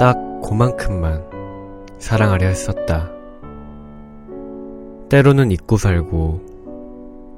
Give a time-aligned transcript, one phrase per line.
[0.00, 1.22] 딱 그만큼만
[1.98, 3.10] 사랑하려 했었다.
[5.10, 6.40] 때로는 잊고 살고,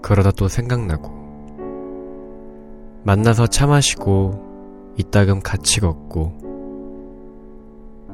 [0.01, 1.11] 그러다 또 생각나고,
[3.03, 6.35] 만나서 차 마시고, 이따금 같이 걷고,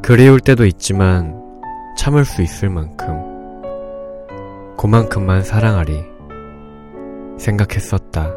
[0.01, 1.39] 그리울 때도 있지만
[1.99, 3.23] 참을 수 있을 만큼,
[4.79, 6.03] 그만큼만 사랑하리
[7.37, 8.33] 생각했었다.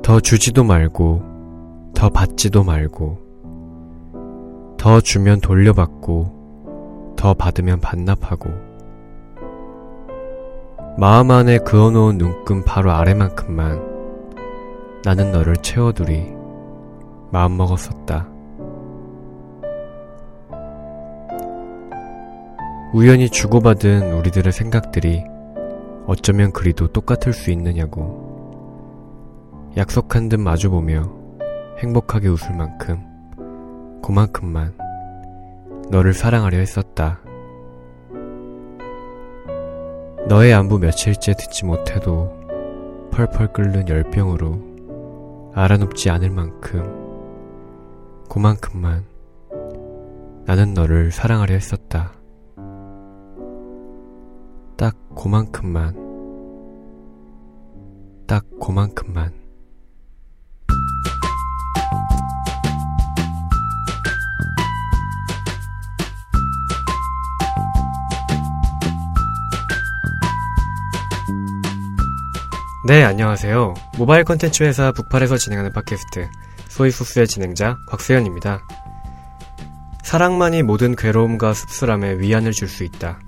[0.00, 1.33] 더 주지도 말고,
[1.94, 3.18] 더 받지도 말고,
[4.76, 8.50] 더 주면 돌려받고, 더 받으면 반납하고,
[10.96, 13.94] 마음 안에 그어놓은 눈금 바로 아래만큼만
[15.04, 16.32] 나는 너를 채워두리
[17.32, 18.28] 마음먹었었다.
[22.92, 25.24] 우연히 주고받은 우리들의 생각들이
[26.06, 28.22] 어쩌면 그리도 똑같을 수 있느냐고.
[29.76, 31.23] 약속한 듯 마주보며
[31.78, 33.02] 행복하게 웃을 만큼,
[34.02, 34.76] 그만큼만
[35.90, 37.20] 너를 사랑하려 했었다.
[40.28, 42.32] 너의 안부 며칠째 듣지 못해도
[43.10, 46.82] 펄펄 끓는 열병으로 알아눕지 않을 만큼,
[48.30, 49.04] 그만큼만
[50.46, 52.12] 나는 너를 사랑하려 했었다.
[54.76, 55.94] 딱 그만큼만,
[58.26, 59.43] 딱 그만큼만.
[72.86, 73.72] 네, 안녕하세요.
[73.96, 76.28] 모바일 컨텐츠 회사 북팔에서 진행하는 팟캐스트
[76.68, 78.60] 소이소스의 진행자 곽세현입니다.
[80.02, 83.20] 사랑만이 모든 괴로움과 씁쓸함에 위안을 줄 수 있다.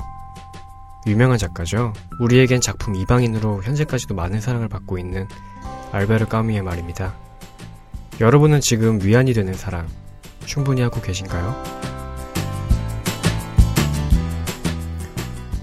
[1.07, 1.95] 유명한 작가죠.
[2.21, 5.27] 우리에겐 작품 이방인으로 현재까지도 많은 사랑을 받고 있는
[5.91, 7.15] 알베르 까미의 말입니다.
[8.21, 9.89] 여러분은 지금 위안이 되는 사랑
[10.45, 11.65] 충분히 하고 계신가요?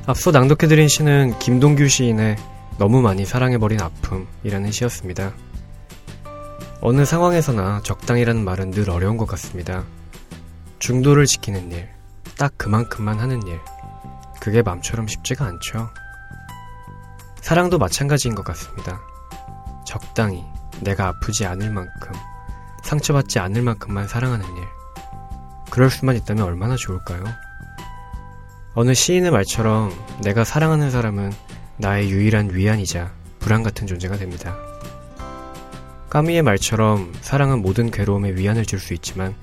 [0.08, 2.38] 앞서 낭독해드린 시는 김동규 시인의
[2.78, 5.34] 너무 많이 사랑해버린 아픔이라는 시였습니다.
[6.82, 9.84] 어느 상황에서나 적당이라는 말은 늘 어려운 것 같습니다.
[10.80, 11.88] 중도를 지키는 일,
[12.38, 13.60] 딱 그만큼만 하는 일.
[14.42, 15.90] 그게 맘처럼 쉽지가 않죠.
[17.40, 19.00] 사랑도 마찬가지인 것 같습니다.
[19.86, 20.44] 적당히
[20.82, 22.12] 내가 아프지 않을 만큼,
[22.84, 24.64] 상처받지 않을 만큼만 사랑하는 일.
[25.70, 27.24] 그럴 수만 있다면 얼마나 좋을까요?
[28.76, 31.32] 어느 시인의 말처럼 내가 사랑하는 사람은
[31.84, 34.56] 나의 유일한 위안이자 불안 같은 존재가 됩니다.
[36.10, 39.36] 까미의 말처럼 사랑은 모든 괴로움에 위안을 줄 수 있지만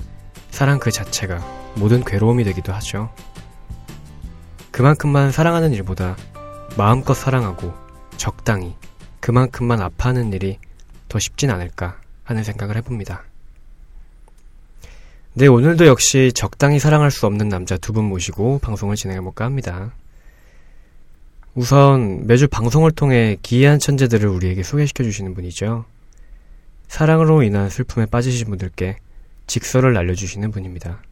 [0.50, 1.38] 사랑 그 자체가
[1.76, 3.12] 모든 괴로움이 되기도 하죠.
[4.70, 6.16] 그만큼만 사랑하는 일보다
[6.78, 7.74] 마음껏 사랑하고
[8.16, 8.74] 적당히
[9.20, 10.58] 그만큼만 아파하는 일이
[11.10, 13.22] 더 쉽진 않을까 하는 생각을 해봅니다.
[15.34, 19.92] 네, 오늘도 역시 적당히 사랑할 수 없는 남자 두 분 모시고 방송을 진행해볼까 합니다.
[21.54, 25.84] 우선 매주 방송을 통해 기이한 천재들을 우리에게 소개시켜 주시는 분이죠.
[26.88, 28.96] 사랑으로 인한 슬픔에 빠지신 분들께
[29.46, 31.02] 직설을 날려주시는 분입니다.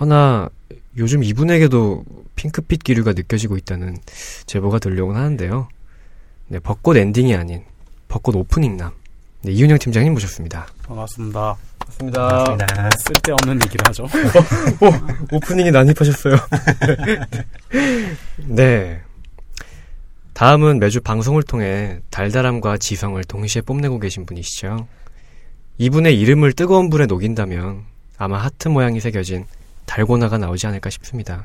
[0.00, 0.50] 허나
[0.98, 2.04] 요즘 이분에게도
[2.36, 3.96] 핑크빛 기류가 느껴지고 있다는
[4.46, 5.68] 제보가 들려오곤 하는데요.
[6.48, 7.62] 네, 벚꽃 엔딩이 아닌
[8.08, 8.92] 벚꽃 오프닝남
[9.42, 10.66] 네, 이윤영 팀장님 모셨습니다.
[10.86, 11.56] 반갑습니다.
[11.78, 12.28] 반갑습니다.
[12.28, 12.90] 반갑습니다.
[12.98, 14.04] 쓸데없는 얘기를 하죠.
[14.80, 16.36] 오, 오프닝이 난입하셨어요.
[18.46, 19.00] 네.
[20.34, 24.86] 다음은 매주 방송을 통해 달달함과 지성을 동시에 뽐내고 계신 분이시죠.
[25.78, 27.82] 이분의 이름을 뜨거운 불에 녹인다면
[28.18, 29.46] 아마 하트 모양이 새겨진
[29.86, 31.44] 달고나가 나오지 않을까 싶습니다.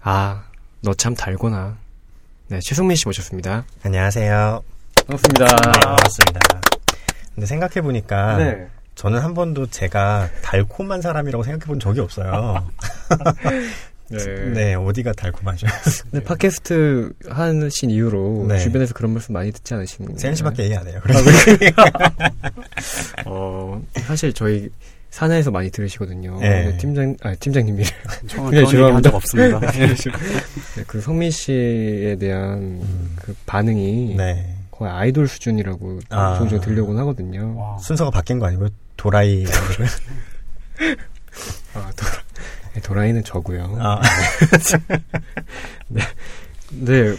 [0.00, 0.44] 아,
[0.82, 1.78] 너 참 달고나.
[2.48, 3.64] 네, 최승민 씨 모셨습니다.
[3.84, 4.62] 안녕하세요.
[5.06, 5.44] 반갑습니다.
[5.44, 6.40] 네, 반갑습니다.
[7.34, 8.66] 근데 생각해 보니까 네.
[8.94, 12.66] 저는 한 번도 제가 달콤한 사람이라고 생각해 본 적이 없어요.
[14.08, 14.18] 네.
[14.52, 15.66] 네, 어디가 달콤하죠?
[16.10, 18.58] 네, 팟캐스트 하신 이후로 네.
[18.58, 20.18] 주변에서 그런 말씀 많이 듣지 않으십니까?
[20.18, 21.00] 세현 씨밖에 얘기 안 해요.
[23.26, 24.68] 어, 사실 저희
[25.10, 26.38] 사내에서 많이 들으시거든요.
[26.40, 26.66] 네.
[26.66, 27.84] 네, 팀장, 아, 팀장님이.
[27.84, 29.10] 네, 한 죄송합니다.
[29.10, 29.60] 적 없습니다.
[29.60, 29.94] 네,
[30.86, 32.80] 그 성민 씨에 대한
[33.22, 34.53] 그 반응이 네.
[34.74, 36.34] 거의 아이돌 수준이라고 아.
[36.36, 37.54] 종종 들려오곤 하거든요.
[37.56, 38.70] 와, 순서가 바뀐 거 아니고요?
[38.96, 39.44] 도라이.
[41.74, 42.12] 아, 도라,
[42.74, 43.76] 네, 도라이는 저고요.
[43.78, 44.00] 아,
[45.88, 46.02] 네,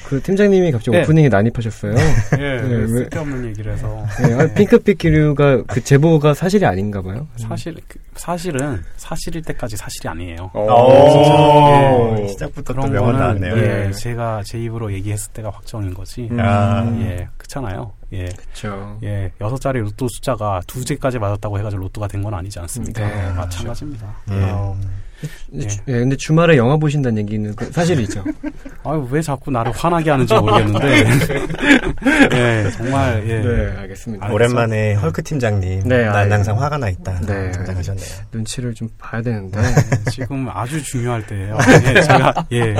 [0.05, 1.03] 그 팀장님이 갑자기 네.
[1.03, 1.93] 오프닝에 난입하셨어요.
[2.37, 4.05] 예, 네, 왜- 쓸데없는 얘기를 해서.
[4.21, 7.27] 네, 아, 핑크빛 기류가 그 제보가 사실이 아닌가 봐요.
[7.37, 10.51] 사실, 그, 사실은 사실일 때까지 사실이 아니에요.
[10.53, 12.27] 오, 예.
[12.27, 13.57] 시작부터 또 그런 명언 나왔네요.
[13.57, 13.91] 예, 네.
[13.91, 16.27] 제가 제 입으로 얘기했을 때가 확정인 거지.
[16.31, 16.39] 음.
[16.39, 16.85] 아.
[17.01, 17.91] 예, 그렇잖아요.
[18.13, 18.97] 예, 그렇죠.
[19.03, 23.05] 예, 여섯 자리 로또 숫자가 두 개까지 맞았다고 해가지고 로또가 된 건 아니지 않습니까?
[23.07, 24.07] 네, 마찬가지입니다.
[24.31, 24.81] 음.
[25.23, 28.23] 아, 근데, 주, 예, 근데 주말에 영화 보신다는 얘기는 그 사실이죠.
[28.83, 30.87] 아유, 왜 자꾸 나를 화나게 하는지 모르겠는데.
[32.33, 33.39] 예, 정말, 예.
[33.39, 34.27] 네, 알겠습니다.
[34.27, 37.19] 아, 오랜만에 헐크 팀장님, 네, 난 아, 항상 화가 나 있다.
[37.21, 37.51] 네.
[37.51, 38.07] 등장하셨네요.
[38.31, 39.59] 눈치를 좀 봐야 되는데.
[39.59, 41.57] 예, 지금 아주 중요할 때예요.
[41.87, 42.75] 예, 제가, 예,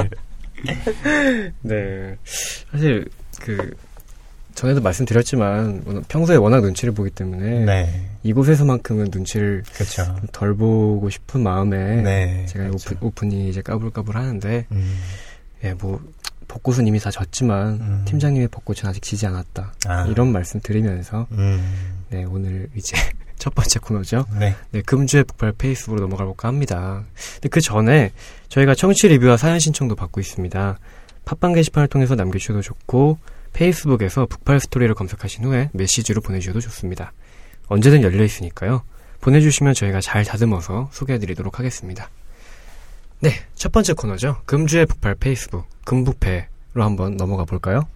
[1.62, 2.16] 네.
[2.72, 3.06] 사실
[3.42, 3.74] 그
[4.56, 10.06] 전에도 말씀드렸지만 평소에 워낙 눈치를 보기 때문에 네, 이곳에서만큼은 눈치를 그렇죠.
[10.06, 12.96] 좀덜 보고 싶은 마음에 네, 제가 그렇죠.
[12.96, 14.98] 오픈, 오픈 이 이제 까불까불 하는데 음,
[15.64, 16.02] 예, 뭐
[16.48, 18.02] 벚꽃은 이미 다 졌지만 음.
[18.06, 19.74] 팀장님의 벚꽃은 아직 지지 않았다.
[19.88, 20.06] 아.
[20.08, 22.96] 이런 말씀 드리면서 음, 네, 오늘 이제
[23.38, 24.26] 첫 번째 코너죠.
[24.40, 27.04] 네, 네, 금주의 북발 페이스북으로 넘어가 볼까 합니다.
[27.34, 28.12] 근데 그 전에
[28.48, 30.80] 저희가 청취 리뷰와 사연 신청도 받고 있습니다.
[31.26, 33.18] 팟빵 게시판을 통해서 남겨주셔도 좋고
[33.56, 37.14] 페이스북에서 북발 스토리를 검색하신 후에 메시지로 보내주셔도 좋습니다.
[37.68, 38.84] 언제든 열려 있으니까요.
[39.22, 42.10] 보내주시면 저희가 잘 다듬어서 소개해드리도록 하겠습니다.
[43.22, 44.42] 네, 첫 번째 코너죠.
[44.46, 47.88] 금주의 북발 페이스북 금북패로 한번 넘어가 볼까요?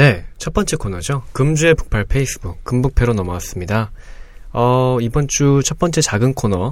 [0.00, 1.24] 네, 첫 번째 코너죠.
[1.34, 3.90] 금주의 북팔 페이스북, 금북페로 넘어왔습니다.
[4.50, 6.70] 어, 이번 주 첫 번째 작은 코너,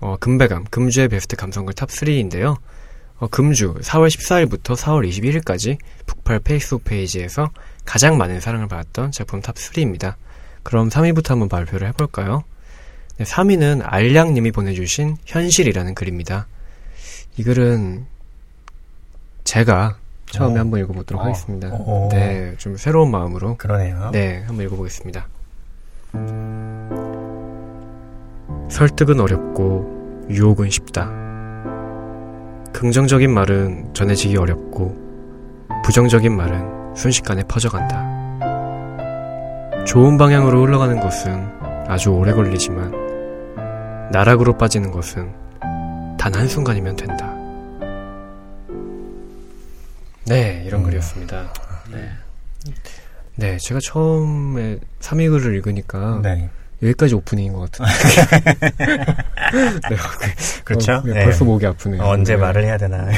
[0.00, 2.58] 어, 금베감, 금주의 베스트 감성글 top 3인데요.
[3.16, 7.48] 어, 금주 4월 14일부터 4월 21일까지 북팔 페이스북 페이지에서
[7.86, 10.16] 가장 많은 사랑을 받았던 작품 top 3입니다.
[10.62, 12.44] 그럼 3위부터 한번 발표를 해볼까요?
[13.16, 16.46] 네, 3위는 알량님이 보내주신 현실이라는 글입니다.
[17.38, 18.04] 이 글은
[19.44, 19.96] 제가
[20.26, 20.60] 처음에 어.
[20.60, 21.24] 한번 읽어보도록 어.
[21.26, 21.68] 하겠습니다.
[21.72, 22.08] 어.
[22.12, 24.10] 네, 좀 새로운 마음으로 그러네요.
[24.12, 25.26] 네, 한번 읽어보겠습니다.
[28.68, 31.10] 설득은 어렵고 유혹은 쉽다.
[32.72, 34.94] 긍정적인 말은 전해지기 어렵고
[35.84, 38.04] 부정적인 말은 순식간에 퍼져간다.
[39.84, 41.48] 좋은 방향으로 흘러가는 것은
[41.86, 45.32] 아주 오래 걸리지만 나락으로 빠지는 것은
[46.18, 47.35] 단 한순간이면 된다.
[50.26, 50.86] 네, 이런 음.
[50.86, 51.52] 글이었습니다.
[51.92, 52.10] 네.
[53.36, 56.48] 네, 제가 처음에 3위 글을 읽으니까 네,
[56.82, 57.92] 여기까지 오프닝인 것 같은데.
[59.88, 59.96] 네,
[60.64, 60.94] 그렇죠.
[60.94, 61.24] 어, 네, 네.
[61.24, 62.02] 벌써 목이 아프네요.
[62.02, 62.40] 어, 언제 네.
[62.40, 63.08] 말을 해야 되나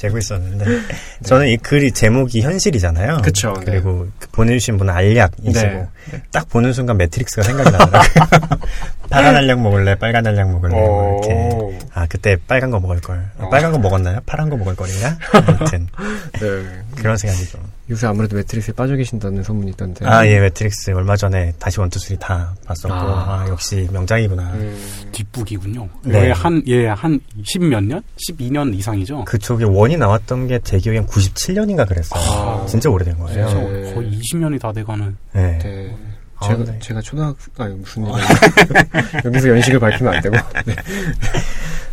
[0.00, 0.64] 재고 있었는데
[1.24, 3.18] 저는 이 글이 제목이 현실이잖아요.
[3.22, 3.64] 그쵸, 네.
[3.66, 5.88] 그리고 그 보내주신 분은 알약이시고 네.
[6.32, 8.40] 딱 보는 순간 매트릭스가 생각이 나더라고요.
[9.10, 11.78] 파란 알약 먹을래, 빨간 알약 먹을래, 뭐 이렇게.
[11.92, 13.18] 아 그때 빨간 거 먹을 걸.
[13.38, 13.50] 아, 어.
[13.50, 14.20] 빨간 거 먹었나요?
[14.24, 15.18] 파란 거 먹을 거리냐?
[15.32, 15.88] 아무튼
[16.40, 16.82] 네.
[16.96, 17.60] 그런 생각이 좀.
[17.90, 20.06] 요새 아무래도 매트릭스에 빠져 계신다는 소문이 있던데.
[20.06, 23.42] 아 예, 매트릭스 얼마 전에 다시 one two three 다 봤었고 아.
[23.42, 24.42] 아, 역시 명작이구나.
[24.54, 25.88] 음, 뒷북이군요.
[26.04, 26.26] 네.
[26.26, 28.00] 예, 한, 예, 한, 10몇 년?
[28.28, 29.24] 12년 이상이죠?
[29.24, 32.22] 그쪽에 one이 나왔던 게 제 기억엔 97년인가 그랬어요.
[32.22, 32.66] 아.
[32.66, 33.46] 진짜 오래된 거예요.
[33.46, 33.92] 네.
[33.94, 35.16] 거의 20년이 다 돼가는.
[35.32, 35.58] 네.
[35.58, 35.96] 네.
[36.36, 36.78] 아, 제가, 네.
[36.78, 38.16] 제가 초등학, 아니, 무슨 일이야.
[39.26, 40.36] 여기서 연식을 밝히면 안 되고.
[40.64, 40.74] 네.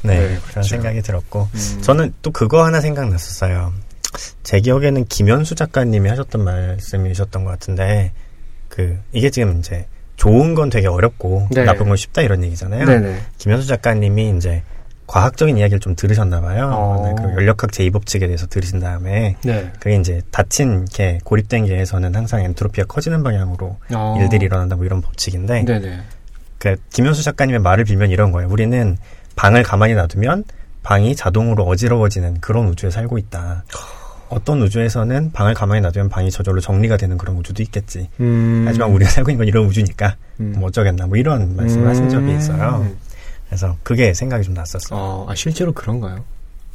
[0.04, 0.70] 네, 네, 그런 그렇죠.
[0.70, 1.82] 생각이 들었고 음.
[1.82, 3.74] 저는 또 그거 하나 생각났었어요.
[4.44, 8.13] 제 기억에는 김현수 작가님이 하셨던 말씀이셨던 것 같은데
[8.70, 11.63] 그 이게 지금 이제 좋은 건 되게 어렵고 네.
[11.66, 12.86] 나쁜 건 쉽다 이런 얘기잖아요.
[12.86, 13.22] 네네.
[13.38, 14.63] 김현수 작가님이 이제
[15.07, 16.69] 과학적인 이야기를 좀 들으셨나 봐요.
[16.73, 17.01] 어.
[17.05, 19.71] 네, 그 연력학 제2법칙에 대해서 들으신 다음에 네.
[19.79, 24.17] 그게 이제 닫힌 개, 고립된 개에서는 항상 엔트로피가 커지는 방향으로 어.
[24.19, 25.99] 일들이 일어난다 뭐 이런 법칙인데 네네.
[26.59, 28.49] 그 김현수 작가님의 말을 빌면 이런 거예요.
[28.49, 28.97] 우리는
[29.35, 30.43] 방을 가만히 놔두면
[30.83, 33.63] 방이 자동으로 어지러워지는 그런 우주에 살고 있다.
[34.29, 38.09] 어떤 우주에서는 방을 가만히 놔두면 방이 저절로 정리가 되는 그런 우주도 있겠지.
[38.19, 38.65] 음.
[38.67, 40.55] 하지만 우리가 살고 있는 건 이런 우주니까 음.
[40.57, 42.85] 뭐 어쩌겠나 뭐 이런 말씀을 하신 적이 있어요.
[43.48, 43.50] 음.
[43.50, 45.00] 그래서 그게 생각이 좀 났었어요.
[45.00, 46.24] 어, 아, 실제로 그런가요?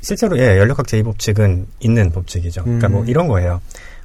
[0.01, 2.65] 실제로 예 연력학 제2법칙은 있는 법칙이죠.
[2.65, 2.93] 그러니까 음.
[2.93, 3.61] 뭐 이런 거예요.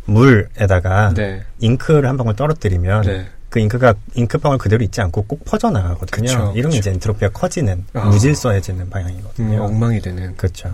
[0.05, 1.43] 물에다가 네.
[1.59, 3.25] 잉크를 한 방울 떨어뜨리면 네.
[3.49, 6.27] 그 잉크가 잉크방울 그대로 있지 않고 꼭 퍼져 나가거든요.
[6.27, 6.77] 그쵸, 이런 게.
[6.77, 8.05] 이제 엔트로피가 커지는 아.
[8.05, 9.63] 무질서해지는 음, 방향이거든요.
[9.63, 10.35] 엉망이 되는.
[10.35, 10.71] 그렇죠.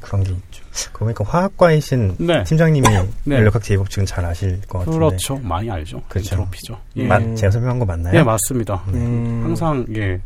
[0.00, 0.64] 그런 게 있죠.
[0.92, 2.42] 그러니까 화학과이신 네.
[2.44, 2.88] 팀장님이
[3.24, 3.36] 네.
[3.36, 4.98] 연력학 제법칙은 잘 아실 것 같은데.
[4.98, 5.36] 그렇죠.
[5.36, 6.02] 많이 알죠.
[6.08, 6.34] 그렇죠.
[6.34, 6.78] 엔트로피죠.
[6.96, 7.06] 예.
[7.06, 8.12] 맞- 제가 설명한 거 맞나요?
[8.14, 8.82] 네, 맞습니다.
[8.88, 9.40] 음.
[9.44, 10.18] 항상 예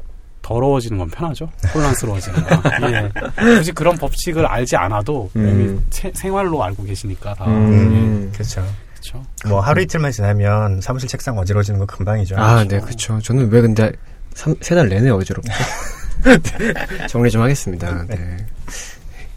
[0.54, 1.49] 더러워지는 건 편하죠.
[1.73, 2.92] 혼란스러워지는 건.
[2.92, 3.11] 예.
[3.57, 5.49] 굳이 그런 법칙을 알지 않아도 음.
[5.49, 7.45] 이미 세- 생활로 알고 계시니까 다.
[7.47, 8.30] 음.
[8.35, 8.66] 그렇죠.
[8.95, 9.23] 그렇죠.
[9.47, 12.35] 뭐 하루 이틀만 지나면 사무실 책상 어지러지는 거 금방이죠.
[12.37, 13.21] 아, 네, 그쵸.
[13.21, 13.92] 저는 왜 근데
[14.35, 15.52] 세 달 내내 어지럽죠?
[17.09, 18.04] 정리 좀 하겠습니다.
[18.09, 18.37] 네.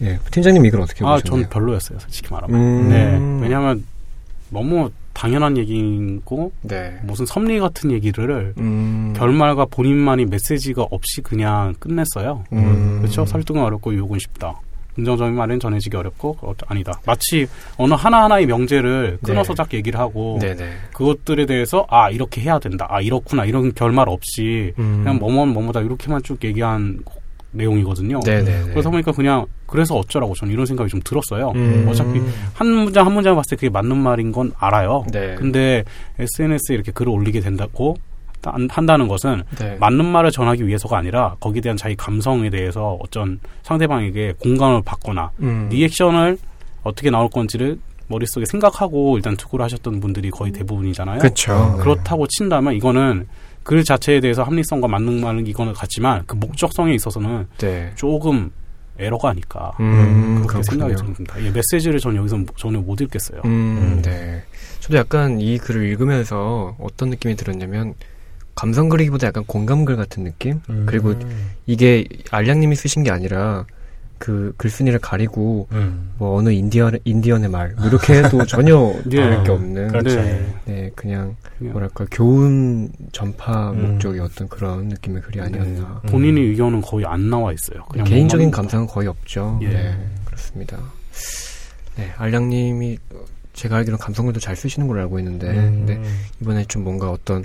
[0.02, 1.42] 예, 팀장님 이걸 어떻게 아, 보셨나요?
[1.44, 2.60] 전 별로였어요, 솔직히 말하면.
[2.60, 2.90] 음.
[2.90, 3.44] 네.
[3.44, 3.86] 왜냐하면
[4.50, 6.98] 너무 당연한 얘기고 네.
[7.04, 9.14] 무슨 섭리 같은 얘기를 음.
[9.16, 12.44] 결말과 본인만이 메시지가 없이 그냥 끝냈어요.
[12.52, 12.98] 음.
[13.00, 13.26] 그렇죠.
[13.26, 14.60] 설득은 어렵고 유혹은 쉽다.
[14.96, 17.00] 긍정적인 말은 전해지기 어렵고 어, 아니다.
[17.06, 19.56] 마치 어느 하나하나의 명제를 끊어서 네.
[19.56, 20.72] 딱 얘기를 하고 네네.
[20.94, 22.86] 그것들에 대해서 아 이렇게 해야 된다.
[22.90, 25.02] 아 이렇구나 이런 결말 없이 음.
[25.04, 27.00] 그냥 뭐뭐 뭐뭐다 이렇게만 쭉 얘기한
[27.54, 28.20] 내용이거든요.
[28.26, 28.72] 네네네.
[28.72, 31.52] 그러다 보니까 그냥 그래서 어쩌라고 저는 이런 생각이 좀 들었어요.
[31.56, 31.86] 음.
[31.90, 32.22] 어차피
[32.54, 35.06] 한 문장 한 문장 봤을 때 그게 맞는 말인 건 알아요.
[35.12, 35.36] 네.
[35.36, 35.84] 근데
[36.20, 37.96] SNS에 이렇게 글을 올리게 된다고
[38.44, 39.78] 한- 한다는 것은 네.
[39.80, 45.70] 맞는 말을 전하기 위해서가 아니라 거기에 대한 자기 감성에 대해서 어떤 상대방에게 공감을 받거나 음.
[45.72, 46.38] 리액션을
[46.84, 51.20] 어떻게 나올 건지를 머릿속에 생각하고 일단 투구를 하셨던 분들이 거의 대부분이잖아요.
[51.20, 51.30] 네.
[51.82, 53.28] 그렇다고 친다면 이거는
[53.64, 57.92] 글 자체에 대해서 합리성과 맞는 말은 이거는 같지만 그 목적성에 있어서는 네.
[57.96, 58.52] 조금
[59.00, 61.14] 에러가 아닐까 음, 그렇게 생각이 그렇군요.
[61.16, 61.44] 듭니다.
[61.44, 63.42] 예, 메시지를 전 여기서 전혀 못 읽겠어요.
[63.46, 64.44] 음, 네.
[64.82, 67.96] 저도 약간 이 글을 읽으면서 어떤 느낌이 들었냐면
[68.54, 70.62] 감성 그리기보다 약간 공감글 같은 느낌?
[70.70, 70.86] 음.
[70.86, 71.16] 그리고
[71.66, 73.66] 이게 알량님이 쓰신 게 아니라
[74.24, 76.12] 그 글쓴이를 가리고 음.
[76.18, 79.18] 뭐 어느 인디언 인디언의 말뭐 이렇게 해도 전혀 네.
[79.18, 80.16] 다를 게 없는 그렇죠.
[80.16, 80.54] 네.
[80.64, 83.82] 네 그냥 뭐랄까 교훈 전파 음.
[83.92, 86.10] 목적의 어떤 그런 느낌의 글이 아니었나 음.
[86.10, 87.84] 본인의 의견은 거의 안 나와 있어요.
[87.92, 89.68] 그냥 개인적인 뭐만- 감상은 거의 없죠 예.
[89.68, 90.78] 네 그렇습니다
[91.98, 92.98] 네 알량님이
[93.52, 95.86] 제가 알기로는 감성글도 잘 쓰시는 걸로 알고 있는데 음.
[95.86, 96.02] 근데
[96.40, 97.44] 이번에 좀 뭔가 어떤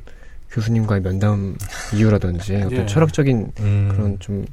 [0.52, 1.56] 교수님과의 면담
[1.92, 2.86] 이유라든지 어떤 예.
[2.86, 3.88] 철학적인 음.
[3.90, 4.46] 그런 좀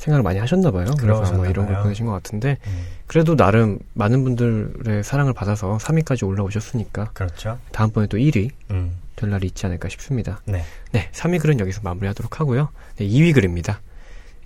[0.00, 0.86] 생각을 많이 하셨나 봐요.
[0.98, 1.82] 그래서 아마 이런 걸.
[1.82, 2.86] 보내신 것 같은데 음.
[3.06, 7.58] 그래도 나름 많은 분들의 사랑을 받아서 3위까지 올라오셨으니까 그렇죠.
[7.72, 8.96] 다음번에 또 1위 음.
[9.16, 10.40] 될 날이 있지 않을까 싶습니다.
[10.46, 10.64] 네.
[10.92, 12.70] 네, 3위 글은 여기서 마무리하도록 하고요.
[12.96, 13.80] 네, 2위 글입니다.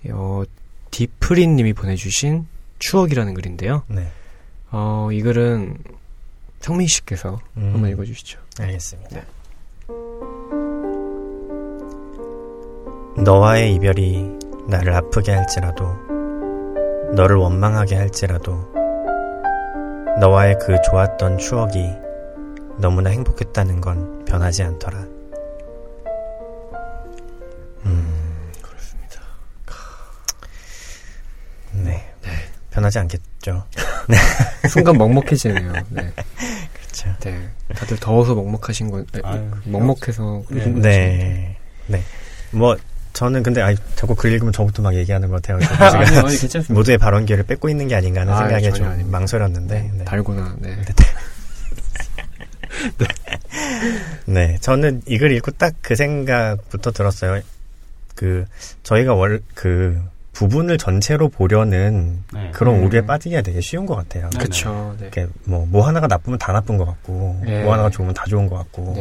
[0.09, 0.43] 어,
[0.91, 2.45] 디프린 님이 보내주신
[2.79, 3.83] 추억이라는 글인데요.
[3.87, 4.07] 네.
[4.71, 5.77] 어, 이 글은
[6.59, 7.71] 성민 씨께서 음.
[7.73, 8.39] 한번 읽어주시죠.
[8.59, 9.21] 알겠습니다.
[13.23, 15.95] 너와의 이별이 나를 아프게 할지라도,
[17.13, 18.73] 너를 원망하게 할지라도,
[20.19, 21.91] 너와의 그 좋았던 추억이
[22.77, 24.97] 너무나 행복했다는 건 변하지 않더라.
[27.85, 29.21] 음, 그렇습니다.
[31.73, 32.03] 네.
[32.71, 33.65] 변하지 않겠죠.
[34.69, 35.73] 순간 먹먹해지네요.
[35.89, 36.11] 네.
[36.73, 37.15] 그렇죠.
[37.21, 37.49] 네.
[37.75, 40.87] 다들 더워서 먹먹하신 건, 네, 아유, 먹먹해서 그러신 거지.
[40.87, 41.57] 네.
[41.87, 42.01] 네.
[42.51, 42.75] 뭐,
[43.15, 45.57] 저는 근데, 아이, 자꾸 글 읽으면 저부터 막 얘기하는 것 같아요.
[45.65, 46.73] 제가 아니요, 아니, 괜찮습니다.
[46.73, 49.09] 모두의 발언 기회를 뺏고 있는 게 아닌가 하는 아, 생각에 좀 아닙니다.
[49.17, 49.91] 망설였는데.
[49.97, 50.03] 네.
[50.05, 50.75] 달고나, 네.
[54.25, 57.41] 네, 저는 이 글 읽고 딱 그 생각부터 들었어요.
[58.15, 58.45] 그,
[58.83, 59.99] 저희가 월, 그,
[60.33, 62.51] 부분을 전체로 보려는 네.
[62.53, 62.83] 그런 음.
[62.83, 64.29] 오류에 빠지기가 되게 쉬운 것 같아요.
[64.33, 64.39] 네.
[64.39, 65.05] 그쵸, 네.
[65.05, 67.63] 이렇게 뭐, 뭐 하나가 나쁘면 다 나쁜 것 같고, 네.
[67.63, 68.93] 뭐 하나가 좋으면 다 좋은 것 같고.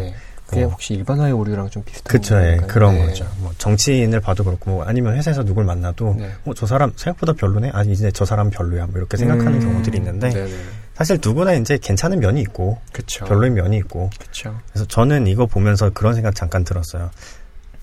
[0.44, 0.50] 네.
[0.50, 0.68] 그게 어.
[0.68, 2.56] 혹시 일반화의 오류랑 좀 비슷한 그쵸, 예?
[2.66, 3.06] 그런 네.
[3.06, 3.26] 거죠.
[3.38, 6.30] 뭐, 정치인을 봐도 그렇고, 뭐 아니면 회사에서 누굴 만나도, 네.
[6.44, 7.70] 어, 저 사람 생각보다 별로네?
[7.72, 8.86] 아니, 이제 저 사람 별로야.
[8.86, 10.50] 뭐 이렇게 생각하는 음, 경우들이 있는데, 네네.
[10.94, 13.24] 사실 누구나 이제 괜찮은 면이 있고, 그쵸.
[13.24, 14.58] 별로인 면이 있고, 그쵸.
[14.70, 17.10] 그래서 저는 이거 보면서 그런 생각 잠깐 들었어요.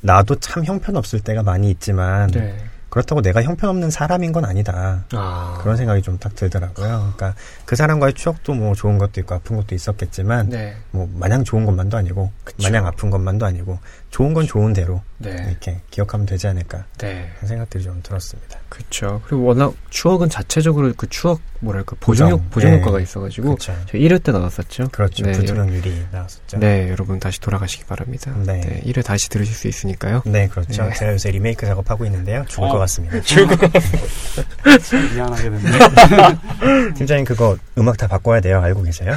[0.02, 2.56] 나도 참 형편없을 때가 많이 있지만, 네.
[2.92, 5.06] 그렇다고 내가 형편없는 사람인 건 아니다.
[5.14, 5.58] 아.
[5.62, 7.14] 그런 생각이 좀 딱 들더라고요.
[7.16, 7.34] 그러니까
[7.66, 10.76] 그 사람과의 추억도 뭐 좋은 것도 있고 아픈 것도 있었겠지만, 네.
[10.92, 12.58] 뭐 마냥 좋은 것만도 아니고, 그쵸.
[12.62, 13.80] 마냥 아픈 것만도 아니고,
[14.12, 15.32] 좋은 건 좋은 대로 네.
[15.50, 17.32] 이렇게 기억하면 되지 않을까 네.
[17.38, 18.60] 하는 생각들이 좀 들었습니다.
[18.72, 19.22] 그쵸.
[19.28, 22.50] 그리고 워낙 추억은 자체적으로 그 추억, 뭐랄까, 보정효, 보정.
[22.52, 23.04] 보정효과가 네.
[23.04, 23.76] 있어가지고, 그렇죠.
[23.86, 24.88] 저희 1회 때 나왔었죠.
[24.94, 25.26] 그렇죠.
[25.26, 26.58] 네, 부드러운 유리 나왔었죠.
[26.58, 28.34] 네, 여러분 다시 돌아가시기 바랍니다.
[28.46, 28.62] 네.
[28.62, 28.82] 네.
[28.86, 30.22] 1회 다시 들으실 수 있으니까요.
[30.26, 30.86] 네, 그렇죠.
[30.86, 30.94] 네.
[30.94, 32.46] 제가 요새 리메이크 작업하고 있는데요.
[32.48, 32.72] 죽을 어.
[32.72, 33.18] 것 같습니다.
[35.16, 36.94] 미안하게 됐네.
[36.96, 38.62] 팀장님 그거 음악 다 바꿔야 돼요.
[38.62, 39.14] 알고 계세요?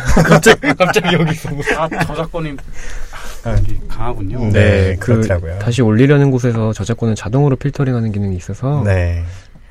[0.76, 1.50] 갑자기 여기서.
[1.78, 2.56] 아, 저작권이
[3.46, 4.50] 여기 강하군요.
[4.52, 5.58] 네, 그 그렇더라고요.
[5.58, 9.22] 다시 올리려는 곳에서 저작권은 자동으로 필터링하는 기능이 있어서 네.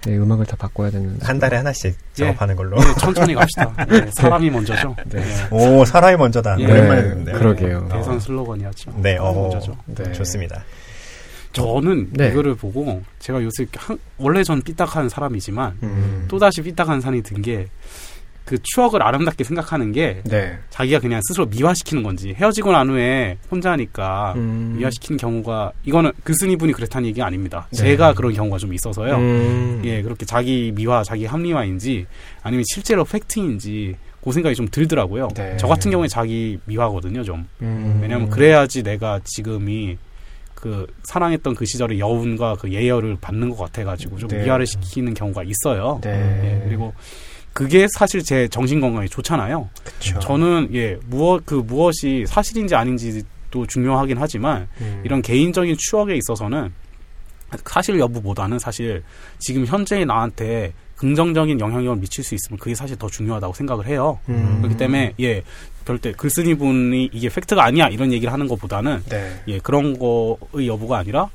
[0.05, 1.17] 네, 음악을 다 바꿔야 되는.
[1.21, 2.77] 한 달에 하나씩 작업하는 걸로.
[2.77, 3.73] 예, 천천히 갑시다.
[3.91, 4.95] 예, 사람이 먼저죠.
[5.05, 5.19] 네.
[5.21, 5.47] 예.
[5.55, 6.57] 오, 사람이 먼저다.
[6.59, 6.65] 예.
[6.65, 7.31] 오랜만에 네, 듣는데.
[7.33, 7.87] 그러게요.
[7.91, 8.93] 대선 슬로건이었죠.
[8.97, 9.77] 네, 어, 먼저죠.
[9.85, 10.11] 네.
[10.11, 10.63] 좋습니다.
[11.53, 12.29] 저는 네.
[12.29, 16.25] 이거를 보고 제가 요새 한, 원래 전 삐딱한 사람이지만 음.
[16.27, 17.67] 또다시 삐딱한 산이 든 게
[18.45, 20.57] 그 추억을 아름답게 생각하는 게 네.
[20.69, 24.75] 자기가 그냥 스스로 미화시키는 건지 헤어지고 난 후에 혼자니까 음.
[24.77, 27.67] 미화시키는 경우가 이거는 글쓴이 분이 그랬다는 얘기 아닙니다.
[27.71, 27.77] 네.
[27.77, 29.15] 제가 그런 경우가 좀 있어서요.
[29.15, 29.81] 음.
[29.85, 32.05] 예, 그렇게 자기 미화, 자기 합리화인지
[32.41, 35.29] 아니면 실제로 팩트인지 그 생각이 좀 들더라고요.
[35.35, 35.55] 네.
[35.57, 37.47] 저 같은 경우에 자기 미화거든요, 좀.
[37.61, 37.99] 음.
[38.01, 39.97] 왜냐하면 그래야지 내가 지금이
[40.53, 44.43] 그 사랑했던 그 시절의 여운과 그 예열을 받는 것 같아가지고 좀 네.
[44.43, 45.99] 미화를 시키는 경우가 있어요.
[46.01, 46.09] 네.
[46.11, 46.93] 예, 그리고
[47.53, 49.69] 그게 사실 제 정신 건강에 좋잖아요.
[49.83, 50.19] 그쵸.
[50.19, 55.01] 저는 예 무엇 그 무엇이 사실인지 아닌지도 중요하긴 하지만 음.
[55.05, 56.73] 이런 개인적인 추억에 있어서는
[57.65, 59.03] 사실 여부보다는 사실
[59.37, 64.19] 지금 현재의 나한테 긍정적인 영향력을 미칠 수 있으면 그게 사실 더 중요하다고 생각을 해요.
[64.29, 64.59] 음.
[64.61, 65.43] 그렇기 때문에 예
[65.85, 69.41] 절대 글쓴이 분이 이게 팩트가 아니야 이런 얘기를 하는 것보다는 네.
[69.47, 71.29] 예 그런 거의 여부가 아니라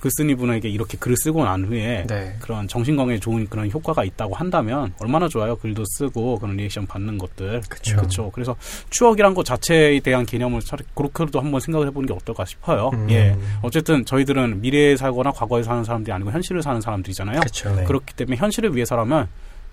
[0.00, 2.36] 글쓴이 분에게 이렇게 글을 쓰고 난 후에 네.
[2.40, 5.56] 그런 정신 건강에 좋은 그런 효과가 있다고 한다면 얼마나 좋아요.
[5.56, 7.60] 글도 쓰고 그런 리액션 받는 것들.
[7.68, 7.96] 그쵸.
[7.96, 8.30] 그렇죠.
[8.32, 8.56] 그래서
[8.90, 12.90] 추억이란 것 자체에 대한 개념을 차라리 그렇게도 한번 생각을 해보는 게 어떨까 싶어요.
[12.94, 13.10] 음.
[13.10, 13.36] 예.
[13.62, 17.40] 어쨌든 저희들은 미래에 살거나 과거에 사는 사람들이 아니고 현실을 사는 사람들이잖아요.
[17.40, 17.74] 그쵸.
[17.74, 17.84] 네.
[17.84, 19.28] 그렇기 때문에 현실을 위해서라면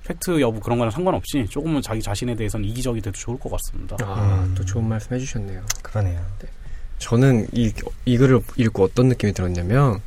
[0.06, 3.98] 팩트 여부 그런 거랑 상관없이 조금은 자기 자신에 대해서는 이기적이 돼도 좋을 것 같습니다.
[4.04, 4.56] 아, 음.
[4.56, 5.62] 또 좋은 말씀 해주셨네요.
[5.82, 6.20] 그러네요.
[7.00, 7.72] 저는 이,
[8.06, 10.00] 이 글을 읽고 어떤 느낌이 들었냐면,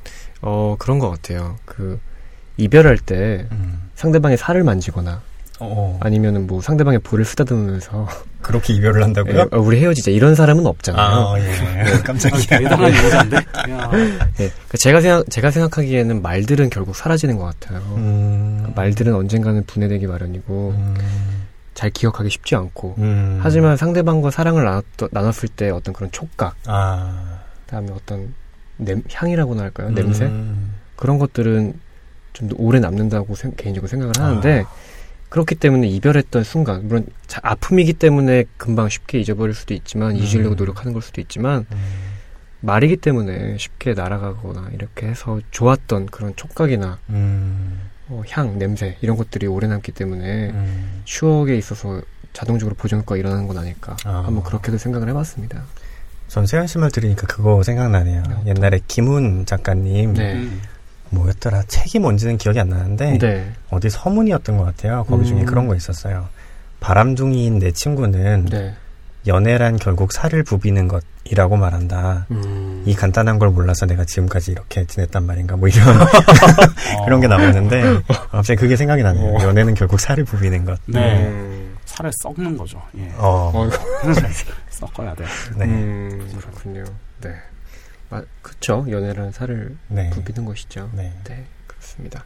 [0.43, 1.57] 어, 그런 것 같아요.
[1.65, 2.01] 그,
[2.57, 3.91] 이별할 때 음.
[3.95, 5.23] 상대방의 살을 만지거나,
[5.61, 8.09] 어, 아니면은 뭐 상대방의 볼을 쓰다듬으면서,
[8.43, 9.37] 그렇게 이별을 한다고요?
[9.37, 10.11] 예, 어, 우리 헤어지자.
[10.11, 11.07] 이런 사람은 없잖아요.
[11.07, 11.53] 아, 예.
[11.93, 12.59] 아, 깜짝이야.
[12.59, 13.37] 대단한 여자인데?
[13.37, 13.91] 야.
[13.93, 17.81] 예, 그러니까 제가 생각, 제가 생각하기에는 말들은 결국 사라지는 것 같아요.
[17.97, 18.73] 음.
[18.75, 21.40] 말들은 언젠가는 분해되기 마련이고, 음.
[21.81, 23.39] 잘 기억하기 쉽지 않고, 음.
[23.43, 27.41] 하지만 상대방과 사랑을 나눴, 나눴 을 때 어떤 그런 촉각, 아.
[27.65, 28.35] 그다음에 어떤
[28.77, 29.89] 냄, 향이라고나 할까요?
[29.91, 30.27] 냄새?
[30.27, 30.75] 음.
[30.97, 31.73] 그런 것들은
[32.35, 34.71] 좀 더 오래 남는다고 생- 개인적으로 생각을 하는데 아.
[35.31, 40.17] 그렇기 때문에 이별했던 순간 물론 자- 아픔이기 때문에 금방 쉽게 잊어버릴 수도 있지만 음.
[40.17, 41.79] 잊으려고 노력하는 걸 수도 있지만 음.
[42.61, 47.89] 말이기 때문에 쉽게 날아가거나 이렇게 해서 좋았던 그런 촉각이나 음.
[48.11, 51.03] 어, 향, 냄새 이런 것들이 오래 남기 때문에 음.
[51.05, 52.01] 추억에 있어서
[52.33, 54.23] 자동적으로 보존 효과가 일어나는 건 아닐까 아.
[54.27, 55.63] 한번 그렇게도 생각을 해봤습니다.
[56.29, 58.23] 전 세현 씨 말 들으니까 그거 생각나네요.
[58.23, 60.35] 네, 옛날에 김훈 작가님 네.
[60.35, 60.61] 음.
[61.11, 65.05] 뭐였더라 책이 뭔지는 기억이 안 나는데 네, 어디 서문이었던 것 같아요.
[65.09, 65.47] 거기 중에 음.
[65.47, 66.29] 그런 거 있었어요.
[66.79, 68.75] 바람둥이인 내 친구는 네.
[69.27, 72.27] 연애란 결국 살을 부비는 것이라고 말한다.
[72.31, 72.83] 음.
[72.87, 76.07] 이 간단한 걸 몰라서 내가 지금까지 이렇게 지냈단 말인가 뭐 이런 어.
[77.05, 79.37] 그런 게 나오는데 갑자기 그게 생각이 나네요.
[79.37, 79.43] 어.
[79.43, 80.81] 연애는 결국 살을 부비는 것.
[80.87, 81.27] 네.
[81.27, 81.77] 음.
[81.85, 82.81] 살을 썩는 거죠.
[82.97, 83.13] 예.
[83.17, 83.69] 어, 어,
[84.71, 85.25] 섞어야 돼.
[85.57, 86.85] 네, 음, 그렇군요.
[87.21, 87.35] 네.
[88.11, 88.87] 아, 그쵸.
[88.89, 90.91] 연애라는 살을 네, 부비는 것이죠.
[90.95, 91.13] 네.
[91.25, 92.25] 네, 그렇습니다.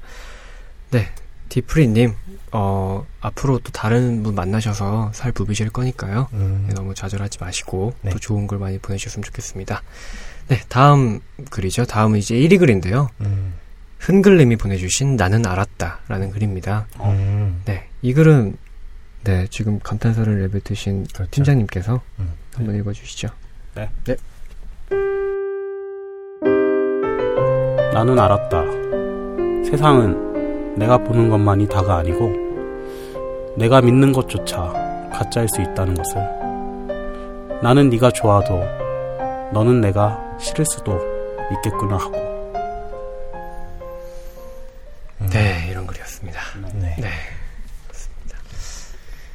[0.90, 1.08] 네,
[1.48, 2.14] 디프리님,
[2.52, 6.28] 어, 앞으로 또 다른 분 만나셔서 살 부비실 거니까요.
[6.32, 8.10] 음, 네, 너무 좌절하지 마시고, 네.
[8.10, 9.82] 또 좋은 글 많이 보내주셨으면 좋겠습니다.
[10.48, 11.84] 네, 다음 글이죠.
[11.84, 13.08] 다음은 이제 1위 글인데요.
[13.20, 13.54] 음,
[13.98, 16.00] 흔글님이 보내주신 나는 알았다.
[16.08, 16.86] 라는 글입니다.
[16.98, 17.10] 어.
[17.10, 18.56] 음, 네, 이 글은,
[19.24, 21.30] 네, 지금 감탄사를 내뱉으신 그렇죠.
[21.30, 22.32] 팀장님께서 음.
[22.54, 23.28] 한번 읽어주시죠.
[27.94, 28.64] 나는 알았다.
[29.64, 30.33] 세상은
[30.76, 32.32] 내가 보는 것만이 다가 아니고
[33.56, 34.72] 내가 믿는 것조차
[35.12, 36.20] 가짜일 수 있다는 것을.
[37.62, 38.60] 나는 네가 좋아도
[39.52, 40.98] 너는 내가 싫을 수도
[41.56, 42.16] 있겠구나 하고.
[45.20, 45.28] 음.
[45.30, 46.40] 네, 이런 글이었습니다.
[46.74, 46.96] 네.
[46.98, 47.08] 네.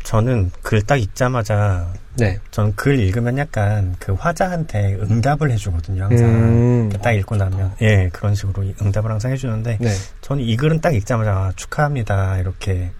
[0.04, 2.40] 저는 글 딱 읽자마자 네.
[2.52, 6.04] 전글 읽으면 약간 그 화자한테 응답을 해주거든요.
[6.04, 9.90] 항상 음, 딱 읽고 나면 예 그런 식으로 응답을 항상 해주는데 네.
[10.22, 12.92] 저는 이 글은 딱 읽자마자 아, 축하합니다 이렇게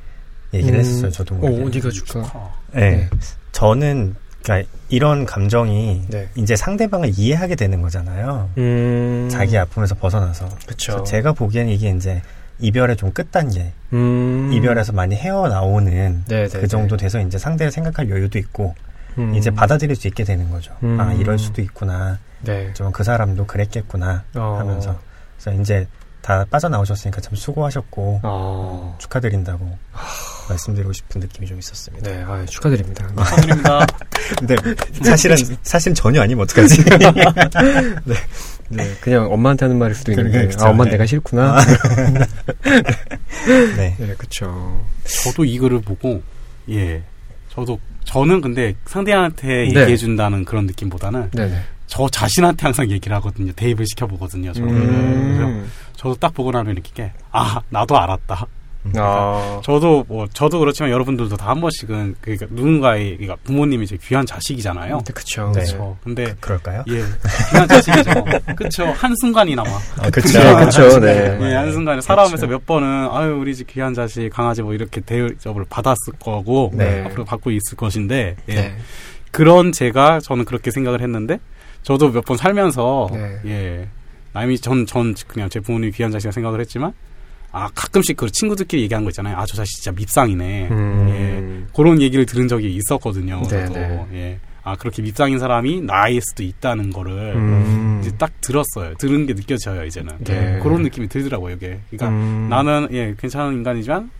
[0.54, 1.12] 얘기를 음, 했었어요.
[1.12, 1.64] 저도 어, 모르게.
[1.66, 2.20] 어디가 축하?
[2.34, 2.54] 어.
[2.76, 2.80] 예.
[2.80, 3.10] 네.
[3.52, 6.30] 저는 그러니까 이런 감정이 네.
[6.36, 8.50] 이제 상대방을 이해하게 되는 거잖아요.
[8.58, 9.28] 음.
[9.30, 10.50] 자기 아픔에서 벗어나서.
[10.66, 10.94] 그쵸.
[10.94, 12.22] 그래서 제가 보기에는 이게 이제
[12.60, 14.52] 이별의 좀 끝단계, 음.
[14.54, 17.06] 이별에서 많이 헤어나오는 네, 네, 그 정도 네.
[17.06, 18.76] 돼서 이제 상대를 생각할 여유도 있고
[19.20, 19.36] 음.
[19.36, 20.76] 이제 받아들일 수 있게 되는 거죠.
[20.84, 21.00] 음.
[21.00, 22.18] 아 이럴 수도 있구나.
[22.42, 22.72] 네.
[22.74, 24.56] 좀 그 사람도 그랬겠구나 어.
[24.60, 24.98] 하면서
[25.38, 25.88] 그래서 이제
[26.22, 28.96] 다 빠져나오셨으니까 참 수고하셨고 어.
[29.00, 29.78] 축하드린다고
[30.50, 32.10] 말씀드리고 싶은 느낌이 좀 있었습니다.
[32.10, 33.08] 네, 아, 축하드립니다.
[33.08, 33.88] 축하드립니다.
[34.38, 34.56] 근데
[35.04, 36.84] 사실은 사실 전혀 아니면 어떡하지?
[38.70, 40.92] 네, 그냥 엄마한테 하는 말일 수도 있는데, 그러니까, 아, 엄마 네.
[40.92, 41.58] 내가 싫구나.
[43.78, 43.96] 네.
[43.98, 44.84] 네, 그쵸.
[45.24, 46.22] 저도 이 글을 보고
[46.70, 47.02] 예
[47.50, 47.80] 저도
[48.10, 49.82] 저는 근데 상대한테 네.
[49.82, 51.62] 얘기해 준다는 그런 느낌보다는 네네.
[51.86, 55.70] 저 자신한테 항상 얘기를 하거든요 대입을 시켜보거든요 그래서 음.
[55.96, 58.48] 저도 딱 보고 나면 느낀 게아 나도 알았다
[58.96, 64.26] 아, 저도 뭐 저도 그렇지만 여러분들도 다 한 번씩은 그러니까 누군가의 그러니까 부모님이 제 귀한
[64.26, 65.48] 자식이잖아요 네, 그쵸.
[65.48, 65.62] 네.
[65.62, 66.84] 그렇죠 근데 그 럴까요?
[66.88, 67.04] 예
[67.52, 68.24] 귀한 자식이죠
[68.56, 70.04] 그쵸 한 순간이나마 아.
[70.04, 71.38] 네, 그쵸, 네.
[71.42, 75.66] 예, 한 순간에 살아오면서 몇 번은 아유 우리 집 귀한 자식 강아지 뭐 이렇게 대접을
[75.70, 77.04] 받았을 거고 네.
[77.06, 78.54] 앞으로 받고 있을 것인데 예.
[78.56, 78.76] 네.
[79.32, 81.40] 그런 제가 저는 그렇게 생각을 했는데
[81.84, 83.40] 저도 몇 번 살면서 네.
[83.46, 83.88] 예
[84.34, 86.94] 남이 전전 그냥 제 부모님 귀한 자식이라 생각을 했지만
[87.52, 91.68] 아 가끔씩 그 친구들끼리 얘기한 거 있잖아요 아 저 자식 진짜 밉상이네 음.
[91.76, 94.08] 그런 얘기를 들은 적이 있었거든요 네, 저도 네.
[94.14, 94.40] 예.
[94.62, 98.00] 아 그렇게 밉상인 사람이 나일 수도 있다는 거를 음.
[98.02, 100.60] 이제 딱 들었어요 들은 게 느껴져요 이제는 네.
[100.62, 102.48] 그런 느낌이 들더라고요 이게 그러니까 음.
[102.50, 104.12] 나는 예 괜찮은 인간이지만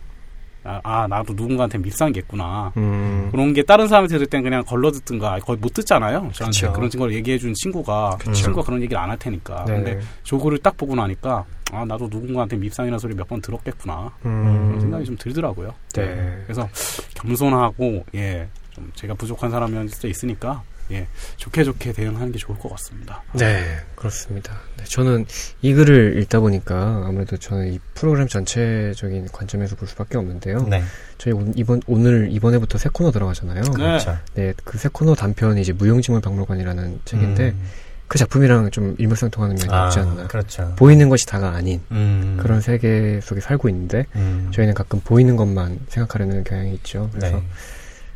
[0.62, 3.28] 아, 아, 나도 누군가한테 밉상이겠구나 음.
[3.30, 6.68] 그런 게 다른 사람이 들을 땐 그냥 걸러 듣든가 거의 못 듣잖아요 저한테.
[6.72, 8.32] 그런 걸 얘기해 준 친구가 그쵸.
[8.32, 9.74] 친구가 그런 얘기를 안 할 테니까 네.
[9.74, 14.66] 근데 조그를 딱 보고 나니까 아 나도 누군가한테 밉상이라는 소리 몇 번 들었겠구나 음.
[14.68, 16.42] 그런 생각이 좀 들더라고요 네.
[16.46, 16.68] 그래서
[17.14, 21.06] 겸손하고 예 좀 제가 부족한 사람이 수도 있으니까 예
[21.36, 23.64] 좋게 좋게 대응하는 게 좋을 것 같습니다 네,
[23.96, 24.60] 그렇습니다.
[24.76, 25.26] 네, 저는
[25.60, 30.62] 이 글을 읽다 보니까 아무래도 저는 이 프로그램 전체적인 관점에서 볼 수밖에 없는데요.
[30.68, 30.82] 네.
[31.18, 33.62] 저희 오- 이번 오늘 이번에부터 새 코너 들어가잖아요.
[33.62, 33.70] 네.
[33.70, 34.18] 그렇죠.
[34.34, 37.64] 네, 그 새 코너 단편이 이제 무용지물 박물관이라는 책인데 음.
[38.10, 40.26] 그 작품이랑 좀 일맥상통하는 면이 아, 없지 않나.
[40.26, 40.74] 그렇죠.
[40.74, 42.36] 보이는 것이 다가 아닌 음.
[42.42, 44.50] 그런 세계 속에 살고 있는데 음.
[44.52, 47.08] 저희는 가끔 보이는 것만 생각하려는 경향이 있죠.
[47.12, 47.42] 그래서 네.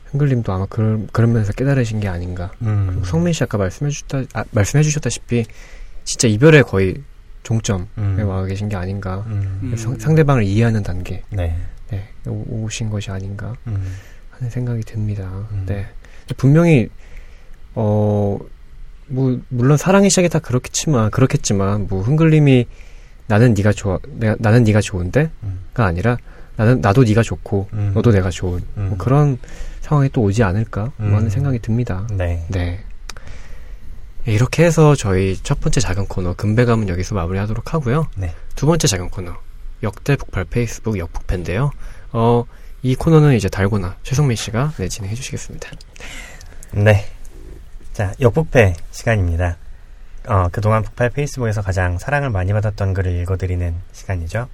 [0.07, 2.51] 흥글님도 아마 그런 그런 면에서 깨달으신 게 아닌가.
[2.63, 2.87] 음.
[2.89, 5.45] 그리고 성민 씨 아까 말씀해 주셨다 아, 말씀해 주셨다시피
[6.03, 6.97] 진짜 이별의 거의
[7.45, 8.21] 종점에 음.
[8.27, 9.23] 와 계신 게 아닌가.
[9.29, 9.61] 음.
[9.63, 9.77] 음.
[9.77, 11.57] 상, 상대방을 이해하는 단계 네.
[11.93, 13.95] 네, 오- 오신 것이 아닌가 음.
[14.31, 15.31] 하는 생각이 듭니다.
[15.53, 15.63] 음.
[15.67, 15.87] 네.
[16.37, 16.89] 분명히
[17.77, 18.41] 어,
[19.07, 22.67] 뭐 물론 사랑의 시작이 다 그렇겠지만 그렇겠지만 뭐 흥글님이
[23.27, 25.65] 나는 네가 좋아, 내가 나는 네가 좋은데가 음.
[25.77, 26.19] 아니라
[26.57, 27.93] 나는 나도 네가 좋고 음.
[27.95, 28.89] 너도 내가 좋은 음.
[28.91, 29.39] 뭐 그런
[29.81, 31.15] 상황이 또 오지 않을까 뭐 음.
[31.15, 32.07] 하는 생각이 듭니다.
[32.13, 32.45] 네.
[32.49, 32.81] 네.
[34.27, 38.09] 예, 이렇게 해서 저희 첫 번째 작은 코너 금배감은 여기서 마무리하도록 하고요.
[38.17, 38.33] 네.
[38.55, 39.35] 두 번째 작은 코너
[39.83, 41.71] 역대 폭발 페이스북 역폭팬인데요.
[42.13, 42.45] 어,
[42.83, 45.71] 이 코너는 이제 달고나 최성민 씨가 네, 진행해 주시겠습니다.
[46.73, 47.07] 네.
[47.95, 49.57] 자, 역폭패 시간입니다.
[50.27, 54.49] 어, 그동안 폭발 페이스북에서 가장 사랑을 많이 받았던 글을 읽어드리는 시간이죠.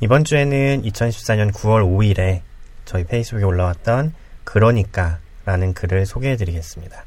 [0.00, 2.42] 이번 주에는 2014년 9월 5일에
[2.84, 4.12] 저희 페이스북에 올라왔던
[4.44, 7.06] 그러니까 라는 글을 소개해드리겠습니다.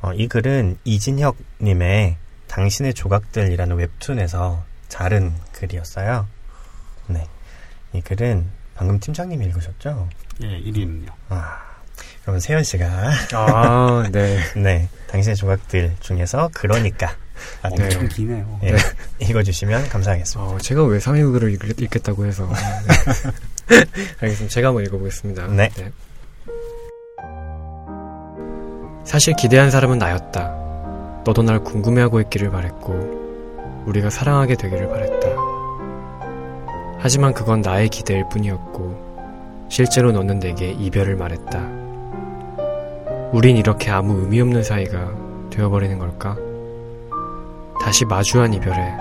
[0.00, 2.16] 어, 이 글은 이진혁님의
[2.46, 6.26] 당신의 조각들이라는 웹툰에서 자른 글이었어요.
[7.08, 7.26] 네.
[7.92, 10.08] 이 글은 방금 팀장님이 읽으셨죠?
[10.42, 11.69] 예 1위는요 아,
[12.22, 14.38] 그러면 세현 씨가 아, 네.
[14.56, 17.14] 네, 당신의 조각들 중에서 그러니까
[17.62, 17.84] 아, 네.
[17.84, 18.76] 엄청 기네요 예,
[19.26, 20.52] 읽어주시면 감사하겠습니다.
[20.52, 22.46] 어, 제가 왜 3위 글을 읽, 읽겠다고 해서.
[22.48, 23.76] 네.
[24.20, 24.52] 알겠습니다.
[24.52, 25.46] 제가 한번 읽어보겠습니다.
[25.48, 25.70] 네.
[29.04, 30.48] 사실 기대한 사람은 나였다.
[31.24, 35.28] 너도 날 궁금해하고 있기를 바랬고, 우리가 사랑하게 되기를 바랬다.
[36.98, 41.79] 하지만 그건 나의 기대일 뿐이었고, 실제로 너는 내게 이별을 말했다.
[43.32, 45.12] 우린 이렇게 아무 의미 없는 사이가
[45.50, 46.36] 되어버리는 걸까?
[47.80, 48.92] 다시 마주한 이별에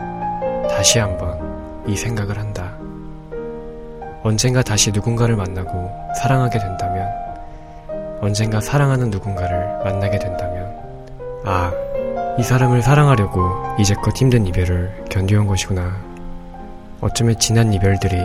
[0.70, 2.78] 다시 한번 이 생각을 한다.
[4.22, 7.10] 언젠가 다시 누군가를 만나고 사랑하게 된다면,
[8.22, 10.76] 언젠가 사랑하는 누군가를 만나게 된다면,
[11.44, 11.72] 아,
[12.38, 15.92] 이 사람을 사랑하려고 이제껏 힘든 이별을 견뎌온 것이구나.
[17.02, 18.16] 어쩌면 지난 이별들이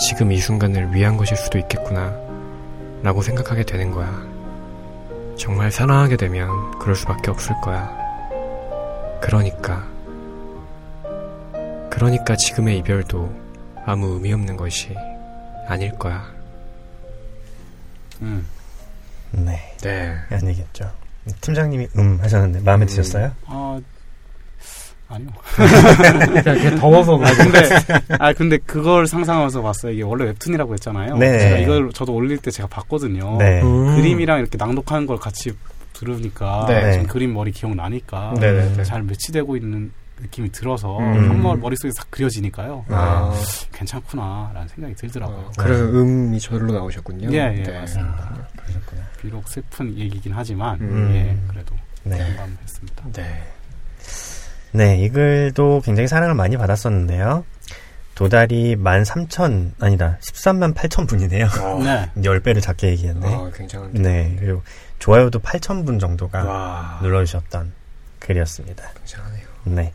[0.00, 2.14] 지금 이 순간을 위한 것일 수도 있겠구나.
[3.02, 4.33] 라고 생각하게 되는 거야.
[5.36, 7.90] 정말 사랑하게 되면 그럴 수밖에 없을 거야.
[9.20, 9.86] 그러니까.
[11.90, 13.32] 그러니까 지금의 이별도
[13.86, 14.94] 아무 의미 없는 것이
[15.66, 16.24] 아닐 거야.
[18.20, 18.46] 음.
[19.32, 20.16] 네, 네.
[20.30, 20.92] 얘기였죠.
[21.40, 23.32] 팀장님이 음 하셨는데 마음에 드셨어요?
[23.46, 23.80] 아
[25.08, 27.58] 아니요 그냥, 그냥 더워서 아 근데
[28.18, 29.92] 아 근데 그걸 상상하면서 봤어요.
[29.92, 31.16] 이게 원래 웹툰이라고 했잖아요.
[31.18, 31.38] 네.
[31.38, 33.36] 제가 이걸 저도 올릴 때 제가 봤거든요.
[33.38, 33.62] 네.
[33.62, 33.96] 음.
[33.96, 35.52] 그림이랑 이렇게 낭독하는 걸 같이
[35.92, 36.92] 들으니까 네.
[36.92, 38.82] 지금 그림 머리 기억 나니까 네네네.
[38.84, 41.30] 잘 매치되고 있는 느낌이 들어서 음.
[41.30, 42.84] 한번 머릿속에 싹 그려지니까요.
[42.88, 43.34] 아,
[43.72, 45.38] 괜찮구나라는 생각이 들더라고요.
[45.38, 47.32] 어, 그래서 음이 저절로 나오셨군요.
[47.32, 47.80] 예, 예, 네.
[47.80, 48.12] 맞습니다.
[48.12, 48.46] 아.
[49.20, 51.10] 비록 슬픈 얘기긴 하지만 음.
[51.14, 52.18] 예, 그래도 네.
[52.18, 53.04] 공감했습니다.
[53.12, 53.42] 네.
[54.74, 57.44] 네, 이 글도 굉장히 사랑을 많이 받았었는데요.
[58.16, 61.46] 도달이 13,000, 아니다, 13만 8천 분이네요.
[61.84, 62.10] 네.
[62.16, 63.24] 10배를 작게 얘기했네.
[63.24, 63.98] 아, 굉장한데.
[64.00, 64.62] 네, 그리고
[64.98, 67.72] 좋아요도 8천 분 정도가 와, 눌러주셨던
[68.18, 68.84] 글이었습니다.
[68.98, 69.46] 굉장하네요.
[69.66, 69.92] 네.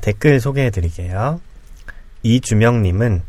[0.00, 1.40] 댓글 소개해 드릴게요.
[2.22, 3.22] 이주명님은,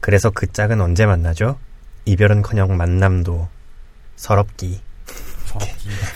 [0.00, 1.58] 그래서 그 짝은 언제 만나죠?
[2.04, 3.48] 이별은 커녕 만남도
[4.16, 4.82] 서럽기.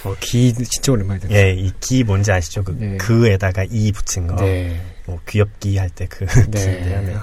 [0.05, 1.35] 어, 기 진짜 오랜만에 듣네.
[1.35, 2.63] 예, 이 기 뭔지 아시죠?
[2.65, 2.97] 그, 네.
[2.99, 4.37] 그에다가 이 붙인 거.
[4.37, 4.81] 네.
[5.07, 6.65] 뭐, 귀엽기 할 때 그, 네.
[6.65, 7.03] 기인데요.
[7.03, 7.17] 네.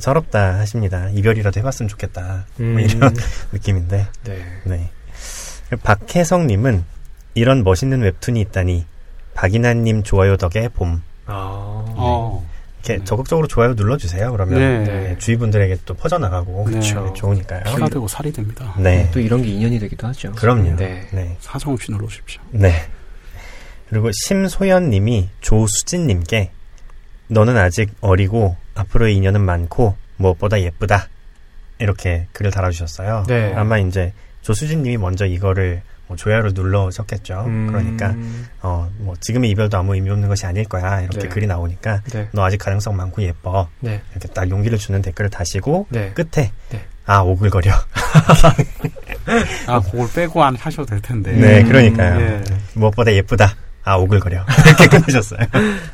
[0.00, 1.08] 서럽다 하십니다.
[1.10, 2.46] 이별이라도 해봤으면 좋겠다.
[2.56, 2.80] 뭐 음.
[2.80, 3.14] 이런
[3.52, 4.06] 느낌인데.
[4.24, 4.44] 네.
[4.64, 4.90] 네.
[5.82, 6.84] 박혜성님은
[7.34, 8.86] 이런 멋있는 웹툰이 있다니
[9.34, 11.02] 박인하님 좋아요 덕에 봄.
[11.26, 11.32] 아,
[11.96, 12.46] 어.
[12.78, 13.04] 이렇게 네.
[13.04, 14.30] 적극적으로 좋아요 눌러주세요.
[14.32, 14.84] 그러면 네.
[14.84, 16.80] 네, 주위 분들에게 또 퍼져나가고 네.
[16.80, 17.62] 네, 좋으니까요.
[17.64, 18.74] 피가 되고 살이 됩니다.
[18.78, 19.10] 네.
[19.12, 20.32] 또 이런 게 인연이 되기도 하죠.
[20.32, 20.76] 그럼요.
[20.76, 21.08] 네.
[21.12, 21.36] 네.
[21.40, 22.40] 사정없이 눌러주십시오.
[22.52, 22.72] 네.
[23.88, 26.50] 그리고 심소연님이 조수진님께
[27.28, 31.08] 너는 아직 어리고 앞으로의 인연은 많고 무엇보다 예쁘다
[31.78, 33.24] 이렇게 글을 달아주셨어요.
[33.28, 33.52] 네.
[33.54, 34.12] 아마 이제
[34.42, 37.44] 조수진님이 먼저 이거를 뭐 조야로 눌러셨겠죠.
[37.46, 38.14] 음, 그러니까
[38.62, 41.28] 어 뭐 지금의 이별도 아무 의미 없는 것이 아닐 거야 이렇게 네.
[41.28, 42.28] 글이 나오니까 네.
[42.32, 44.00] 너 아직 가능성 많고 예뻐 네.
[44.12, 46.10] 이렇게 딱 용기를 주는 댓글을 다시고 네.
[46.14, 46.84] 끝에 네.
[47.06, 47.72] 아 오글거려.
[49.66, 51.32] 아, 그걸 빼고 안 하셔도 될 텐데.
[51.32, 52.20] 네, 음, 그러니까요.
[52.20, 52.42] 예.
[52.74, 53.54] 무엇보다 예쁘다.
[53.84, 54.44] 아 오글거려.
[54.66, 55.40] 이렇게 끝내셨어요.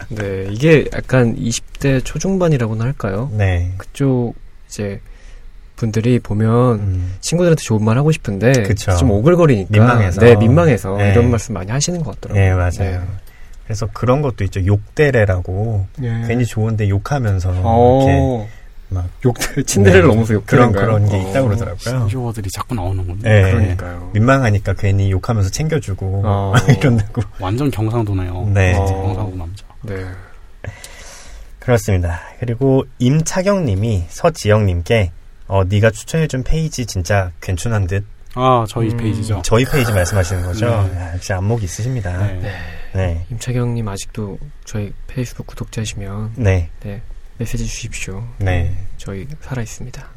[0.09, 0.47] 네.
[0.51, 3.31] 이게 약간 20대 초중반이라고나 할까요?
[3.33, 3.73] 네.
[3.79, 4.35] 그쪽
[4.67, 5.01] 이제
[5.77, 7.15] 분들이 보면 음.
[7.21, 8.97] 친구들한테 좋은 말 하고 싶은데 그쵸.
[8.97, 10.21] 좀 오글거리니까 민망해서.
[10.21, 11.11] 네, 민망해서 네.
[11.13, 12.43] 이런 말씀 많이 하시는 것 같더라고요.
[12.43, 13.03] 네, 맞아요.
[13.65, 14.65] 그래서 그런 것도 있죠.
[14.65, 16.25] 욕대래라고 네.
[16.27, 18.49] 괜히 좋은데 욕하면서 이렇게 어.
[18.91, 20.07] 막욕 침대를 네.
[20.07, 21.79] 넘어서 욕 그런 그런 게 있다고 그러더라고요.
[21.79, 23.23] 신조어들이 자꾸 나오는군요.
[23.23, 23.51] 네.
[23.51, 24.11] 그러니까요.
[24.13, 26.53] 민망하니까 괜히 욕하면서 챙겨주고 어.
[26.79, 27.23] 이런다고.
[27.41, 28.51] 완전 경상도네요.
[28.55, 28.75] 네.
[28.75, 28.85] 어.
[28.85, 29.65] 경상도 남자.
[29.83, 30.05] 네.
[31.59, 32.21] 그렇습니다.
[32.41, 35.11] 그리고 임차경님이 서지영님께
[35.47, 38.05] 어 네가 추천해준 페이지 진짜 괜찮은 듯
[38.37, 39.43] 아, 저희 음, 페이지죠.
[39.45, 40.67] 저희 페이지 말씀하시는 거죠?
[40.67, 40.99] 네.
[41.01, 42.17] 야, 역시 안목이 있으십니다.
[42.19, 42.33] 네.
[42.35, 42.41] 네.
[42.41, 42.53] 네.
[42.95, 43.27] 네.
[43.31, 46.69] 임차경님 아직도 저희 페이스북 구독자시면 네.
[46.81, 47.01] 네
[47.39, 48.27] 메시지 주십시오.
[48.39, 48.75] 네.
[48.97, 50.05] 저희 살아 있습니다.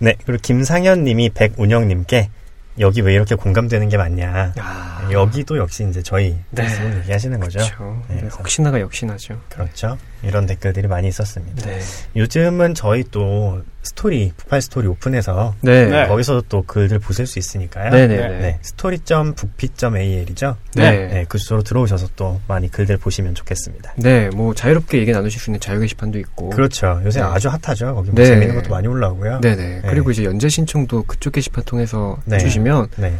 [0.00, 0.14] 네.
[0.24, 2.30] 그리고 김상현 님이 백운영 님께
[2.78, 4.54] 여기 왜 이렇게 공감되는 게 많냐?
[4.58, 6.64] 아, 여기도 역시 이제 저희 네.
[7.00, 7.58] 얘기하시는 거죠?
[7.58, 8.02] 그렇죠.
[8.08, 9.40] 네, 네, 그래서- 혹시나가 역시나죠.
[9.48, 9.98] 그렇죠.
[10.22, 11.66] 이런 댓글들이 많이 있었습니다.
[11.66, 11.80] 네.
[12.16, 15.86] 요즘은 저희 또 스토리, 북팔 스토리 오픈해서 네.
[15.86, 16.06] 네.
[16.08, 17.90] 거기서도 또 글들 보실 수 있으니까요.
[17.90, 18.28] 네, 네, 네.
[18.28, 18.38] 네.
[18.38, 20.56] 네, story.bookp.al이죠.
[20.74, 21.06] 네.
[21.06, 23.94] 네, 그쪽으로 들어오셔서 또 많이 글들 보시면 좋겠습니다.
[23.96, 26.50] 네, 뭐 자유롭게 얘기 나누실 수 있는 자유 게시판도 있고.
[26.50, 27.00] 그렇죠.
[27.04, 27.26] 요새 네.
[27.26, 27.94] 아주 핫하죠.
[27.94, 28.26] 거기 뭐 네.
[28.26, 29.40] 재밌는 것도 많이 올라오고요.
[29.40, 29.80] 네네.
[29.82, 29.82] 네.
[29.88, 32.36] 그리고 이제 연재 신청도 그쪽 게시판 통해서 네.
[32.36, 33.14] 해주시면 네.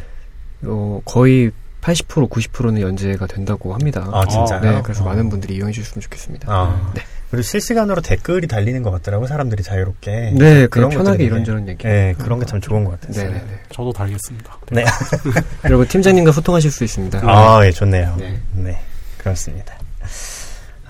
[0.64, 4.08] 어, 거의 80% 90%는 연재가 된다고 합니다.
[4.12, 4.60] 아, 진짜요?
[4.60, 5.06] 네, 그래서 어.
[5.06, 6.52] 많은 분들이 이용해 주셨으면 좋겠습니다.
[6.52, 7.02] 아, 네.
[7.30, 9.28] 그리고 실시간으로 댓글이 달리는 것 같더라고요.
[9.28, 10.32] 사람들이 자유롭게.
[10.34, 11.82] 네, 그런 편하게 것들이 이런저런 얘기.
[11.86, 13.26] 네, 그런 게 참 좋은 것 같았어요.
[13.30, 13.60] 네네네.
[13.70, 14.58] 저도 달겠습니다.
[14.72, 14.84] 네.
[15.66, 17.20] 여러분 팀장님과 소통하실 수 있습니다.
[17.24, 18.16] 아, 예, 좋네요.
[18.18, 18.38] 네.
[18.54, 18.78] 네,
[19.18, 19.74] 그렇습니다.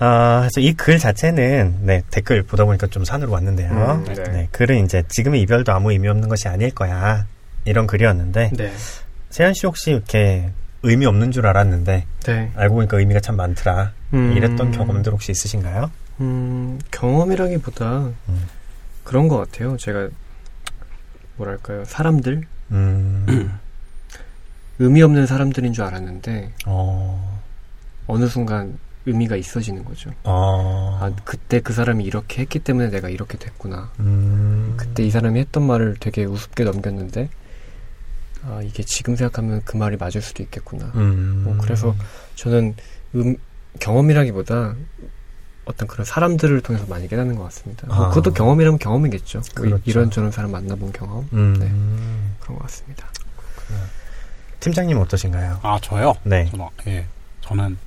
[0.01, 3.69] 아, 그래서 이 글 자체는, 네, 댓글 보다 보니까 좀 산으로 왔는데요.
[4.07, 4.23] 음, 네.
[4.31, 4.47] 네.
[4.51, 7.25] 글은 이제 지금의 이별도 아무 의미 없는 것이 아닐 거야.
[7.65, 8.71] 이런 글이었는데, 네.
[9.29, 10.49] 세현 씨 혹시 이렇게
[10.83, 12.51] 의미 없는 줄 알았는데, 네.
[12.55, 13.91] 알고 보니까 의미가 참 많더라.
[14.13, 15.91] 음, 이랬던 경험들 혹시 있으신가요?
[16.21, 18.45] 음, 경험이라기보다 음.
[19.03, 19.77] 그런 것 같아요.
[19.77, 20.09] 제가
[21.37, 23.59] 뭐랄까요, 사람들 음,
[24.79, 27.41] 의미 없는 사람들인 줄 알았는데 어,
[28.07, 30.11] 어느 순간 의미가 있어지는 거죠.
[30.23, 33.89] 어, 아, 그때 그 사람이 이렇게 했기 때문에 내가 이렇게 됐구나.
[33.99, 37.29] 음, 그때 이 사람이 했던 말을 되게 우습게 넘겼는데,
[38.43, 40.91] 아, 이게 지금 생각하면 그 말이 맞을 수도 있겠구나.
[40.95, 41.95] 음, 뭐 그래서
[42.35, 42.75] 저는
[43.15, 43.35] 음,
[43.79, 44.75] 경험이라기보다
[45.65, 47.87] 어떤 그런 사람들을 통해서 많이 깨닫는 것 같습니다.
[47.87, 48.09] 뭐 아.
[48.09, 49.39] 그것도 경험이라면 경험이겠죠.
[49.57, 49.83] 뭐 이- 그렇죠.
[49.85, 51.27] 이런저런 사람 만나본 경험.
[51.33, 51.67] 음, 네.
[52.39, 53.07] 그런 것 같습니다.
[54.59, 55.59] 팀장님 어떠신가요?
[55.63, 56.13] 아, 저요?
[56.23, 57.05] 네, 저는, 예.
[57.41, 57.77] 저는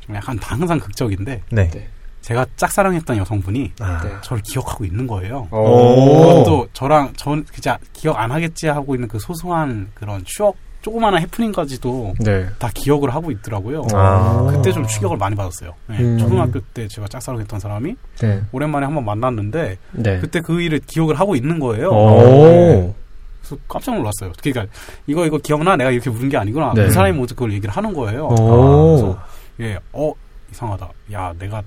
[0.00, 1.70] 좀 약간 항상 극적인데, 네.
[1.70, 1.88] 네.
[2.22, 4.10] 제가 짝사랑했던 여성분이 아, 네.
[4.22, 5.48] 저를 기억하고 있는 거예요.
[5.50, 6.44] 오.
[6.44, 12.14] 또 저랑 전 진짜 기억 안 하겠지 하고 있는 그 소소한 그런 추억 조그마한 해프닝까지도
[12.20, 12.46] 네.
[12.58, 13.86] 다 기억을 하고 있더라고요.
[13.92, 14.50] 아.
[14.50, 15.74] 그때 좀 충격을 많이 받았어요.
[15.88, 16.18] 네, 음.
[16.18, 18.42] 초등학교 때 제가 짝사랑했던 사람이 네.
[18.52, 20.18] 오랜만에 한번 만났는데 네.
[20.20, 21.90] 그때 그 일을 기억을 하고 있는 거예요.
[21.90, 22.94] 오.
[23.40, 24.32] 그래서 깜짝 놀랐어요.
[24.40, 24.72] 그러니까
[25.06, 25.76] 이거 이거 기억나?
[25.76, 26.72] 내가 이렇게 물은 게 아니구나.
[26.74, 26.84] 네.
[26.84, 28.28] 그 사람이 먼저 그걸 얘기를 하는 거예요.
[28.28, 28.96] 오.
[28.96, 29.18] 그래서
[29.60, 30.12] 예, 어
[30.50, 30.88] 이상하다.
[31.12, 31.62] 야, 내가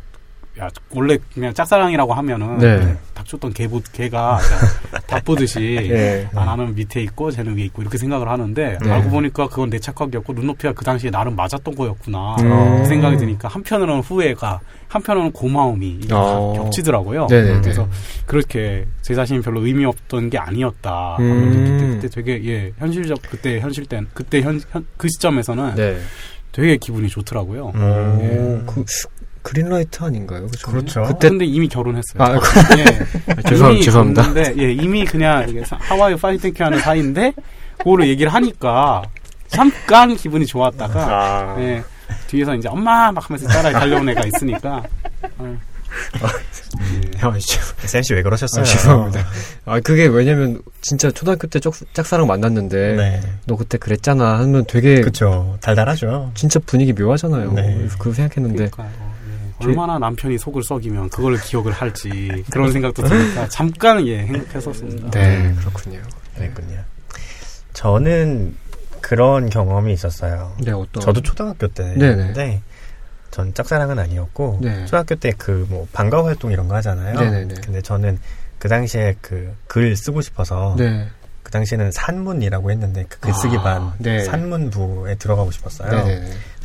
[0.60, 2.96] 야 원래 그냥 짝사랑이라고 하면은 네.
[3.16, 4.60] 닥쳤던 개보 개가 그냥
[5.08, 6.30] 바쁘듯이 예.
[6.36, 8.92] 아, 나는 밑에 있고 쟤는 위에 있고 이렇게 생각을 하는데 네.
[8.92, 12.78] 알고 보니까 그건 내 착각이었고 눈높이가 그 당시에 나름 맞았던 거였구나 음.
[12.84, 16.54] 그 생각이 드니까 한편으로는 후회가 한편으로는 고마움이 어.
[16.56, 17.26] 겹치더라고요.
[17.32, 17.62] 네네네.
[17.62, 17.88] 그래서
[18.28, 21.18] 그렇게 제 자신이 별로 의미 없던 게 아니었다.
[21.20, 21.98] 음.
[22.00, 25.98] 그때, 그때 되게 예 현실적 그때 현실 땐 그때 현, 현- 그 시점에서는 네.
[26.52, 27.72] 되게 기분이 좋더라고요.
[27.74, 28.64] 음.
[28.68, 28.86] 오, 그
[29.44, 30.48] 그린라이트 아닌가요?
[30.48, 30.72] 그죠?
[30.72, 31.04] 그렇죠.
[31.04, 32.18] 그때 근데 이미 결혼했어요.
[32.18, 32.34] 아,
[32.78, 33.44] 예.
[33.50, 34.24] 죄송 이미 죄송합니다.
[34.34, 35.46] 근데 예, 이미 그냥
[35.80, 37.34] how are you fine thank you 하는 사이인데
[37.78, 39.04] 그거를 얘기를 하니까
[39.48, 41.56] 잠깐 기분이 좋았다가 아.
[41.60, 41.84] 예,
[42.28, 44.82] 뒤에서 이제 엄마 막 하면서 따라 달려온 애가 있으니까
[45.38, 45.58] 어,
[47.22, 48.62] 아, 죄- 쌤씨 왜 그러셨어요?
[48.64, 49.26] 아, 죄송합니다.
[49.66, 53.22] 아, 그게 왜냐면 진짜 초등학교 때 짝, 짝사랑 만났는데 네.
[53.46, 55.58] 너 그때 그랬잖아 하면 되게 그쵸.
[55.62, 56.32] 달달하죠.
[56.34, 57.52] 진짜 분위기 묘하잖아요.
[57.54, 57.88] 네.
[58.00, 59.13] 그거 생각했는데 그러니까요.
[59.64, 59.68] 예.
[59.70, 62.10] 얼마나 남편이 속을 썩이면 그걸 기억을 할지
[62.52, 65.12] 그런 생각도 드니까 잠깐 예 행복했었습니다.
[65.12, 66.00] 네, 그렇군요.
[66.36, 66.80] 그랬군요.
[67.74, 68.56] 저는
[69.02, 70.56] 그런 경험이 있었어요.
[70.64, 71.98] 네, 어떤 저도 초등학교 네네.
[72.08, 72.62] 때인데
[73.32, 74.86] 전 짝사랑은 아니었고 네.
[74.86, 77.20] 초등학교 때 그 뭐 방과 활동 이런 거 하잖아요.
[77.20, 77.56] 네네네.
[77.64, 78.20] 근데 저는
[78.60, 81.08] 그 당시에 그 글 쓰고 싶어서 네.
[81.42, 84.24] 그 당시에는 산문이라고 했는데 그 글쓰기 아, 반 네.
[84.24, 85.90] 산문부에 들어가고 싶었어요.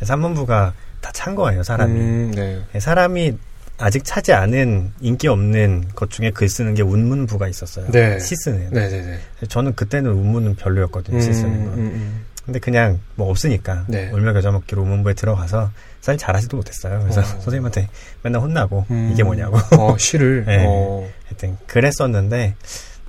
[0.03, 1.99] 산문부가 다 찬 거예요, 사람이.
[1.99, 2.79] 음, 네.
[2.79, 3.37] 사람이
[3.77, 7.87] 아직 차지 않은 인기 없는 것 중에 글 쓰는 게 운문부가 있었어요.
[7.91, 8.19] 네.
[8.19, 8.69] 시 쓰는.
[8.71, 9.19] 네 네 네.
[9.47, 11.73] 저는 그때는 운문은 별로였거든요, 시 쓰는 건.
[11.73, 12.25] 음, 음.
[12.45, 14.09] 근데 그냥 뭐 없으니까 네.
[14.11, 16.99] 울며 겨자 먹기로 운문부에 들어가서 사실 잘하지도 못했어요.
[17.01, 17.23] 그래서 어.
[17.23, 17.87] 선생님한테
[18.23, 19.09] 맨날 혼나고 음.
[19.13, 20.45] 이게 뭐냐고 어, 시를.
[20.45, 20.63] 네.
[20.67, 22.55] 어, 하여튼 그랬었는데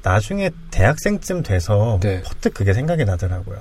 [0.03, 2.22] 나중에 대학생쯤 돼서 네.
[2.22, 3.59] 퍼뜩 그게 생각이 나더라고요.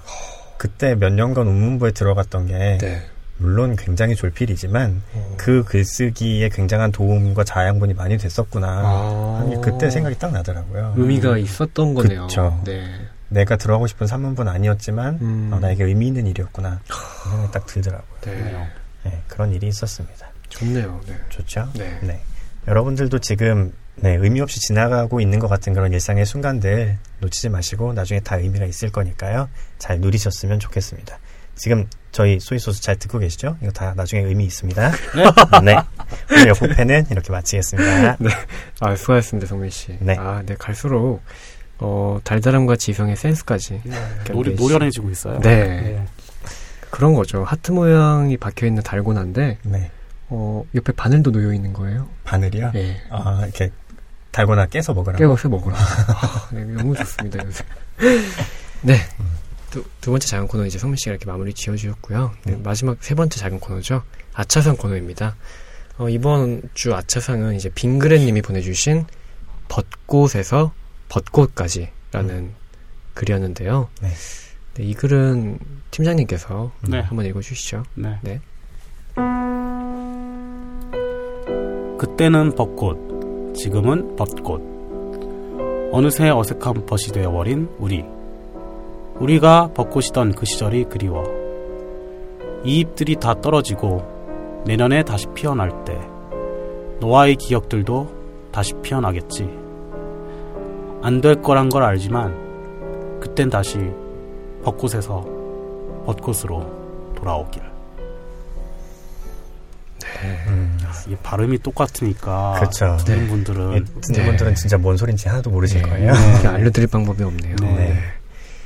[0.57, 3.01] 그때 몇 년간 운문부에 들어갔던 게 네.
[3.39, 5.35] 물론 굉장히 졸필이지만 어.
[5.37, 8.67] 그 글쓰기에 굉장한 도움과 자양분이 많이 됐었구나.
[8.67, 9.59] 아.
[9.61, 10.93] 그때 생각이 딱 나더라고요.
[10.97, 12.27] 의미가 있었던 거네요.
[12.27, 12.61] 그쵸.
[12.65, 12.85] 네.
[13.29, 15.49] 내가 들어가고 싶은 산문부는 아니었지만 음.
[15.53, 16.81] 어, 나에게 의미 있는 일이었구나.
[16.87, 18.07] 그런 생각이 딱 들더라고요.
[18.21, 18.69] 네.
[19.03, 20.27] 네, 그런 일이 있었습니다.
[20.49, 20.99] 좋네요.
[21.07, 21.15] 네.
[21.29, 21.69] 좋죠?
[21.75, 22.21] 네.
[22.67, 28.19] 여러분들도 지금 네, 의미 없이 지나가고 있는 것 같은 그런 일상의 순간들 놓치지 마시고 나중에
[28.21, 29.49] 다 의미가 있을 거니까요.
[29.77, 31.17] 잘 누리셨으면 좋겠습니다.
[31.59, 33.57] 지금 저희 소이소스 잘 듣고 계시죠?
[33.61, 34.91] 이거 다 나중에 의미 있습니다.
[35.61, 35.75] 네.
[36.31, 38.17] 오늘 역부패는 이렇게 마치겠습니다.
[38.79, 39.97] 아, 수고하셨습니다, 성민 씨.
[39.99, 40.15] 네.
[40.17, 41.21] 아, 네, 갈수록,
[41.79, 43.81] 어, 달달함과 지성의 센스까지.
[44.31, 45.39] 노리, 노련해지고 있어요.
[45.41, 45.49] 네.
[45.49, 46.05] 예.
[46.89, 47.43] 그런 거죠.
[47.43, 49.91] 하트 모양이 박혀 있는 달고나인데, 네.
[50.29, 52.07] 어, 옆에 바늘도 놓여 있는 거예요.
[52.23, 52.71] 바늘이요?
[52.75, 53.01] 예.
[53.09, 53.69] 아, 이렇게
[54.31, 55.17] 달고나 깨서 먹으라고.
[55.17, 55.75] 깨워서 먹으라.
[55.75, 57.65] 아, 네, 너무 좋습니다, 요새.
[58.81, 58.95] 네.
[59.69, 62.31] 두, 두 번째 작은 코너 이제 성민 씨가 이렇게 마무리 지어주셨고요.
[62.45, 62.63] 네, 음.
[62.63, 64.03] 마지막 세 번째 작은 코너죠.
[64.33, 65.35] 아차상 코너입니다.
[65.97, 69.05] 어, 이번 주 아차상은 이제 빙그레님이 보내주신
[69.67, 70.73] 벚꽃에서
[71.09, 72.53] 벚꽃까지라는
[73.13, 73.89] 글이었는데요.
[74.01, 74.09] 네.
[74.75, 75.59] 네, 이 글은
[75.91, 77.01] 팀장님께서 네.
[77.01, 77.83] 한번 읽어주시죠.
[77.95, 78.17] 네.
[78.21, 78.41] 네.
[81.97, 84.61] 그때는 벚꽃, 지금은 벚꽃.
[85.91, 88.05] 어느새 어색한 벗이 되어버린 우리.
[89.19, 91.23] 우리가 벚꽃이던 그 시절이 그리워.
[92.63, 94.03] 이 잎들이 다 떨어지고
[94.65, 95.97] 내년에 다시 피어날 때
[96.99, 99.49] 너와의 기억들도 다시 피어나겠지.
[101.01, 103.77] 안 될 거란 걸 알지만 그땐 다시
[104.63, 105.25] 벚꽃에서
[106.05, 107.63] 벚꽃으로 돌아오길.
[110.47, 110.77] 음,
[111.07, 112.97] 이 발음이 똑같으니까 그쵸.
[113.05, 113.27] 듣는 네.
[113.29, 114.25] 분들은 예, 듣는 네.
[114.25, 115.89] 분들은 진짜 뭔 소린지 하나도 모르실 네.
[115.89, 116.13] 거예요.
[116.13, 117.55] 이렇게 알려드릴 방법이 없네요.
[117.61, 117.97] 네.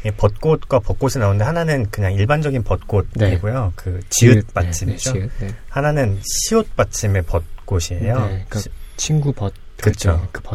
[0.03, 0.09] 네.
[0.09, 3.73] 예, 벚꽃과 벚꽃이 나오는데 하나는 그냥 일반적인 벚꽃이고요.
[3.75, 5.13] 그 지읒 받침이죠.
[5.13, 5.55] 네, 네, 지읒, 네.
[5.69, 8.19] 하나는 시옷 받침의 벚꽃이에요.
[8.27, 10.27] 네, 그 시- 친구 벚, 그쵸.
[10.31, 10.49] 그 네.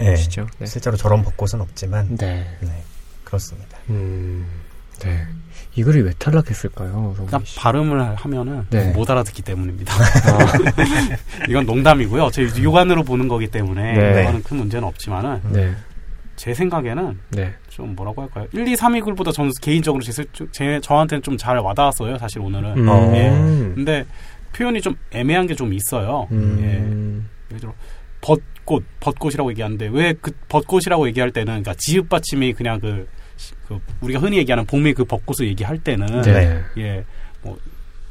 [0.00, 0.46] 벚꽃이죠.
[0.58, 0.66] 네.
[0.66, 2.46] 실제로 저런 벚꽃은 없지만 네.
[2.60, 2.82] 네,
[3.24, 3.78] 그렇습니다.
[3.90, 4.46] 음,
[5.00, 5.26] 네.
[5.76, 7.16] 이 글이 왜 탈락했을까요?
[7.44, 7.58] 씨?
[7.58, 8.92] 발음을 하면은 네.
[8.92, 9.92] 못 알아듣기 때문입니다.
[9.92, 10.52] 아,
[11.50, 12.30] 이건 농담이고요.
[12.30, 14.22] 제 육안으로 보는 거기 때문에 네.
[14.22, 15.74] 이거는 큰 문제는 없지만은 네,
[16.36, 17.52] 제 생각에는 네.
[17.74, 18.46] 좀 뭐라고 할까요?
[18.52, 22.16] 1, 2, 3위 글보다 저는 개인적으로 제, 세- 제 저한테는 좀 잘 와닿았어요.
[22.18, 22.78] 사실 오늘은.
[22.78, 23.12] 음, 어.
[23.16, 23.28] 예.
[23.30, 24.04] 음, 근데
[24.52, 26.28] 표현이 좀 애매한 게 좀 있어요.
[26.30, 27.74] 음, 예를 들어
[28.20, 33.08] 벚꽃, 벚꽃이라고 얘기하는데 왜 그 벚꽃이라고 얘기할 때는 그러니까 지읒 받침이 그냥 그,
[33.66, 36.62] 그 우리가 흔히 얘기하는 봄의 그 벚꽃을 얘기할 때는 네.
[36.78, 37.04] 예,
[37.42, 37.58] 뭐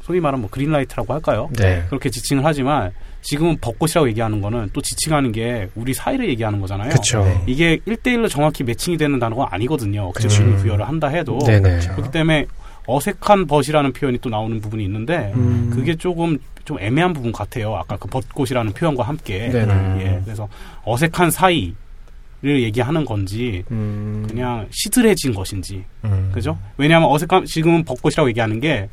[0.02, 1.48] 소위 말하면 뭐 그린라이트라고 할까요?
[1.56, 1.84] 네.
[1.88, 2.92] 그렇게 지칭을 하지만
[3.24, 6.90] 지금은 벚꽃이라고 얘기하는 거는 또 지칭하는 게 우리 사이를 얘기하는 거잖아요.
[6.90, 7.24] 그쵸.
[7.24, 7.42] 네.
[7.46, 10.12] 이게 1대1로 정확히 매칭이 되는 단어가 아니거든요.
[10.12, 10.28] 그쵸.
[10.28, 10.56] 그렇죠.
[10.58, 11.38] 부여를 한다 해도.
[11.38, 11.80] 네네.
[11.80, 12.46] 그렇기 때문에
[12.86, 15.70] 어색한 벗이라는 표현이 또 나오는 부분이 있는데 음.
[15.72, 17.74] 그게 조금 좀 애매한 부분 같아요.
[17.74, 19.48] 아까 그 벚꽃이라는 표현과 함께.
[19.48, 20.04] 네네.
[20.04, 20.20] 예.
[20.22, 20.46] 그래서
[20.84, 21.74] 어색한 사이
[22.44, 24.26] 얘기하는 건지 음.
[24.28, 26.30] 그냥 시들해진 것인지 음.
[26.34, 26.58] 그죠?
[26.76, 28.90] 왜냐하면 어색함 지금은 벚꽃이라고 얘기하는 게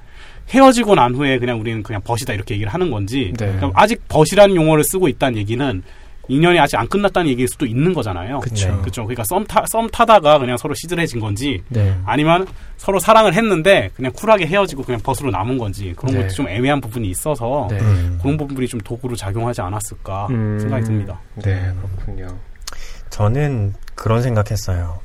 [0.52, 3.48] 헤어지고 난 후에 그냥 우리는 그냥 벗이다 이렇게 얘기를 하는 건지 네.
[3.48, 5.84] 그러니까 아직 벗이라는 용어를 쓰고 있다는 얘기는
[6.28, 8.40] 인연이 아직 안 끝났다는 얘기일 수도 있는 거잖아요.
[8.40, 8.70] 그쵸.
[8.70, 8.78] 네.
[8.82, 9.04] 그렇죠.
[9.04, 11.96] 그러니까 썸, 타, 썸 타다가 그냥 서로 시들해진 건지 네.
[12.06, 12.48] 아니면
[12.78, 16.22] 서로 사랑을 했는데 그냥 쿨하게 헤어지고 그냥 벗으로 남은 건지 그런 네.
[16.22, 17.80] 것도 좀 애매한 부분이 있어서 네.
[17.80, 18.20] 음.
[18.22, 20.58] 그런 부분들이 좀 도구로 작용하지 않았을까 음.
[20.60, 21.20] 생각이 듭니다.
[21.36, 22.28] 네, 그렇군요.
[23.10, 25.00] 저는 그런 생각했어요.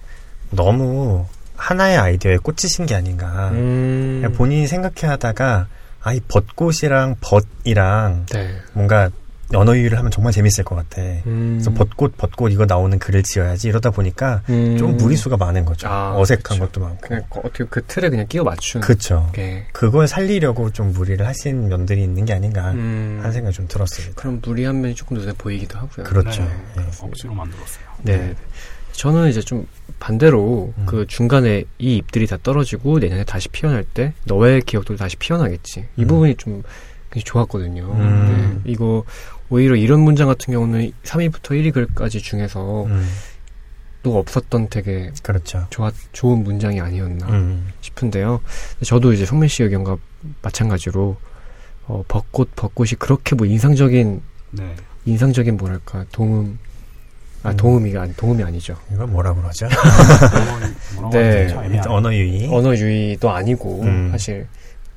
[0.51, 1.27] 너무
[1.57, 3.51] 하나의 아이디어에 꽂히신 게 아닌가.
[3.53, 4.33] 음.
[4.37, 5.67] 본인이 생각해 하다가
[6.03, 8.57] 아 이 벚꽃이랑 벗이랑 네.
[8.75, 9.11] 뭔가
[9.55, 11.01] 언어 유희를 하면 정말 재밌을 것 같아.
[11.27, 11.55] 음.
[11.61, 14.77] 그래서 벚꽃 벚꽃 이거 나오는 글을 지어야지 이러다 보니까 음.
[14.77, 15.89] 좀 무리수가 많은 거죠.
[15.89, 16.59] 아, 어색한 그쵸.
[16.61, 17.01] 것도 많고.
[17.01, 18.81] 그냥 거- 어떻게 그 틀에 그냥 끼워 맞춘.
[18.81, 19.29] 그렇죠.
[19.33, 19.67] 게.
[19.73, 23.19] 그걸 살리려고 좀 무리를 하신 면들이 있는 게 아닌가 음.
[23.21, 24.15] 하는 생각이 좀 들었습니다.
[24.17, 26.05] 그럼 무리한 면이 조금 눈에 보이기도 하고요.
[26.05, 26.43] 그렇죠.
[26.43, 26.51] 네.
[26.79, 26.83] 예.
[27.01, 27.85] 억지로 만들었어요.
[28.03, 28.35] 네.
[28.97, 29.67] 저는 이제 좀
[30.01, 30.87] 반대로 음.
[30.87, 35.87] 그 중간에 이 잎들이 다 떨어지고 내년에 다시 피어날 때 너의 기억도 다시 피어나겠지.
[35.97, 36.07] 이 음.
[36.07, 36.63] 부분이 좀
[37.11, 37.93] 굉장히 좋았거든요.
[37.93, 38.63] 음.
[38.65, 38.73] 네.
[38.73, 39.05] 이거
[39.49, 43.09] 오히려 이런 문장 같은 경우는 3위부터 1위 글까지 중에서 음,
[44.03, 45.67] 또 없었던 되게 그렇죠.
[45.71, 48.41] 좋아, 좋은 문장이 아니었나 음, 싶은데요.
[48.85, 49.97] 저도 이제 송민 씨 의견과
[50.43, 51.17] 마찬가지로
[51.87, 54.21] 어, 벚꽃 벚꽃이 그렇게 뭐 인상적인
[54.51, 54.75] 네.
[55.05, 56.59] 인상적인 뭐랄까 도움
[57.43, 57.57] 아 음.
[57.57, 58.77] 도움이 아니 도움이 아니죠.
[58.93, 59.69] 이걸 뭐라 그러죠?
[61.13, 61.53] 네.
[61.87, 62.49] 언어 유희.
[62.53, 64.09] 언어 유희도 아니고 음.
[64.11, 64.47] 사실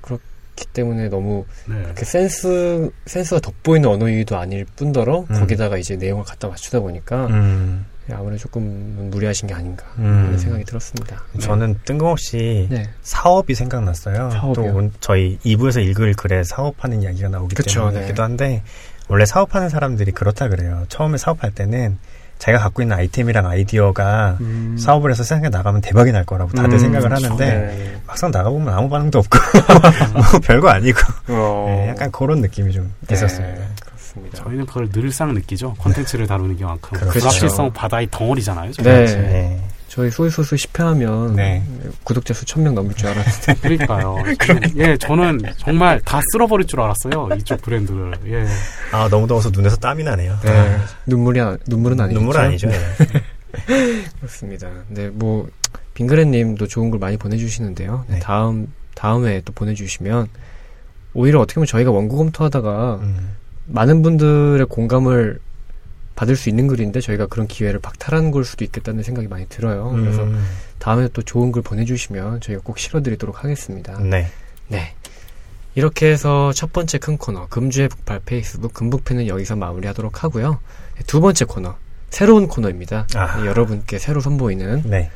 [0.02, 1.76] 그렇기 때문에 너무 네.
[1.96, 5.40] 그 센스 센스가 돋보이는 언어 유희도 아닐 뿐더러 음.
[5.40, 10.06] 거기다가 이제 내용을 갖다 맞추다 보니까 음, 아무래도 조금 무리하신 게 아닌가 음.
[10.26, 11.22] 하는 생각이 들었습니다.
[11.40, 12.90] 저는 뜬금없이 네.
[13.02, 14.32] 사업이 생각났어요.
[14.32, 14.54] 사업이요?
[14.54, 18.22] 또 온- 저희 2부에서 읽을 글에 사업하는 이야기가 나오기 그쵸, 때문이기도 네.
[18.22, 18.64] 한데
[19.08, 20.86] 원래 사업하는 사람들이 그렇다 그래요.
[20.90, 21.98] 처음에 사업할 때는
[22.40, 24.78] 자기가 갖고 있는 아이템이랑 아이디어가 음.
[24.80, 27.12] 사업을 해서 세상에 나가면 대박이 날 거라고 다들 음, 생각을.
[27.14, 28.02] 하는데 네.
[28.08, 29.38] 막상 나가보면 아무 반응도 없고
[30.14, 31.66] 뭐 별거 아니고 어.
[31.68, 33.62] 네, 약간 그런 느낌이 좀 네, 있었습니다.
[33.86, 34.38] 그렇습니다.
[34.38, 35.74] 저희는 그걸 늘상 느끼죠.
[35.76, 37.20] 컨텐츠를 다루는 게만큼 그렇죠.
[37.20, 38.72] 불확실성 바다의 덩어리잖아요.
[38.72, 39.62] 네.
[39.90, 39.96] 네.
[39.96, 41.64] 저희 소이소스 10회 하면 네.
[42.04, 44.16] 구독자 수 1000명 넘을 줄 알았는데 그러니까요.
[44.38, 47.30] 저는- 예, 저는 정말 다 쓸어버릴 줄 알았어요.
[47.38, 48.14] 이쪽 브랜드를.
[48.28, 48.46] 예.
[48.92, 50.38] 아 너무 더워서 눈에서 땀이 나네요.
[50.44, 50.78] 네.
[51.08, 52.20] 눈물이 아- 눈물은 아니죠.
[52.20, 52.68] 눈물은 아니죠.
[52.70, 52.78] 네.
[54.20, 54.70] 그렇습니다.
[54.90, 55.48] 네, 뭐
[55.96, 58.06] 빙그레님도 좋은 글 많이 보내주시는데요.
[58.08, 58.20] 네, 네.
[58.20, 60.28] 다음 다음에 또 보내주시면
[61.14, 63.32] 오히려 어떻게 보면 저희가 원고 검토하다가 음,
[63.66, 65.40] 많은 분들의 공감을
[66.20, 69.90] 받을 수 있는 글인데 저희가 그런 기회를 박탈한 걸 수도 있겠다는 생각이 많이 들어요.
[69.92, 70.46] 그래서 음,
[70.78, 73.98] 다음에 또 좋은 글 보내주시면 저희가 꼭 실어드리도록 하겠습니다.
[74.00, 74.28] 네.
[74.68, 74.94] 네.
[75.76, 80.60] 이렇게 해서 첫 번째 큰 코너 금주의 북팔 페이스북 금북팬은 여기서 마무리하도록 하고요.
[80.98, 81.78] 네, 두 번째 코너
[82.10, 83.08] 새로운 코너입니다.
[83.16, 83.40] 아.
[83.40, 85.10] 네, 여러분께 새로 선보이는 네.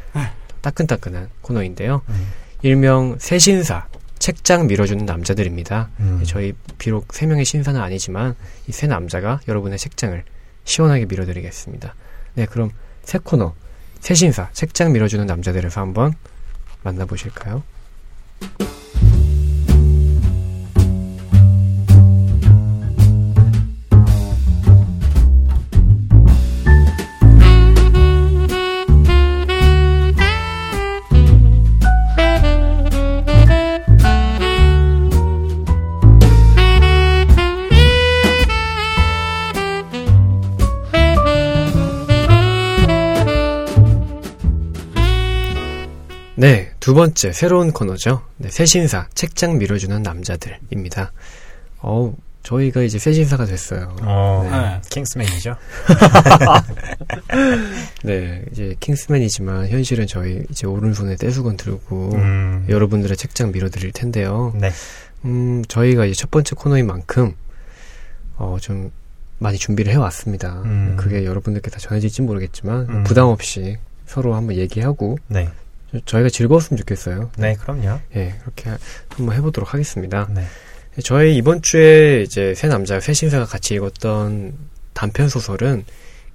[0.62, 2.02] 따끈따끈한 코너인데요.
[2.08, 2.28] 음.
[2.62, 3.88] 일명 새신사
[4.20, 5.90] 책장 밀어주는 남자들입니다.
[6.00, 6.20] 음.
[6.20, 8.36] 네, 저희 비록 세 명의 신사는 아니지만
[8.70, 10.24] 이 세 남자가 여러분의 책장을
[10.66, 11.96] 시원하게 밀어드리겠습니다.
[12.36, 12.72] 네, 그럼
[13.04, 13.54] 새 코너
[14.00, 16.14] 새 신사 책장 밀어주는 남자들에서 한번
[16.84, 17.64] 만나보실까요?
[46.44, 48.22] 네, 두 번째 새로운 코너죠.
[48.36, 51.14] 네, 새신사 책장 밀어주는 남자들입니다.
[51.80, 53.96] 어우, 저희가 이제 새신사가 됐어요.
[54.02, 54.82] 어, 네.
[54.90, 55.56] 킹스맨이죠.
[58.04, 62.66] 네, 이제 킹스맨이지만 현실은 저희 이제 오른손에 떼수건 들고 음.
[62.68, 64.52] 여러분들의 책장 밀어드릴 텐데요.
[64.60, 64.70] 네.
[65.24, 67.36] 음, 저희가 이제 첫 번째 코너인 만큼
[68.36, 68.92] 어, 좀
[69.40, 70.62] 많이 준비를 해왔습니다.
[70.66, 70.96] 음.
[70.98, 73.04] 그게 여러분들께 다 전해질지 모르겠지만 음.
[73.06, 75.48] 부담 없이 서로 한번 얘기하고 네.
[75.94, 77.32] 저- 저희가 즐거웠으면 좋겠어요.
[77.38, 78.00] 네, 그럼요.
[78.16, 78.72] 예, 그렇게
[79.10, 80.28] 한번 해보도록 하겠습니다.
[80.34, 80.44] 네.
[81.04, 84.54] 저희 이번 주에 이제 세 남자, 세 신사가 같이 읽었던
[84.94, 85.86] 단편 소설은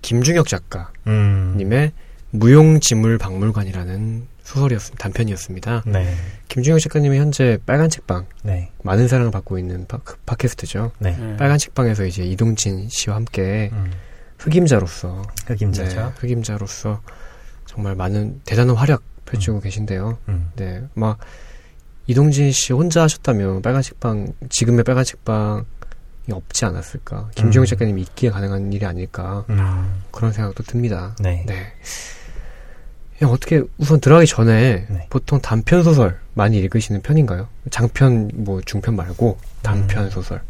[0.02, 1.90] 김중혁 작가님의 음.
[2.30, 5.02] 무용지물 박물관이라는 소설이었습니다.
[5.02, 5.82] 단편이었습니다.
[5.86, 6.14] 네.
[6.48, 8.70] 김중혁 작가님이 현재 빨간 책방 네.
[8.82, 10.92] 많은 사랑을 받고 있는 파, 그 팟캐스트죠.
[10.98, 11.16] 네.
[11.20, 11.36] 예.
[11.36, 13.92] 빨간 책방에서 이제 이동진 씨와 함께 음.
[14.38, 15.96] 흑임자로서 흑임자죠.
[15.96, 17.00] 네, 흑임자로서
[17.66, 20.18] 정말 많은 대단한 활약 펼치고 계신데요.
[20.28, 20.50] 음.
[20.56, 21.18] 네, 막
[22.06, 25.62] 이동진 씨 혼자 하셨다면 빨간 책방 지금의 빨간 책방이
[26.32, 27.30] 없지 않았을까.
[27.34, 27.66] 김주영 음.
[27.66, 29.44] 작가님이 있기에 가능한 일이 아닐까.
[29.50, 31.14] 음, 그런 생각도 듭니다.
[31.20, 31.44] 네.
[31.46, 31.72] 네.
[33.18, 35.06] 그냥 어떻게 우선 들어가기 전에 네.
[35.10, 37.48] 보통 단편 소설 많이 읽으시는 편인가요?
[37.70, 40.10] 장편 뭐 중편 말고 단편 음.
[40.10, 40.40] 소설.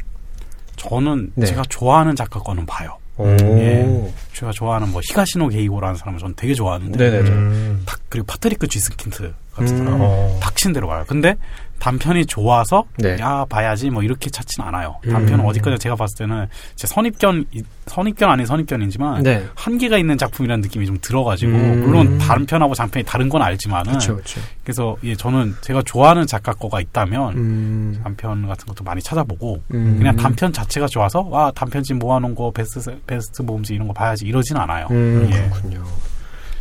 [0.76, 1.47] 저는 네.
[1.47, 2.97] 제가 좋아하는 작가 거는 봐요.
[3.18, 3.26] 오.
[3.58, 4.12] 예.
[4.32, 7.28] 제가 좋아하는 뭐 히가시노 게이고라는 사람을 저는 되게 좋아하는데 네네네.
[7.30, 9.78] 음, 박- 그리고 파트리크 쥐스킨트 같은 음.
[9.84, 11.04] 사람 어, 닥친 대로 봐요.
[11.08, 11.36] 근데
[11.79, 13.16] 단편이 좋아서 네.
[13.20, 14.97] 야 봐야지 뭐 이렇게 찾진 않아요.
[15.03, 15.47] 단편은 음.
[15.47, 19.47] 어디까지 제가 봤을 때는 제 선입견 이- 선입견 아닌 선입견이지만 네.
[19.55, 21.81] 한계가 있는 작품이라는 느낌이 좀 들어가지고 음.
[21.85, 24.41] 물론 단편하고 장편이 다른 건 알지만은 그렇죠, 그렇죠.
[24.64, 28.01] 그래서 예 저는 제가 좋아하는 작가 거가 있다면 음.
[28.03, 29.97] 단편 같은 것도 많이 찾아보고 음.
[29.99, 34.57] 그냥 단편 자체가 좋아서 와 단편집 모아놓은 거 베스트 베스트 모음집 이런 거 봐야지 이러진
[34.57, 34.89] 않아요.
[34.91, 35.49] 음, 예.
[35.49, 35.85] 그렇군요.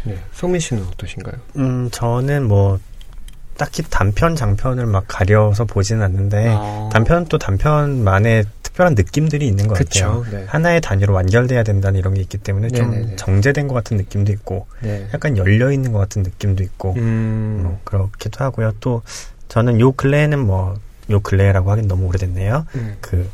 [0.03, 0.17] 네.
[0.31, 1.35] 성민 씨는 어떠신가요?
[1.57, 2.79] 음, 저는 뭐
[3.57, 6.89] 딱히 단편 장편을 막 가려서 보지는 않는데 아.
[6.91, 10.21] 단편 또 단편만의 특별한 느낌들이 있는 것 같아요.
[10.21, 10.35] 그쵸.
[10.37, 10.45] 네.
[10.47, 13.01] 하나의 단위로 완결돼야 된다는 이런 게 있기 때문에 네네네.
[13.07, 15.07] 좀 정제된 것 같은 느낌도 있고 네.
[15.13, 17.61] 약간 열려 있는 것 같은 느낌도 있고 음.
[17.63, 18.73] 뭐 그렇기도 하고요.
[18.79, 19.01] 또
[19.47, 20.75] 저는 요 근래에는 뭐
[21.09, 22.65] 요 근래라고 하긴 너무 오래됐네요.
[22.75, 22.97] 음.
[23.01, 23.29] 그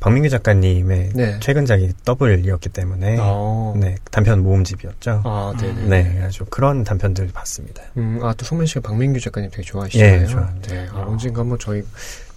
[0.00, 1.40] 박민규 작가님의 네.
[1.40, 3.74] 최근작이 더블이었기 때문에 아.
[3.76, 5.22] 네 단편 모음집이었죠.
[5.24, 5.82] 아, 네네.
[5.88, 7.82] 네, 그래가지고 그런 단편들 봤습니다.
[7.96, 10.22] 음, 아, 또 성민 씨가 박민규 작가님 되게 좋아하시잖아요.
[10.22, 10.74] 예, 좋아합니다.
[10.74, 10.88] 네.
[10.92, 11.82] 아, 언젠가 한번 저희,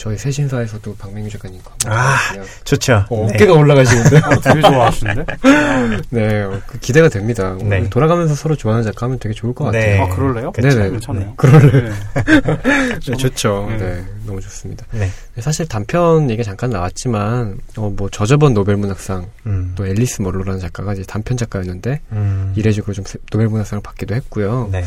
[0.02, 2.18] 저희 새신사에서도 박민규 작가님과 아,
[2.64, 3.06] 좋죠.
[3.12, 3.36] 어, 네.
[3.36, 4.18] 어깨가 올라가시는데?
[4.18, 5.26] 어, 되게 좋아하시는데?
[6.10, 7.56] 네, 어, 그 기대가 됩니다.
[7.62, 7.90] 오늘 네.
[7.92, 9.98] 돌아가면서 서로 좋아하는 작가 하면 되게 좋을 것 네.
[9.98, 10.02] 같아요.
[10.12, 10.52] 아 그럴래요?
[10.54, 10.90] 네네.
[10.90, 11.34] 괜찮네요.
[11.36, 11.90] 그럴래.
[11.92, 11.92] 네.
[13.10, 13.68] 네, 좋죠.
[13.70, 13.78] 네.
[13.78, 14.88] 네, 너무 좋습니다.
[14.90, 15.08] 네.
[15.36, 19.74] 네, 사실 단편 얘기 잠깐 나왔지만, 어, 뭐, 저저번 노벨문학상, 음.
[19.76, 22.54] 또 앨리스 멀로라는 작가가 이제 단편 작가였는데, 음.
[22.56, 24.70] 이례적으로 좀 세- 노벨문학상을 받기도 했고요.
[24.72, 24.84] 네.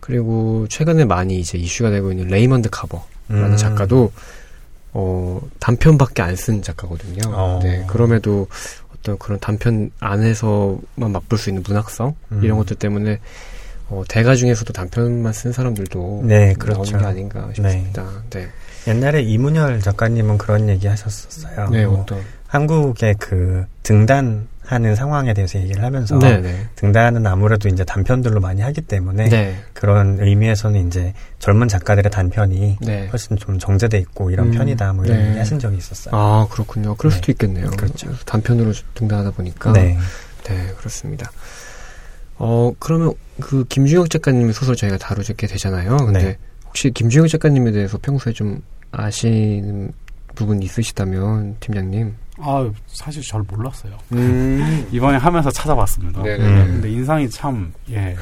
[0.00, 3.04] 그리고 최근에 많이 이제 이슈가 되고 있는 레이먼드 카버라는
[3.52, 3.56] 음.
[3.58, 4.10] 작가도
[4.94, 7.22] 어 단편밖에 안 쓴 작가거든요.
[7.26, 7.60] 어.
[7.62, 8.46] 네, 그럼에도
[8.94, 12.40] 어떤 그런 단편 안에서만 맛볼 수 있는 문학성 음.
[12.42, 13.18] 이런 것들 때문에
[13.90, 16.82] 어, 대가 중에서도 단편만 쓴 사람들도 네, 그렇죠.
[16.92, 18.06] 나오는 게 아닌가 싶습니다.
[18.30, 18.48] 네,
[18.86, 21.68] 옛날에 이문열 작가님은 그런 얘기 하셨었어요.
[21.70, 27.68] 네, 뭐 어떤 한국의 그 등단 하는 상황에 대해서 얘기를 하면서 네, 네, 등단은 아무래도
[27.68, 33.06] 이제 단편들로 많이 하기 때문에 네, 그런 의미에서는 이제 젊은 작가들의 단편이 네.
[33.08, 35.28] 훨씬 좀 정제돼 있고 이런 음, 편이다 뭐 이런 네.
[35.28, 36.14] 얘기 하신 적이 있었어요.
[36.14, 36.94] 아 그렇군요.
[36.96, 37.16] 그럴 네.
[37.16, 37.70] 수도 있겠네요.
[37.70, 38.10] 그렇죠.
[38.24, 39.98] 단편으로 등단하다 보니까 네.
[40.44, 41.30] 네, 그렇습니다.
[42.36, 45.96] 어, 그러면 그 김주영 작가님의 소설 저희가 다루게 되잖아요.
[45.98, 46.38] 근데 네.
[46.66, 49.92] 혹시 김주영 작가님에 대해서 평소에 좀 아시는
[50.34, 52.14] 부분 있으시다면 팀장님.
[52.38, 53.92] 아 사실 잘 몰랐어요.
[54.12, 54.86] 음.
[54.92, 56.22] 이번에 하면서 찾아봤습니다.
[56.22, 56.44] 네네.
[56.44, 56.66] 음.
[56.66, 58.16] 근데 인상이 참 예.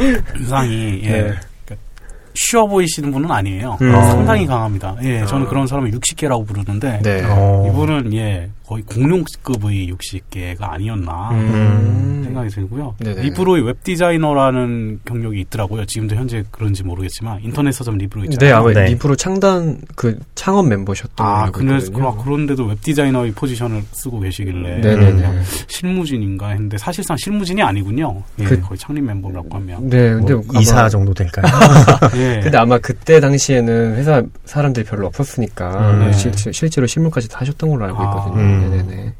[0.36, 1.10] 인상이 예.
[1.10, 1.22] 네.
[1.64, 1.86] 그러니까
[2.34, 3.76] 쉬워 보이시는 분은 아니에요.
[3.80, 3.92] 음.
[3.92, 4.96] 상당히 강합니다.
[5.02, 5.48] 예, 저는 아.
[5.48, 7.22] 그런 사람을 육식계라고 부르는데 네.
[7.26, 7.66] 어.
[7.68, 12.22] 이분은 예 거의 공룡급의 60개가 아니었나 음.
[12.24, 12.94] 생각이 들고요.
[13.00, 13.22] 네네.
[13.22, 15.84] 리브로의 웹 디자이너라는 경력이 있더라고요.
[15.84, 18.56] 지금도 현재 그런지 모르겠지만 인터넷 서점 리브로 네, 있잖아요.
[18.56, 18.86] 아마 네.
[18.86, 21.78] 리브로 창단 그 창업 멤버셨던 아, 근데.
[21.92, 25.22] 그, 그런데도 웹 디자이너의 포지션을 쓰고 계시길래 네네네.
[25.22, 25.42] 음.
[25.66, 28.22] 실무진인가 했는데 사실상 실무진이 아니군요.
[28.38, 29.88] 예, 그- 거의 창립 멤버라고 하면.
[29.90, 31.44] 네, 근데 뭐 이사 정도 될까요?
[32.16, 32.40] 예.
[32.42, 36.12] 근데 아마 그때 당시에는 회사 사람들이 별로 없었으니까 음.
[36.12, 38.04] 실, 실제로 실무까지 다 하셨던 걸로 알고 아.
[38.04, 38.42] 있거든요.
[38.42, 38.61] 음.
[38.68, 39.04] 네네네.
[39.06, 39.12] 예.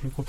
[0.00, 0.24] 그리고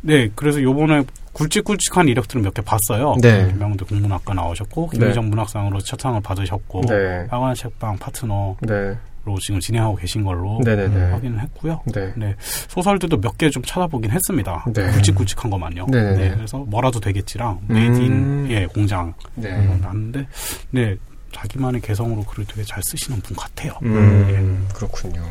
[0.00, 1.02] 네, 그래서 요번에
[1.32, 3.14] 굵직굵직한 이력들을 몇 개 봤어요.
[3.20, 3.46] 네.
[3.48, 4.98] 계명대 국문학과 나오셨고 네.
[4.98, 7.26] 김유정 문학상으로 첫 상을 받으셨고 네.
[7.32, 8.96] 야간 책방 파트너로 네.
[9.42, 11.10] 지금 진행하고 계신 걸로 네네네.
[11.12, 11.80] 확인을 했고요.
[11.94, 12.12] 네.
[12.16, 14.64] 네, 소설들도 몇 개 좀 찾아보긴 했습니다.
[14.72, 14.90] 네.
[14.92, 15.86] 굵직굵직한 것만요.
[15.90, 16.28] 네네네.
[16.30, 17.74] 네, 그래서 뭐라도 되겠지랑 음.
[17.74, 19.50] made in 예, 공장 네.
[19.50, 19.78] 음.
[19.82, 20.26] 나는데
[20.70, 20.96] 네
[21.32, 23.74] 자기만의 개성으로 글을 되게 잘 쓰시는 분 같아요.
[23.82, 25.22] 음, 그렇군요.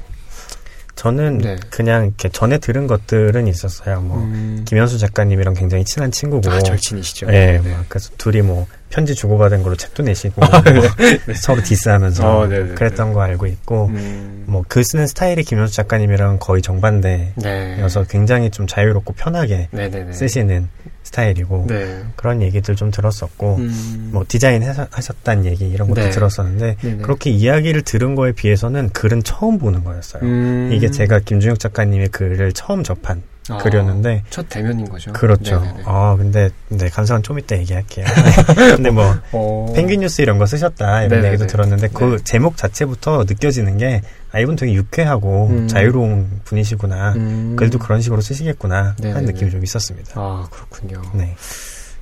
[0.98, 1.56] 저는 네.
[1.70, 4.02] 그냥 이렇게 전에 들은 것들은 있었어요.
[4.02, 4.66] 뭐 음.
[4.68, 7.28] 김현수 작가님이랑 굉장히 친한 친구고 아, 절친이시죠.
[7.28, 12.48] 네, 뭐 그래서 둘이 뭐 편지 주고받은 걸로 책도 내시고 뭐 서로 디스하면서 아, 어.
[12.48, 14.46] 그랬던 거 알고 있고 음.
[14.48, 18.06] 뭐글 쓰는 스타일이 김현수 작가님이랑 거의 정반대여서 네.
[18.10, 20.14] 굉장히 좀 자유롭고 편하게 네네네.
[20.14, 20.70] 쓰시는
[21.04, 22.04] 스타일이고 네.
[22.16, 24.10] 그런 얘기들 좀 들었었고 음.
[24.12, 26.10] 뭐 디자인 하셨다는 얘기 이런 것도 네.
[26.10, 27.02] 들었었는데 네네.
[27.02, 30.24] 그렇게 이야기를 들은 거에 비해서는 글은 처음 보는 거였어요.
[30.24, 30.70] 음.
[30.74, 35.14] 이게 제가 김준혁 작가님의 글을 처음 접한 아, 글이었는데 첫 대면인 거죠.
[35.14, 35.60] 그렇죠.
[35.60, 35.84] 네네네.
[35.86, 38.06] 아 근데 네 감상은 좀 이따 얘기할게요.
[38.06, 38.56] 네.
[38.76, 39.74] 근데 뭐 어.
[39.76, 41.28] 펭귄 뉴스 이런 거 쓰셨다 이런 네네네.
[41.30, 42.24] 얘기도 들었는데 그 네.
[42.24, 45.68] 제목 자체부터 느껴지는 게 아 이분 되게 유쾌하고 음.
[45.68, 47.14] 자유로운 분이시구나.
[47.14, 47.56] 음.
[47.56, 49.14] 글도 그런 식으로 쓰시겠구나 네네네.
[49.14, 50.12] 하는 느낌이 좀 있었습니다.
[50.16, 51.02] 아 그렇군요.
[51.14, 51.36] 네.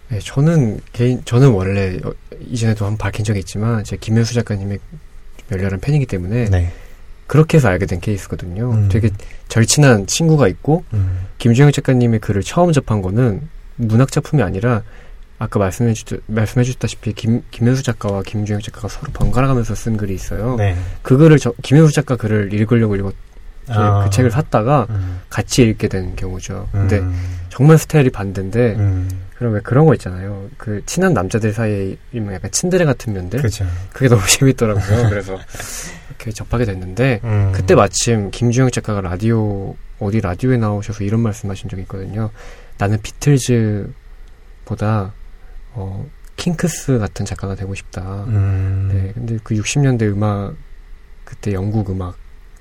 [0.10, 4.80] 네, 저는 개인 저는 원래 어, 이전에도 한번 밝힌 적이 있지만 제 김현수 작가님의
[5.52, 6.72] 열렬한 팬이기 때문에 네.
[7.28, 8.72] 그렇게 해서 알게 된 케이스거든요.
[8.72, 8.90] 음.
[8.90, 9.10] 되게
[9.48, 11.26] 절친한 친구가 있고 음.
[11.38, 13.42] 김주영 작가님의 글을 처음 접한 거는
[13.78, 14.84] 문학 작품이 아니라
[15.38, 20.14] 아까 말씀해 주 말씀해 주셨다시피 김 김현수 작가와 김주영 작가가 서로 번갈아 가면서 쓴 글이
[20.14, 20.56] 있어요.
[20.56, 20.76] 네.
[21.02, 23.14] 그 글을 저, 김현수 작가 글을 읽으려고 읽었
[23.68, 24.04] 아.
[24.04, 25.22] 그 책을 샀다가 음.
[25.30, 26.70] 같이 읽게 된 경우죠.
[26.72, 27.14] 근데 음.
[27.50, 29.10] 정말 스타일이 반대인데 음.
[29.38, 30.50] 그럼 왜 그런 거 있잖아요.
[30.58, 33.66] 그 친한 남자들 사이에 약간 친드레 같은 면들 그렇죠.
[33.92, 35.10] 그게 너무 재밌더라고요.
[35.10, 35.38] 그래서
[36.10, 37.52] 이렇게 접하게 됐는데 음.
[37.54, 42.32] 그때 마침 김주영 작가가 라디오 어디 라디오에 나오셔서 이런 말씀하신 적이 있거든요.
[42.78, 43.94] 나는 비틀즈보다
[45.74, 46.06] 어,
[46.38, 48.24] 킹크스 같은 작가가 되고 싶다.
[48.28, 48.90] 음.
[48.92, 50.56] 네, 근데 그 60년대 음악
[51.26, 52.18] 그때 영국 음악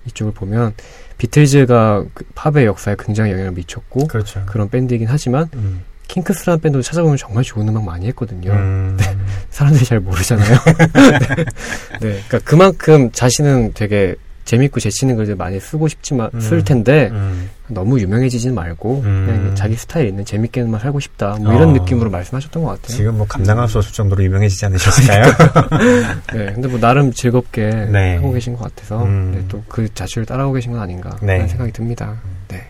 [0.07, 0.75] 이쪽을 보면
[1.19, 4.43] 비틀즈가 그 팝의 역사에 굉장히 영향을 미쳤고 그렇죠.
[4.47, 5.83] 그런 밴드이긴 하지만 음.
[6.09, 8.53] 킹크스라는 밴드도 찾아보면 정말 좋은 음악 많이 했거든요.
[8.53, 8.99] 음.
[9.51, 10.59] 사람들이 잘 모르잖아요.
[12.01, 16.41] 네, 그러니까 그만큼 자신은 되게 재밌고 재치있는 글들 많이 쓰고 싶지만 음.
[16.41, 17.49] 쓸 텐데 음.
[17.69, 19.25] 너무 유명해지지는 말고 음.
[19.27, 21.37] 그냥 자기 스타일 있는 재밌게만 살고 싶다.
[21.41, 21.73] 뭐 이런 어.
[21.73, 22.97] 느낌으로 말씀하셨던 것 같아요.
[22.97, 25.25] 지금 뭐 감당할 수 없을 정도로 유명해지지 않으셨을까요?
[26.35, 28.17] 네, 근데 뭐 나름 즐겁게 네.
[28.17, 29.33] 하고 계신 것 같아서 음.
[29.35, 31.33] 네, 또그 자취를 따라오고 계신 건 아닌가 네.
[31.33, 32.21] 하는 생각이 듭니다.
[32.49, 32.67] 네,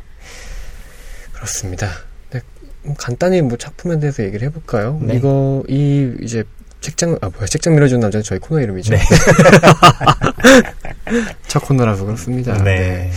[1.32, 1.88] 그렇습니다.
[2.84, 5.00] 네, 음, 간단히 뭐 작품에 대해서 얘기를 해볼까요?
[5.02, 5.16] 네.
[5.16, 6.44] 이거 이 이제
[6.80, 8.94] 책장 아 뭐야 책장 밀어주는 남자는 저희 코너 이름이죠.
[8.94, 9.00] 네.
[11.48, 12.62] 첫 코너라서 그렇습니다.
[12.62, 13.10] 네.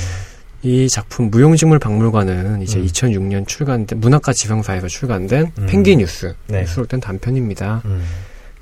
[0.64, 2.86] 이 작품 무용지물 박물관은 이제 음.
[2.86, 5.66] 2006년 출간된 문학과 지성사에서 출간된 음.
[5.68, 6.66] 펭귄 뉴스 네.
[6.66, 7.84] 수록된 단편입니다.
[7.86, 8.04] 음.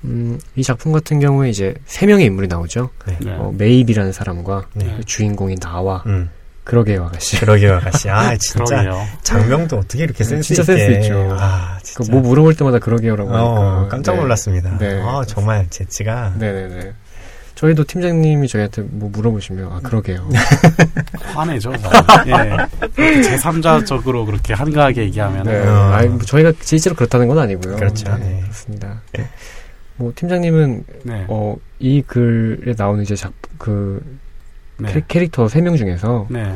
[0.03, 2.89] 음, 이 작품 같은 경우에 이제 세 명의 인물이 나오죠.
[3.07, 3.17] 네.
[3.21, 3.31] 네.
[3.31, 4.93] 어, 메이비라는 사람과 네.
[4.97, 6.29] 그 주인공인 나와 음.
[6.65, 7.39] 그러게요 아가씨.
[7.39, 8.09] 그러게요, 아가씨.
[8.09, 8.65] 아, 진짜.
[8.65, 9.05] 그러게요.
[9.21, 10.85] 장명도 어떻게 이렇게 음, 센스 진짜 있게.
[10.85, 11.37] 센스 있죠.
[11.39, 12.11] 아, 그 진짜.
[12.11, 13.35] 뭐 물어볼 때마다 그러게요라고 어,
[13.77, 14.21] 하니까 깜짝 네.
[14.21, 14.77] 놀랐습니다.
[14.79, 15.01] 네.
[15.01, 16.33] 아, 정말 재치가.
[16.37, 16.91] 네네네.
[17.53, 20.27] 저희도 팀장님이 저희한테 뭐 물어보시면 아 그러게요.
[21.33, 21.71] 화내죠.
[22.27, 22.57] 예.
[23.21, 25.59] 제3자적으로 그렇게 한가하게 얘기하면 네.
[25.65, 25.91] 어.
[25.93, 27.77] 아니, 뭐 저희가 실제로 그렇다는 건 아니고요.
[27.77, 28.13] 그렇죠.
[28.17, 28.41] 네, 네.
[28.41, 29.01] 그렇습니다.
[29.13, 29.29] 네.
[29.95, 31.25] 뭐 팀장님은 네.
[31.29, 34.01] 어, 이 글에 나오는 이제 작, 그
[34.77, 34.93] 네.
[34.93, 36.53] 캐, 캐릭터 세 명 중에서 네.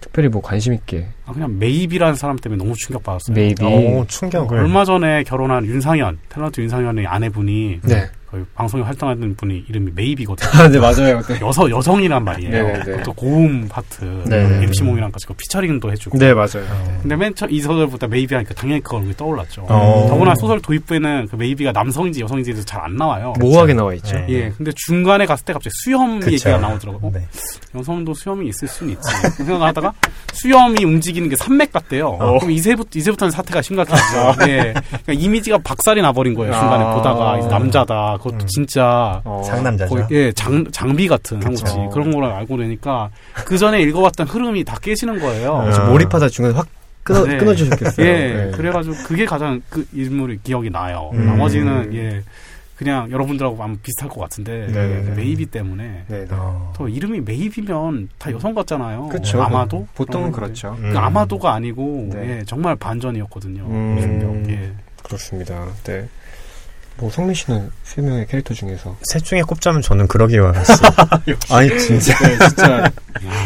[0.00, 3.34] 특별히 뭐 관심 있게 아, 그냥 메이비라는 사람 때문에 너무 충격 받았어요.
[3.34, 3.64] 메이비.
[3.64, 4.58] 오, 충격을.
[4.58, 8.10] 얼마 전에 결혼한 윤상현, 탤런트 윤상현의 아내분이 네.
[8.54, 10.48] 방송에 활동하는 분이 이름이 메이비거든요.
[10.62, 11.20] 아, 네 맞아요.
[11.22, 11.40] 네.
[11.40, 12.50] 여성 여성이란 말이에요.
[12.50, 13.02] 네네네.
[13.02, 14.64] 또 고음 파트, 네네.
[14.64, 16.18] MC 몽이랑 같이 그 featuring도 해주고.
[16.18, 16.64] 네 맞아요.
[16.70, 16.98] 어.
[17.02, 19.66] 근데 맨 처음 이 소설부터 메이비 하니까 당연히 그 얼굴이 떠올랐죠.
[19.68, 20.06] 어.
[20.08, 23.32] 더구나 소설 도입부에는 그 메이비가 남성인지 여성인지에 서 잘 안 나와요.
[23.38, 24.16] 모호하게 나와 있죠.
[24.16, 24.26] 네.
[24.30, 26.32] 예, 근데 중간에 갔을 때 갑자기 수염 그쵸.
[26.32, 27.00] 얘기가 나오더라고요.
[27.08, 27.12] 어?
[27.14, 27.26] 네.
[27.74, 29.02] 여성도 수염이 있을 수는 있지.
[29.36, 29.92] 생각하다가
[30.32, 32.08] 수염이 움직이는 게 산맥 같대요.
[32.08, 32.38] 어.
[32.38, 34.34] 그럼 이제부터 이제부터는 사태가 심각해지죠.
[34.48, 36.52] 예, 그러니까 이미지가 박살이 나버린 거예요.
[36.52, 36.94] 중간에 아.
[36.94, 38.16] 보다가 남자다.
[38.22, 38.46] 그것도 음.
[38.46, 39.42] 진짜 어.
[39.44, 39.94] 상남자죠.
[39.94, 41.46] 거의 예, 장, 장비 같은 그쵸.
[41.66, 43.10] 한국지 그런 걸 알고 그러니까
[43.44, 45.52] 그 전에 읽어왔던 흐름이 다 깨지는 거예요.
[45.52, 45.90] 어.
[45.90, 46.68] 몰입하다 중간에 확
[47.02, 47.36] 끊어, 네.
[47.36, 48.06] 끊어주셨겠어요.
[48.06, 48.50] 예, 네.
[48.52, 51.10] 그래가지고 그게 가장 그 인물의 기억이 나요.
[51.14, 51.26] 음.
[51.26, 52.22] 나머지는 예,
[52.76, 55.14] 그냥 여러분들하고 아마 비슷할 것 같은데 네네네.
[55.16, 56.26] 메이비 때문에 네, 네.
[56.30, 56.72] 어.
[56.76, 59.08] 또 이름이 메이비면 다 여성 같잖아요.
[59.08, 59.42] 그쵸.
[59.42, 60.76] 아마도 보통은 어, 그렇죠.
[60.78, 60.92] 음.
[60.92, 62.38] 그 아마도가 아니고 네.
[62.38, 63.64] 예, 정말 반전이었거든요.
[63.64, 64.46] 음.
[64.48, 64.72] 예.
[65.02, 65.66] 그렇습니다.
[65.82, 66.08] 네.
[66.96, 70.72] 뭐 성민 씨는 세 명의 캐릭터 중에서 셋 중에 꼽자면 저는 그러게요, 아가씨.
[71.50, 72.16] 아니, 진짜.
[72.26, 72.90] 네, 진짜 야,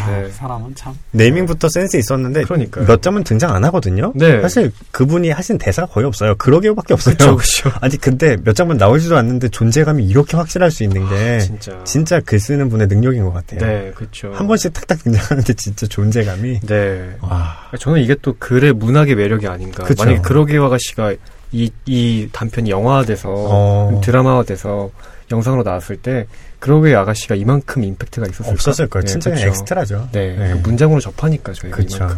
[0.07, 0.29] 네.
[0.31, 0.93] 사람은 참.
[1.11, 2.85] naming부터 센스 있었는데 그러니까요.
[2.85, 4.11] 몇 점은 등장 안 하거든요.
[4.15, 4.41] 네.
[4.41, 6.35] 사실 그분이 하신 대사가 거의 없어요.
[6.35, 7.15] 그러게요밖에 없어요.
[7.15, 7.71] 그쵸, 그쵸.
[7.81, 11.83] 아니 근데 몇 장면 나오지도 않는데 존재감이 이렇게 확실할 수 있는 게 진짜.
[11.83, 13.59] 진짜 글 쓰는 분의 능력인 것 같아요.
[13.59, 14.31] 네, 그렇죠.
[14.33, 17.15] 한 번씩 탁탁 등장하는데 진짜 존재감이 네.
[17.21, 17.57] 와.
[17.79, 19.83] 저는 이게 또 글의 문학의 매력이 아닌가.
[19.83, 20.03] 그쵸.
[20.03, 21.13] 만약에 그러게요 아가씨가
[21.51, 24.01] 이, 이 단편이 영화화돼서 어.
[24.03, 24.89] 드라마화돼서
[25.31, 26.27] 영상으로 나왔을 때
[26.59, 28.51] 그러게요 아가씨가 이만큼 임팩트가 있었을까?
[28.51, 29.05] 없었을 거예요.
[29.05, 29.49] 네, 진짜 그냥 그쵸.
[29.51, 30.09] 엑스트라죠.
[30.11, 30.49] 네, 네.
[30.53, 31.97] 그 문장으로 접하니까 저희가 그쵸.
[31.97, 32.17] 이만큼.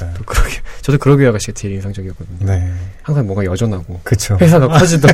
[0.00, 0.14] 맞아요.
[0.16, 0.50] 또 그러게
[0.82, 2.46] 저도 그러게요 아가씨가 제일 인상적이었거든요.
[2.46, 2.72] 네.
[3.02, 4.38] 항상 뭔가 여전하고 그쵸.
[4.40, 5.10] 회사가 커지던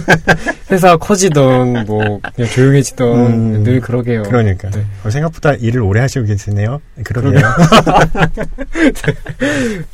[0.71, 3.63] 회사가 커지던 뭐 그냥 조용해지던 음.
[3.65, 4.25] 늘 그러게요.
[4.25, 4.69] 그러니까.
[4.71, 4.85] 네.
[5.05, 6.81] 어, 생각보다 일을 오래 하시고 계시네요.
[7.05, 7.41] 그러게요.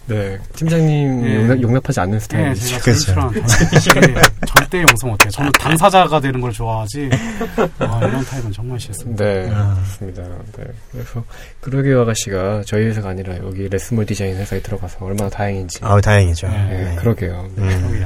[0.06, 1.36] 네, 팀장님 예.
[1.36, 2.80] 용납, 용납 하지 않는 예, 스타일이죠.
[2.80, 3.32] 진출한
[4.10, 4.14] 예,
[4.46, 5.30] 절대 용서 못해요.
[5.30, 7.10] 저는 당사자가 되는 걸 좋아하지.
[7.78, 9.24] 아, 이런 타입은 정말 싫습니다.
[9.24, 9.74] 네, 아.
[9.74, 10.22] 그렇습니다.
[10.56, 10.64] 네.
[10.92, 11.24] 그래서
[11.60, 15.80] 그러게요 아가씨가 저희 회사가 아니라 여기 레스몰 디자인 회사에 들어가서 얼마나 다행인지.
[15.82, 16.48] 아우 다행이죠.
[16.48, 16.96] 네, 네, 네.
[16.96, 17.48] 그러게요.
[17.56, 18.04] 네, 음.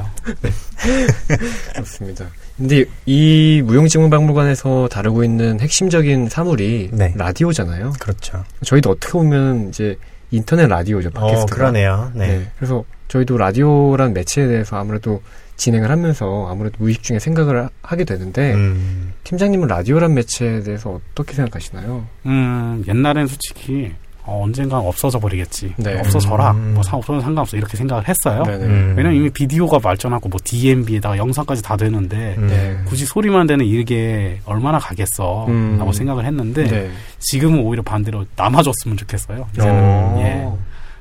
[1.72, 2.26] 그렇습니다.
[2.56, 7.12] 근데 이 무용지문박물관에서 다루고 있는 핵심적인 사물이 네.
[7.16, 7.92] 라디오잖아요.
[8.00, 8.44] 그렇죠.
[8.64, 9.96] 저희도 어떻게 보면 이제
[10.30, 11.10] 인터넷 라디오죠.
[11.14, 11.54] 어 팟캐스트가.
[11.56, 12.10] 그러네요.
[12.14, 12.38] 네.
[12.38, 12.50] 네.
[12.56, 15.22] 그래서 저희도 라디오란 매체에 대해서 아무래도
[15.58, 19.12] 진행을 하면서 아무래도 무의식 중에 생각을 하- 하게 되는데 음.
[19.24, 22.06] 팀장님은 라디오란 매체에 대해서 어떻게 생각하시나요?
[22.26, 23.92] 음, 옛날엔 솔직히
[24.24, 25.72] 어, 언젠간 없어져 버리겠지.
[25.78, 25.98] 네.
[26.00, 26.50] 없어져라.
[26.52, 26.72] 음.
[26.74, 27.56] 뭐 상, 없어도 상관없어.
[27.56, 28.42] 이렇게 생각을 했어요.
[28.44, 28.64] 네네.
[28.66, 28.94] 음.
[28.96, 32.46] 왜냐면 이미 비디오가 발전하고 뭐 DMB에다가 영상까지 다 되는데 음.
[32.46, 32.78] 네.
[32.84, 35.46] 굳이 소리만 되는 이게 얼마나 가겠어.
[35.48, 35.76] 음.
[35.78, 36.90] 라고 생각을 했는데 네.
[37.20, 39.46] 지금은 오히려 반대로 남아줬으면 좋겠어요.
[39.54, 40.18] 이제는 어.
[40.20, 40.46] 예.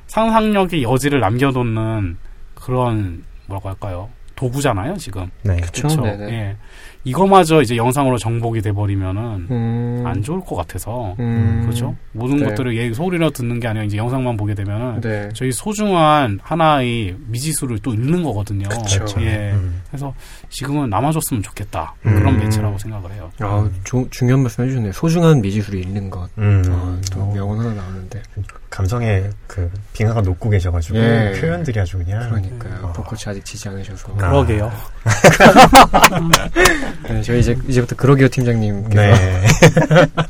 [0.06, 2.16] 상상력의 여지를 남겨놓는
[2.54, 4.08] 그런 뭐라고 할까요?
[4.38, 5.28] 도구잖아요, 지금.
[5.42, 5.56] 네.
[5.56, 6.32] 네네.
[6.32, 6.56] 예.
[7.04, 10.02] 이거마저 이제 영상으로 정복이 돼 버리면은 음.
[10.06, 11.16] 안 좋을 것 같아서.
[11.18, 11.60] 음.
[11.62, 11.94] 그렇죠?
[12.12, 12.44] 모든 네.
[12.46, 15.28] 것들을 얘 소리로 듣는 게 아니라 이제 영상만 보게 되면은 네.
[15.32, 18.68] 저희 소중한 하나의 미지수를 또 잃는 거거든요.
[18.68, 19.04] 그쵸.
[19.22, 19.52] 예.
[19.52, 19.80] 음.
[19.88, 20.12] 그래서
[20.50, 21.94] 지금은 남아 줬으면 좋겠다.
[22.06, 22.14] 음.
[22.16, 23.30] 그런 매체라고 생각을 해요.
[23.40, 24.92] 아, 조- 중요한 말씀 해 주셨네요.
[24.92, 26.28] 소중한 미지수를 잃는 것.
[26.38, 26.62] 음.
[26.68, 28.22] 아, 또 명언 하나 나오는데.
[28.70, 31.32] 감성의 그 빙하가 높고 계셔가지고 예.
[31.40, 32.86] 표현들이 아주 그냥 그러니까요.
[32.86, 32.92] 어.
[32.92, 34.12] 벚꽃이 아직 지지 않으셔서.
[34.18, 34.30] 아.
[34.30, 34.72] 그러게요.
[37.08, 38.94] 네, 저희 이제, 이제부터 그러게요 팀장님께서.
[39.00, 39.46] 네.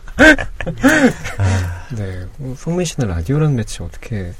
[1.97, 2.27] 네.
[2.41, 4.33] 어, 송민 씨는 라디오라는 매체 어떻게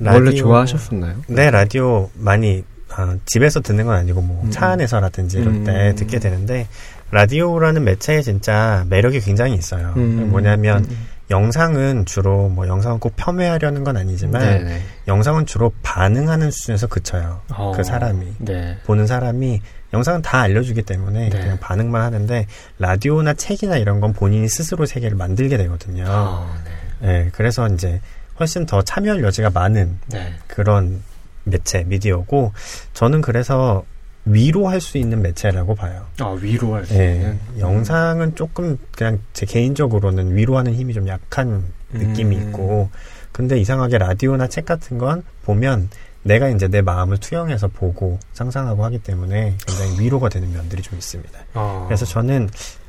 [0.00, 1.16] 라디오- 원래 좋아하셨었나요?
[1.28, 2.64] 네, 라디오 많이
[2.96, 4.50] 아, 집에서 듣는 건 아니고 뭐 음.
[4.50, 5.64] 차 안에서라든지 이럴 음.
[5.64, 6.68] 때 듣게 되는데
[7.10, 9.92] 라디오라는 매체에 진짜 매력이 굉장히 있어요.
[9.96, 10.28] 음.
[10.30, 11.06] 뭐냐면 음.
[11.30, 14.82] 영상은 주로 뭐 영상은 꼭 폄훼하려는 건 아니지만 네네.
[15.08, 17.40] 영상은 주로 반응하는 수준에서 그쳐요.
[17.50, 18.78] 어, 그 사람이 네.
[18.84, 19.60] 보는 사람이
[19.94, 21.40] 영상은 다 알려주기 때문에 네.
[21.40, 22.46] 그냥 반응만 하는데
[22.78, 26.04] 라디오나 책이나 이런 건 본인이 스스로 세계를 만들게 되거든요.
[26.06, 26.70] 아, 네.
[27.06, 28.00] 네, 그래서 이제
[28.38, 30.34] 훨씬 더 참여할 여지가 많은 네.
[30.46, 31.02] 그런
[31.44, 32.52] 매체, 미디어고,
[32.94, 33.84] 저는 그래서
[34.26, 36.06] 위로할 수 있는 매체라고 봐요.
[36.20, 37.38] 아, 위로할 수 예, 있는.
[37.58, 42.42] 영상은 조금 그냥 제 개인적으로는 위로하는 힘이 좀 약한 느낌이 음.
[42.48, 42.90] 있고,
[43.32, 45.90] 근데 이상하게 라디오나 책 같은 건 보면
[46.22, 51.38] 내가 이제 내 마음을 투영해서 보고 상상하고 하기 때문에 굉장히 위로가 되는 면들이 좀 있습니다.
[51.52, 51.84] 아.
[51.86, 52.48] 그래서 저는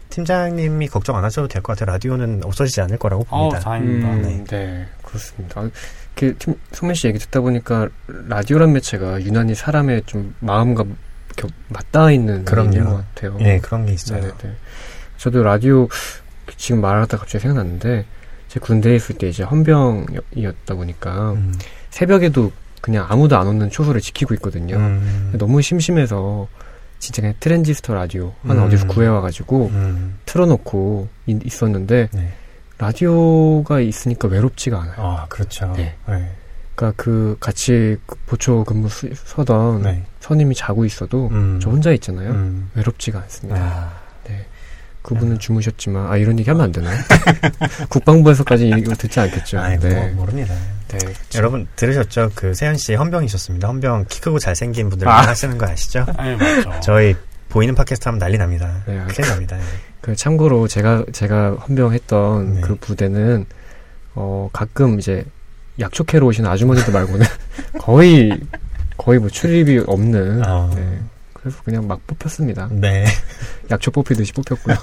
[0.09, 1.93] 팀장님이 걱정 안 하셔도 될 것 같아요.
[1.93, 3.59] 라디오는 없어지지 않을 거라고 어, 봅니다.
[3.59, 4.09] 다행입니다.
[4.13, 4.43] 음, 네.
[4.45, 4.85] 네.
[5.03, 5.61] 그렇습니다.
[5.61, 5.69] 아,
[6.15, 10.85] 그, 팀, 송민 씨 얘기 듣다 보니까 라디오란 매체가 유난히 사람의 좀 마음과
[11.35, 12.43] 겹, 맞닿아 있는.
[12.45, 13.37] 면인 것 같아요.
[13.41, 14.21] 예, 그런 게 있어요.
[14.21, 14.55] 네네.
[15.17, 15.87] 저도 라디오
[16.57, 18.05] 지금 말하다 갑자기 생각났는데
[18.47, 21.53] 제 군대에 있을 때 이제 헌병이었다 보니까 음,
[21.89, 24.75] 새벽에도 그냥 아무도 안 오는 초소를 지키고 있거든요.
[24.77, 26.47] 음, 너무 심심해서
[26.99, 28.67] 진짜 그냥 트랜지스터 라디오 하나 음.
[28.67, 32.33] 어디서 구해와가지고 음, 틀어놓고 이- 있었는데 네.
[32.77, 34.95] 라디오가 있으니까 외롭지가 않아요.
[34.97, 35.73] 아, 그렇죠.
[35.75, 35.95] 네.
[36.07, 36.31] 네.
[36.75, 40.03] 그러니까 그 같이 그 보초 근무 수- 서던 네.
[40.19, 41.59] 선임이 자고 있어도 음.
[41.61, 42.31] 저 혼자 있잖아요.
[42.31, 42.69] 음.
[42.75, 43.59] 외롭지가 않습니다.
[43.61, 43.93] 아,
[44.27, 44.45] 네.
[45.01, 46.97] 그분은 주무셨지만 아 이런 얘기 하면 안 되나요?
[47.89, 49.59] 국방부에서까지 이걸 듣지 않겠죠.
[49.59, 50.09] 아이, 뭐, 네.
[50.11, 50.53] 모릅니다.
[50.89, 50.97] 네.
[50.97, 51.37] 그쵸.
[51.39, 52.31] 여러분 들으셨죠?
[52.35, 53.67] 그 세현 씨 헌병이셨습니다.
[53.67, 55.21] 헌병 키 크고 잘생긴 분들 아.
[55.27, 56.05] 하시는 거 아시죠?
[56.17, 56.71] 네, 맞죠.
[56.81, 57.15] 저희
[57.49, 58.83] 보이는 팟캐스트 하면 난리 납니다.
[58.85, 59.57] 네, 큰일 납니다.
[60.01, 62.61] 그 참고로 제가 제가 헌병했던 네.
[62.61, 63.45] 그 부대는
[64.15, 65.25] 어 가끔 이제
[65.79, 67.25] 약초캐로 오시는 아주머니들 말고는
[67.79, 68.31] 거의
[68.97, 70.71] 거의 뭐 출입이 없는 어.
[70.75, 70.99] 네.
[71.33, 72.69] 그래서 그냥 막 뽑혔습니다.
[72.71, 73.05] 네.
[73.69, 74.75] 약초 뽑히듯이 뽑혔고요.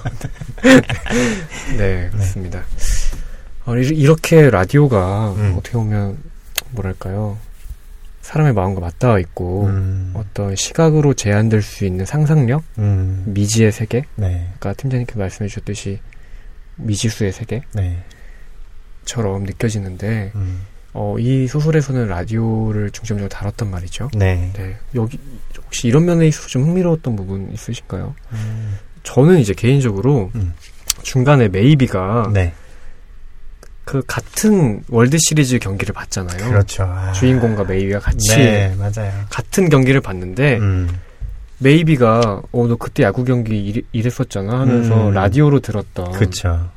[1.76, 2.62] 네, 그렇습니다.
[3.64, 5.54] 어, 이- 이렇게 라디오가 음.
[5.58, 6.18] 어떻게 보면
[6.70, 7.38] 뭐랄까요
[8.22, 14.48] 사람의 마음과 맞닿아 있고 음, 어떤 시각으로 제한될 수 있는 상상력, 음, 미지의 세계, 네.
[14.56, 16.00] 아까 팀장님께서 말씀해 주셨듯이
[16.76, 17.62] 미지수의 세계
[19.04, 19.50] 처럼 네.
[19.52, 20.60] 느껴지는데 음,
[20.94, 24.10] 어, 이 소설에서는 라디오를 중점적으로 다뤘단 말이죠.
[24.14, 24.50] 네.
[24.54, 25.18] 네, 여기
[25.64, 28.14] 혹시 이런 면에 있어서 좀 흥미로웠던 부분 있으실까요?
[28.32, 30.52] 음, 저는 이제 개인적으로 음.
[31.02, 32.52] 중간에 메이비가 네.
[33.84, 36.48] 그 같은 월드 시리즈 경기를 봤잖아요.
[36.50, 36.84] 그렇죠.
[36.84, 37.12] 아.
[37.12, 39.12] 주인공과 메이비가 같이 네, 맞아요.
[39.30, 40.88] 같은 경기를 봤는데 음,
[41.58, 45.14] 메이비가 어 너 그때 야구 경기 이랬었잖아 하면서 음.
[45.14, 46.68] 라디오로 들었던 그쵸.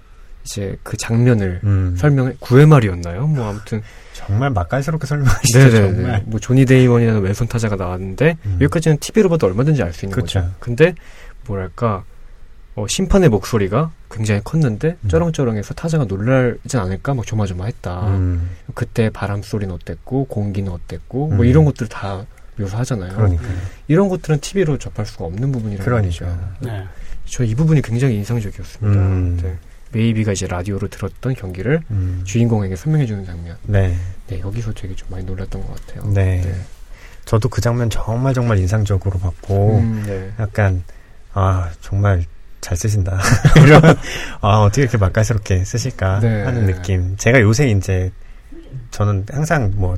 [0.46, 3.28] 이제 그 장면을 음, 설명해 구회 말이었나요?
[3.28, 3.82] 뭐 아무튼
[4.14, 5.58] 정말 맛깔스럽게 설명하시죠.
[5.60, 6.24] 네네네 정말.
[6.26, 8.54] 뭐 조니 데이먼이라는 왼손 타자가 나왔는데 음.
[8.62, 10.40] 여기까지는 TV로 봐도 얼마든지 알 수 있는 그쵸.
[10.42, 10.52] 거죠.
[10.60, 10.94] 근데
[11.48, 12.04] 뭐랄까
[12.76, 15.08] 어, 심판의 목소리가 굉장히 컸는데 음.
[15.10, 18.08] 쩌렁쩌렁해서 타자가 놀라지 않을까 막 조마조마했다.
[18.10, 21.36] 음, 그때 바람 소리는 어땠고 공기는 어땠고 음.
[21.38, 22.26] 뭐 이런 것들 다
[22.58, 23.16] 묘사하잖아요.
[23.16, 23.44] 그러니까.
[23.88, 25.84] 이런 것들은 TV로 접할 수가 없는 부분이라는.
[26.04, 26.54] 거죠.
[26.60, 26.86] 네.
[27.26, 29.02] 저이 부분이 굉장히 인상적이었습니다.
[29.02, 29.40] 음.
[29.42, 29.58] 네.
[29.96, 33.56] 메이비가 이제 라디오로 들었던 경기를 음, 주인공에게 설명해 주는 장면.
[33.64, 33.96] 네.
[34.28, 36.12] 네, 여기서 되게 좀 많이 놀랐던 것 같아요.
[36.12, 36.44] 네.
[37.24, 40.32] 저도 그 장면 정말 정말 인상적으로 봤고, 음, 네.
[40.38, 40.84] 약간,
[41.34, 42.24] 아, 정말
[42.60, 43.20] 잘 쓰신다.
[43.66, 43.82] 이런,
[44.42, 46.44] 아, 어떻게 이렇게 맛깔스럽게 쓰실까 네.
[46.44, 47.16] 하는 느낌.
[47.18, 48.12] 제가 요새 이제,
[48.92, 49.98] 저는 항상 뭐,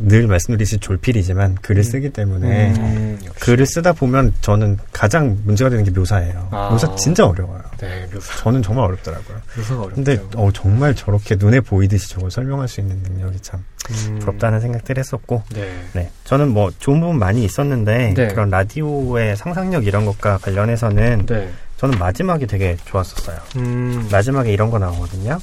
[0.00, 3.18] 늘 말씀드리듯이 졸필이지만 글을 쓰기 때문에 음.
[3.40, 6.48] 글을 쓰다 보면 저는 가장 문제가 되는 게 묘사예요.
[6.50, 6.70] 아.
[6.70, 7.62] 묘사 진짜 어려워요.
[7.78, 8.36] 네, 묘사.
[8.38, 9.38] 저는 정말 어렵더라고요.
[9.56, 9.94] 묘사가 어렵죠.
[9.94, 14.18] 근데 어, 정말 저렇게 눈에 보이듯이 저걸 설명할 수 있는 능력이 참 음.
[14.20, 15.70] 부럽다는 생각들 했었고 네.
[15.92, 16.10] 네.
[16.24, 18.28] 저는 뭐 좋은 부분 많이 있었는데 네.
[18.28, 21.50] 그런 라디오의 상상력 이런 것과 관련해서는 네.
[21.78, 23.38] 저는 마지막이 되게 좋았었어요.
[23.56, 24.08] 음.
[24.12, 25.38] 마지막에 이런 거 나오거든요.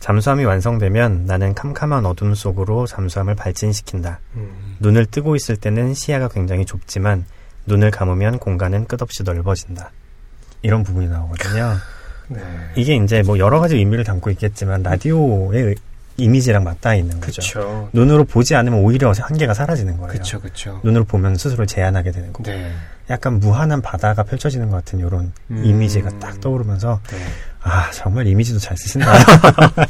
[0.00, 4.18] 잠수함이 완성되면 나는 캄캄한 어둠 속으로 잠수함을 발진시킨다.
[4.34, 4.76] 음.
[4.80, 7.26] 눈을 뜨고 있을 때는 시야가 굉장히 좁지만
[7.66, 9.92] 눈을 감으면 공간은 끝없이 넓어진다.
[10.62, 11.76] 이런 부분이 나오거든요.
[12.28, 12.40] 네.
[12.76, 15.76] 이게 이제 뭐 여러 가지 의미를 담고 있겠지만 라디오의
[16.16, 17.40] 이미지랑 맞닿아 있는 거죠.
[17.40, 17.88] 그쵸.
[17.92, 20.12] 눈으로 보지 않으면 오히려 한계가 사라지는 거예요.
[20.12, 20.80] 그쵸, 그쵸.
[20.82, 22.44] 눈으로 보면 스스로 제한하게 되는 거고.
[22.44, 22.72] 네.
[23.08, 25.64] 약간 무한한 바다가 펼쳐지는 것 같은 이런 음.
[25.64, 27.18] 이미지가 딱 떠오르면서 네.
[27.62, 29.12] 아 정말 이미지도 잘 쓰신다.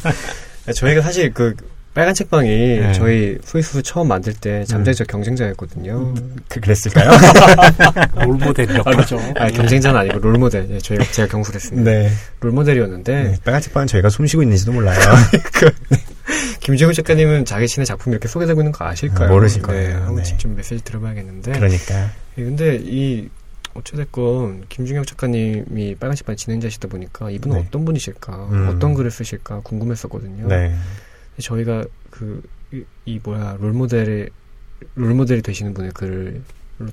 [0.75, 1.55] 저희가 사실 그
[1.93, 2.93] 빨간 책방이 네.
[2.93, 6.15] 저희 후이수 처음 만들 때 잠재적 경쟁자였거든요.
[6.49, 7.11] 그, 그랬을까요?
[8.15, 9.19] 롤모델이라고 아, 하죠.
[9.37, 10.69] 아, 경쟁자는 아니고 롤모델.
[10.71, 11.91] 예, 저희가 제가 경술했습니다.
[11.91, 12.11] 네.
[12.41, 13.37] 롤모델이었는데 네.
[13.45, 14.99] 빨간 책방은 저희가 숨쉬고 있는지도 몰라요.
[16.61, 19.29] 김재훈 작가님은 자기 신의 작품 이렇게 소개되고 있는 거 아실까요?
[19.29, 19.97] 아, 모르실 네, 거예요.
[19.97, 20.23] 한번 네.
[20.23, 21.53] 직접 메시지 들어봐야겠는데.
[21.53, 22.11] 그러니까.
[22.39, 23.29] 예, 근데 이
[23.75, 27.65] 어찌됐건 김중혁 작가님이 빨간 책방 진행자시다 보니까 이분은 네.
[27.67, 28.69] 어떤 분이실까, 음.
[28.69, 30.49] 어떤 글을 쓰실까 궁금했었거든요.
[30.49, 30.75] 네.
[31.41, 34.29] 저희가 그이 뭐야 롤모델의
[34.95, 36.43] 롤모델이 되시는 분의 글을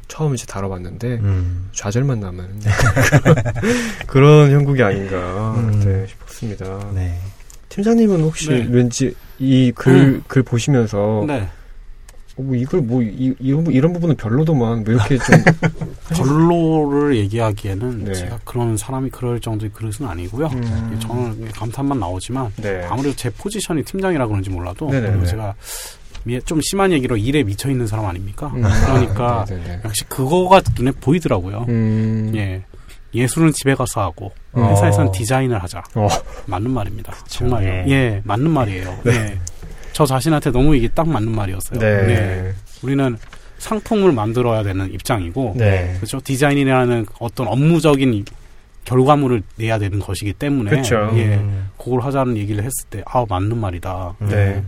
[0.08, 1.70] 처음 이제 다뤄봤는데 음.
[1.72, 2.62] 좌절만 남은
[4.08, 5.80] 그런 형국이 아닌가 음.
[5.84, 6.92] 네, 싶었습니다.
[6.94, 7.18] 네.
[7.70, 8.68] 팀장님은 혹시 네.
[8.70, 11.48] 왠지 이글글 보시면서 네.
[12.38, 15.44] 어, 뭐 이걸 뭐 이, 이런 부- 이런 부분은 별로더만 뭐 이렇게 좀
[16.16, 18.14] 별로를 얘기하기에는 네.
[18.14, 20.48] 제가 그런 사람이 그럴 정도의 그릇은 아니고요.
[20.48, 21.00] 음.
[21.02, 22.84] 저는 감탄만 나오지만 네.
[22.90, 25.26] 아무래도 제 포지션이 팀장이라 그런지 몰라도 네네네.
[25.26, 25.54] 제가
[26.24, 28.52] 미- 좀 심한 얘기로 일에 미쳐 있는 사람 아닙니까?
[28.56, 28.62] 음.
[28.62, 29.82] 그러니까 네네네.
[29.86, 31.66] 역시 그거가 눈에 보이더라고요.
[31.70, 32.32] 음.
[32.36, 32.64] 예.
[33.14, 34.70] 예술은 집에 가서 하고 어.
[34.72, 35.82] 회사에서는 디자인을 하자.
[35.96, 36.08] 어.
[36.46, 37.14] 맞는 말입니다.
[37.28, 37.92] 정말 예.
[37.92, 39.00] 예, 맞는 말이에요.
[39.08, 39.40] 예.
[39.98, 41.80] 저 자신한테 너무 이게 딱 맞는 말이었어요.
[41.80, 41.88] 네.
[41.88, 42.54] 예.
[42.84, 43.18] 우리는
[43.58, 45.94] 상품을 만들어야 되는 입장이고 네.
[45.98, 46.20] 그렇죠.
[46.24, 48.24] 디자인이라는 어떤 업무적인 이-
[48.86, 51.10] 결과물을 내야 되는 것이기 때문에 그쵸.
[51.16, 51.70] 예, 음.
[51.80, 54.14] 그걸 하자는 얘기를 했을 때 아 맞는 말이다.
[54.20, 54.64] 네.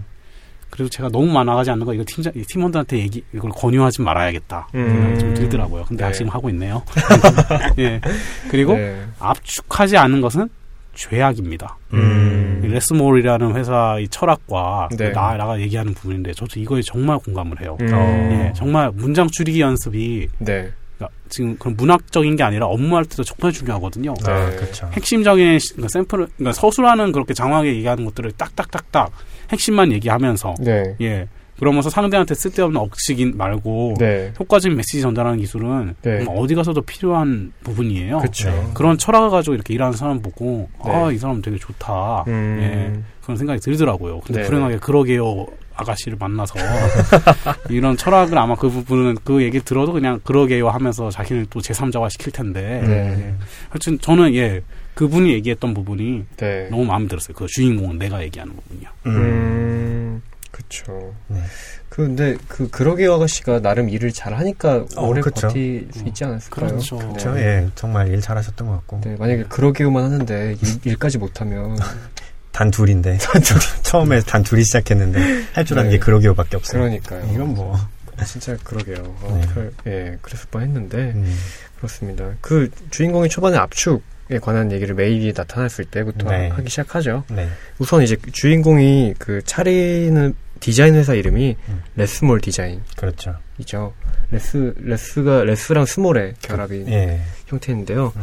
[0.72, 4.70] 그리고 제가 너무 많아가지 않는 거 이거 팀장 이 팀원들한테 얘기 이걸 권유하지 말아야겠다.
[4.74, 5.16] 음.
[5.20, 5.86] 좀 들더라고요.
[5.88, 6.12] 근데 네.
[6.12, 6.82] 지금 하고 있네요.
[7.78, 8.02] 예.
[8.50, 9.00] 그리고 네.
[9.20, 10.50] 압축하지 않은 것은
[10.96, 11.78] 죄악입니다.
[11.94, 12.49] 음.
[12.64, 15.12] 이 레스몰이라는 회사의 철학과 네.
[15.12, 17.78] 나, 나가 얘기하는 부분인데 저도 이거에 정말 공감을 해요.
[17.82, 17.90] 음.
[17.94, 18.30] 어.
[18.32, 20.70] 예, 정말 문장 줄이기 연습이 네.
[20.98, 24.14] 그러니까 지금 그런 문학적인 게 아니라 업무할 때도 정말 중요하거든요.
[24.26, 24.56] 아, 네.
[24.58, 24.90] 그렇죠.
[24.94, 29.12] 핵심적인 시- 그러니까 샘플을 그러니까 서술하는 그렇게 장황하게 얘기하는 것들을 딱딱딱딱
[29.52, 30.96] 핵심만 얘기하면서 네.
[31.02, 31.28] 예
[31.60, 34.34] 그러면서 상대한테 쓸데없는 억지긴 말고 네.
[34.40, 36.26] 효과적인 메시지 전달하는 기술은 네.
[36.28, 38.20] 어디 가서도 필요한 부분이에요.
[38.20, 38.72] 그렇죠.
[38.74, 40.92] 그런 철학을 가지고 이렇게 일하는 사람 보고 네.
[40.92, 42.24] 아이 사람 되게 좋다.
[42.28, 42.60] 음.
[42.62, 44.22] 예 그런 생각이 들더라고요.
[44.22, 44.48] 근데 네.
[44.48, 46.56] 불행하게 그러게요 아가씨를 만나서
[47.70, 52.32] 이런 철학을 아마 그 부분은 그 얘기 들어도 그냥 그러게요 하면서 자기를 또 제3자화 시킬
[52.32, 53.34] 텐데 네.
[53.70, 54.62] 하여튼 저는 예
[54.96, 56.68] 그분이 얘기했던 부분이 네.
[56.70, 57.34] 너무 마음에 들었어요.
[57.36, 58.90] 그 주인공은 내가 얘기하는 부분이요.
[59.06, 60.22] 음.
[60.50, 60.52] 음.
[60.52, 61.14] 그쵸.
[61.28, 61.42] 네.
[61.90, 65.48] 그, 근데, 그, 그러게요 아가씨가 나름 일을 잘 하니까 어, 오래 그쵸.
[65.48, 66.70] 버틸 수 있지 않았을까요?
[66.70, 66.98] 그렇죠.
[66.98, 67.34] 그렇죠.
[67.34, 67.42] 네.
[67.42, 69.02] 예, 정말 일 잘하셨던 것 같고.
[69.04, 71.78] 네, 만약에 그러게요만 하는데 일, 일까지 못하면
[72.52, 73.18] 단 둘인데.
[73.84, 75.20] 처음에 단 둘이 시작했는데
[75.54, 75.98] 할 줄 아는 네.
[75.98, 76.82] 게 그러기요밖에 없어요.
[76.82, 77.30] 그러니까요.
[77.34, 77.78] 이건 뭐.
[78.26, 78.98] 진짜 그러게요.
[79.22, 79.54] 어, 네.
[79.54, 81.38] 별- 예, 그랬을 뻔했는데 음.
[81.78, 82.30] 그렇습니다.
[82.42, 84.00] 그 주인공이 초반에 압축에
[84.38, 86.50] 관한 얘기를 메이비가 나타났을 때부터 네.
[86.50, 87.24] 하기 시작하죠.
[87.30, 87.48] 네.
[87.80, 91.82] 우선 이제 주인공이 그 차리는 디자인 회사 이름이 음.
[91.96, 92.84] 레스몰 디자인이죠.
[92.96, 93.94] 그렇죠.
[94.32, 97.22] less less가 less랑 small의 결합인 예.
[97.48, 98.14] 형태인데요.
[98.16, 98.22] 음.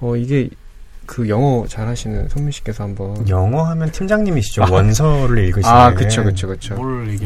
[0.00, 0.50] 어 이게
[1.06, 4.64] 그 영어 잘하시는 선민 씨께서 한번 영어 하면 팀장님이시죠.
[4.64, 4.66] 아.
[4.70, 5.74] 원서를 읽으시는.
[5.74, 6.76] 아 그쵸 그쵸 그쵸.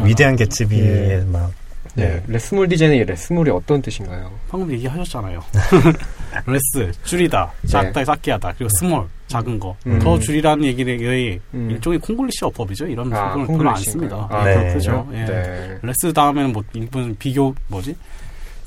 [0.05, 1.25] 위대한 개츠비의 예.
[1.27, 1.53] 막.
[1.95, 2.23] 네.
[2.27, 4.31] 레스몰 디자인의 레스몰이 어떤 뜻인가요?
[4.49, 5.43] 방금 얘기하셨잖아요.
[6.47, 9.77] less 줄이다, 작다, 작게 하다, 그리고 small 작은 거.
[9.85, 9.93] 네.
[9.93, 9.99] 음.
[9.99, 11.71] 더 줄이라는 얘기의 음.
[11.71, 12.87] 일종의 콩글리시 어법이죠.
[12.87, 13.77] 이런 아, 부분을 별로 안?
[13.77, 14.27] 씁니다.
[14.31, 14.75] 아, 네.
[14.75, 15.09] 그렇군요.
[15.15, 15.25] 예.
[15.25, 15.79] 네.
[15.83, 17.95] less 다음에는 뭐 일본 비교 뭐지?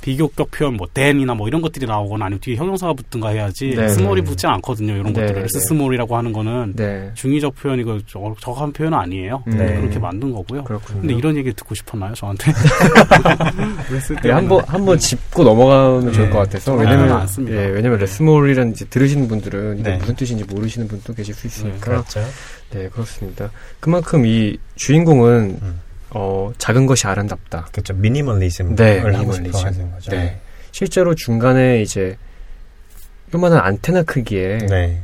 [0.05, 4.21] 비교격 표현 뭐 than이나 뭐 이런 것들이 나오거나 아니면 뒤에 형용사가 붙든가 해야지 네, small이
[4.21, 4.29] 네.
[4.29, 4.93] 붙지 않거든요.
[4.93, 5.59] 이런 네, 것들을 네, less 네.
[5.61, 7.09] small이라고 하는 거는 네.
[7.15, 9.41] 중의적 표현이고 저- 정확한 표현은 아니에요.
[9.47, 9.57] 음.
[9.57, 9.75] 네.
[9.81, 10.63] 그렇게 만든 거고요.
[10.65, 11.01] 그렇군요.
[11.01, 12.51] 근데 이런 얘기 듣고 싶었나요, 저한테?
[14.21, 17.27] 네, 한번 한번 짚고 넘어가면 좋을 것 같아서 정말 왜냐면.
[17.47, 19.97] 예, 왜냐면 레스몰이라는 이제 들으시는 분들은 이게 네.
[19.97, 22.19] 무슨 뜻인지 모르시는 분도 계실 수 있으니까 그렇죠.
[22.69, 23.49] 네 그렇습니다.
[23.79, 25.79] 그만큼 이 주인공은 음.
[26.17, 27.67] 어, 작은 것이 아름답다.
[27.73, 27.93] 그렇죠.
[27.93, 29.45] 미니멀리즘을 네, 하고 미니멀리즘.
[29.51, 30.11] 싶어 하는 거죠.
[30.11, 30.39] 네.
[30.71, 32.17] 실제로 중간에 이제
[33.33, 35.03] 요만한 안테나 크기의 네.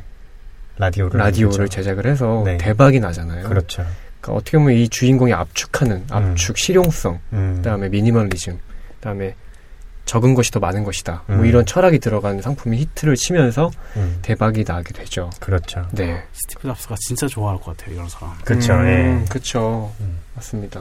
[0.78, 1.68] 라디오를 라디오를.
[1.68, 2.56] 제작을 해서 네.
[2.56, 3.46] 대박이 나잖아요.
[3.46, 3.84] 그렇죠.
[4.22, 7.54] 그러니까 어떻게 보면 이 주인공이 압축하는 압축 실용성, 음.
[7.56, 8.58] 그다음에 미니멀리즘,
[8.94, 9.34] 그다음에
[10.06, 11.24] 적은 것이 더 많은 것이다.
[11.26, 11.46] 뭐 음.
[11.46, 14.18] 이런 철학이 들어간 상품이 히트를 치면서 음.
[14.22, 15.28] 대박이 나게 되죠.
[15.40, 15.86] 그렇죠.
[15.92, 16.22] 네.
[16.32, 18.34] 스티브 잡스가 진짜 좋아할 것 같아요 이런 사람.
[18.44, 18.72] 그렇죠.
[18.72, 19.28] 음, 예.
[19.28, 19.92] 그렇죠.
[20.00, 20.18] 음.
[20.34, 20.80] 맞습니다.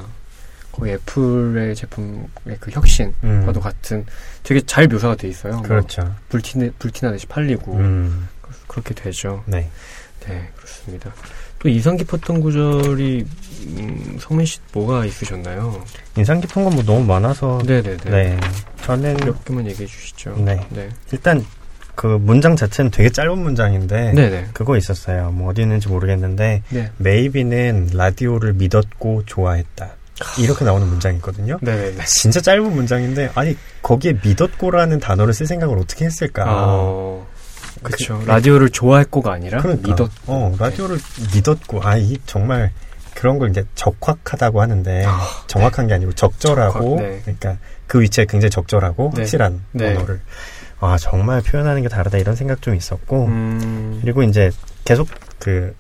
[0.71, 2.27] 거의 애플의 제품의
[2.59, 3.61] 그 혁신과도 음.
[3.61, 4.05] 같은
[4.43, 5.53] 되게 잘 묘사가 돼 있어요.
[5.53, 6.15] 뭐 그렇죠.
[6.29, 8.27] 불티 불티나듯이 팔리고 음.
[8.67, 9.43] 그렇게 되죠.
[9.45, 9.69] 네.
[10.27, 11.11] 네, 그렇습니다.
[11.59, 13.25] 또 인상 깊었던 구절이
[13.77, 15.83] 음, 성민 씨 뭐가 있으셨나요?
[16.17, 17.97] 인상 깊은 건 뭐 너무 많아서 네네네.
[18.05, 18.39] 네.
[18.83, 20.35] 저는 몇 개만 얘기해 주시죠.
[20.37, 20.65] 네.
[20.69, 20.89] 네.
[21.11, 21.45] 일단
[21.95, 24.47] 그 문장 자체는 되게 짧은 문장인데 네네.
[24.53, 25.31] 그거 있었어요.
[25.31, 26.91] 뭐 어디 있는지 모르겠는데 네.
[26.97, 29.91] 메이비는 라디오를 믿었고 좋아했다.
[30.39, 31.57] 이렇게 나오는 문장이 있거든요.
[31.61, 32.03] 네네네.
[32.05, 36.45] 진짜 짧은 문장인데 아니 거기에 믿었고라는 단어를 쓸 생각을 어떻게 했을까?
[36.47, 37.27] 어,
[37.83, 38.19] 그쵸.
[38.19, 40.09] 그- 라디오를 좋아했고가 아니라 그러니까 믿었.
[40.27, 40.97] 어 라디오를
[41.33, 42.71] 믿었고 아이 정말
[43.15, 45.05] 그런 걸 이제 적확하다고 하는데
[45.47, 47.19] 정확한 게 아니고 적절하고 적확, 네.
[47.23, 47.57] 그러니까
[47.87, 49.21] 그 위치에 굉장히 적절하고 네.
[49.21, 49.95] 확실한 네.
[49.95, 50.21] 언어를
[50.79, 54.49] 아 정말 표현하는 게 다르다 이런 생각 좀 있었고 음, 그리고 이제
[54.85, 55.07] 계속
[55.39, 55.75] 그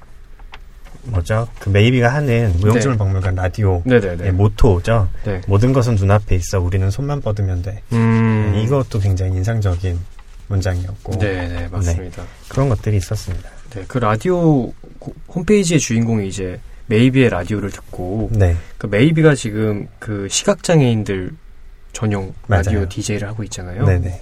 [1.03, 2.97] 뭐죠 그 메이비가 하는 무용지물 네.
[2.97, 3.81] 박물관 라디오.
[3.87, 5.41] 의 모토죠 네.
[5.47, 9.99] 모든 것은 눈앞에 있어 우리는 손만 뻗으면 돼 음, 이것도 굉장히 인상적인
[10.47, 12.23] 문장이었고 네네, 맞습니다.
[12.49, 13.85] 그런 것들이 있었습니다 네.
[13.87, 21.31] 그 라디오 고- 홈페이지의 주인공이 이제 메이비의 라디오를 듣고 네그 메이비가 지금 그 시각장애인들
[21.93, 22.89] 전용 라디오 맞아요.
[22.89, 23.85] DJ를 하고 있잖아요.
[23.85, 24.21] 네네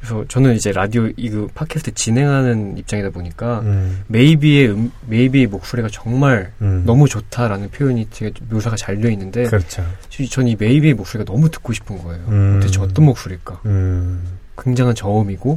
[0.00, 6.52] 그래서 저는 이제 라디오 이그 팟캐스트 진행하는 입장이다 보니까 음, 메이비의 음, 메이비의 목소리가 정말
[6.60, 6.84] 음.
[6.86, 9.84] 너무 좋다라는 표현이 되게 묘사가 잘 되어 있는데 그렇죠
[10.30, 12.24] 전이 메이비의 목소리가 너무 듣고 싶은 거예요.
[12.28, 12.60] 음.
[12.60, 13.60] 도대체 어떤 목소리일까?
[13.66, 14.24] 음,
[14.60, 15.56] 굉장한 저음이고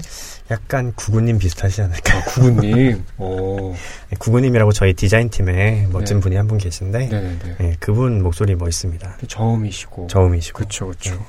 [0.52, 2.18] 약간 구구님 비슷하지 않을까?
[2.18, 3.04] 아, 구구님.
[3.18, 3.74] 오.
[4.20, 6.22] 구구님이라고 저희 디자인 팀에 멋진 네.
[6.22, 7.56] 분이 한 분 계신데, 네네네.
[7.60, 9.18] 네, 그분 목소리 멋있습니다.
[9.28, 10.08] 저음이시고.
[10.08, 10.58] 저음이시고.
[10.60, 11.12] 그쵸 그쵸.
[11.12, 11.20] 네.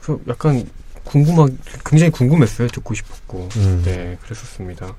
[0.00, 0.64] 그래서 약간
[1.04, 1.48] 궁금하
[1.84, 2.68] 굉장히 궁금했어요.
[2.68, 3.48] 듣고 싶었고.
[3.56, 3.82] 음.
[3.84, 4.94] 네, 그랬었습니다.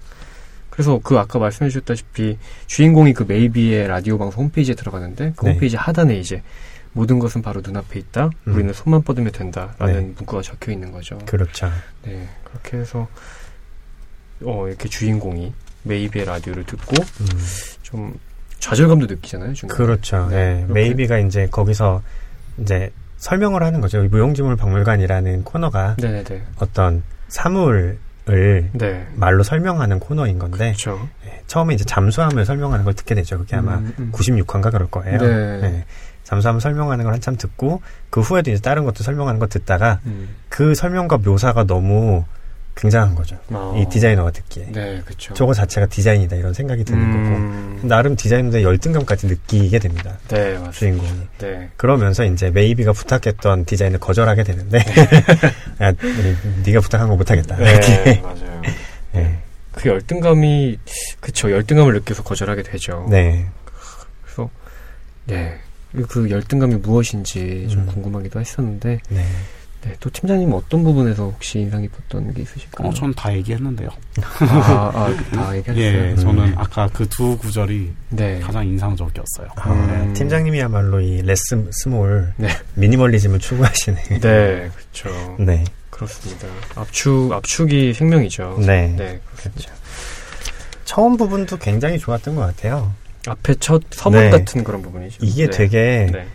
[0.69, 5.51] 그래서 그 아까 말씀해 주셨다시피 주인공이 그 메이비의 라디오 방송 홈페이지에 들어가는데 그 네.
[5.51, 6.41] 홈페이지 하단에 이제
[6.93, 8.29] 모든 것은 바로 눈앞에 있다.
[8.47, 8.53] 음.
[8.53, 10.01] 우리는 손만 뻗으면 된다라는 네.
[10.15, 11.19] 문구가 적혀 있는 거죠.
[11.25, 11.71] 그렇죠.
[12.03, 13.07] 네, 그렇게 해서
[14.43, 17.27] 어 이렇게 주인공이 메이비의 라디오를 듣고 음.
[17.83, 18.17] 좀
[18.59, 19.53] 좌절감도 느끼잖아요.
[19.53, 19.77] 중간에.
[19.77, 20.27] 그렇죠.
[20.29, 20.73] 네, 네.
[20.73, 22.01] 메이비가 이제 거기서
[22.59, 22.91] 이제
[23.23, 24.03] 설명을 하는 거죠.
[24.03, 26.43] 이 무용지물 박물관이라는 코너가 네네네.
[26.57, 29.07] 어떤 사물을 네.
[29.15, 31.07] 말로 설명하는 코너인 건데, 그렇죠.
[31.23, 33.37] 네, 처음에 이제 잠수함을 설명하는 걸 듣게 되죠.
[33.37, 34.11] 그게 아마 음, 음.
[34.13, 35.17] 96화인가 그럴 거예요.
[35.19, 35.85] 네.
[36.23, 40.35] 잠수함 설명하는 걸 한참 듣고 그 후에도 이제 다른 것도 설명하는 거 듣다가 음.
[40.49, 42.25] 그 설명과 묘사가 너무
[42.75, 43.37] 굉장한 거죠.
[43.49, 43.75] 어.
[43.77, 44.65] 이 디자이너가 듣기에.
[44.71, 45.33] 네, 그렇죠.
[45.33, 47.77] 저거 자체가 디자인이다 이런 생각이 드는 음.
[47.79, 50.17] 거고 나름 디자이너의 열등감까지 느끼게 됩니다.
[50.29, 50.71] 네, 맞습니다.
[50.71, 51.27] 주인공이.
[51.39, 51.69] 네.
[51.77, 54.79] 그러면서 이제 메이비가 부탁했던 디자인을 거절하게 되는데
[55.81, 55.93] 야,
[56.65, 57.55] 네가 부탁한 거 못하겠다.
[57.57, 58.61] 네, 맞아요.
[59.11, 59.39] 네.
[59.73, 60.77] 그 열등감이
[61.19, 63.07] 그쵸 열등감을 느껴서 거절하게 되죠.
[63.09, 63.47] 네.
[64.23, 64.49] 그래서
[65.25, 65.59] 네.
[66.09, 67.85] 그 열등감이 무엇인지 좀 음.
[67.87, 69.25] 궁금하기도 했었는데 네.
[69.85, 72.87] 네, 또 팀장님 어떤 부분에서 혹시 인상 깊었던 게 있으실까요?
[72.87, 73.89] 어, 전 다 얘기했는데요.
[74.39, 75.75] 아, 아, 다 얘기하셨어요.
[75.77, 76.15] 예, 음.
[76.15, 78.39] 저는 아까 그 두 구절이 네.
[78.39, 79.47] 가장 인상적이었어요.
[79.57, 80.13] 아, 음.
[80.13, 82.47] 팀장님이야말로 이 less small 네.
[82.75, 84.03] 미니멀리즘을 추구하시네.
[84.21, 85.35] 네, 그렇죠.
[85.39, 85.63] 네.
[85.89, 86.47] 그렇습니다.
[86.75, 88.57] 압축, 압축이 생명이죠.
[88.65, 88.87] 네.
[88.97, 89.19] 네.
[89.35, 89.69] 그렇죠.
[90.85, 92.93] 처음 부분도 굉장히 좋았던 것 같아요.
[93.27, 94.29] 앞에 첫 서문 네.
[94.29, 95.17] 같은 그런 부분이죠.
[95.21, 95.51] 이게 네.
[95.57, 96.27] 되게 네.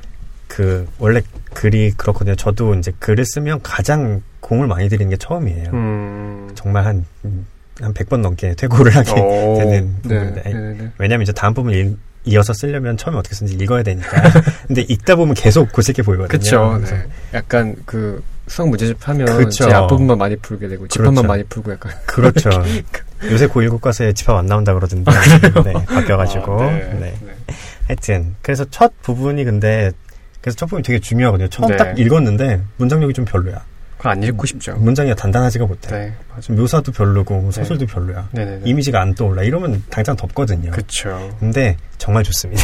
[0.49, 1.21] 그 원래
[1.55, 2.35] 글이 그렇거든요.
[2.35, 5.71] 저도 이제 글을 쓰면 가장 공을 많이 들이는 게 처음이에요.
[5.73, 6.51] 음.
[6.55, 7.47] 정말 한, 음,
[7.81, 9.59] 한 100번 넘게 퇴고를 하게 오.
[9.59, 10.43] 되는 네, 부분인데.
[10.43, 10.91] 네, 네, 네.
[10.99, 14.23] 왜냐면 이제 다음 부분 을 이어서 쓰려면 처음에 어떻게 쓰는지 읽어야 되니까.
[14.67, 16.27] 근데 읽다 보면 계속 게 보이거든요.
[16.27, 16.79] 그쵸.
[16.85, 17.07] 네.
[17.35, 19.65] 약간 그 수학 문제집 하면 그쵸.
[19.65, 21.29] 제 앞부분만 많이 풀게 되고 뒷판만 그렇죠.
[21.29, 22.51] 많이 풀고 약간 그렇죠.
[23.31, 25.11] 요새 고1 교과서에 집합 안 나온다 그러던데.
[25.65, 26.63] 네, 바뀌어가지고.
[26.63, 26.99] 아, 네.
[27.01, 27.15] 네.
[27.87, 28.35] 하여튼.
[28.43, 29.91] 그래서 첫 부분이 근데,
[30.41, 31.49] 그래서 첫 부분이 되게 중요하거든요.
[31.49, 31.77] 처음 네.
[31.77, 33.65] 딱 읽었는데, 문장력이 좀 별로야.
[33.97, 34.77] 그거 안 읽고 싶죠.
[34.77, 35.91] 문장이 단단하지가 못해.
[35.91, 36.53] 네, 맞아.
[36.53, 38.29] 묘사도 별로고, 소설도 별로야.
[38.31, 38.63] 네네네.
[38.65, 39.43] 이미지가 안 떠올라.
[39.43, 40.71] 이러면 당장 덮거든요.
[40.71, 41.37] 그쵸.
[41.41, 42.63] 근데 정말 좋습니다.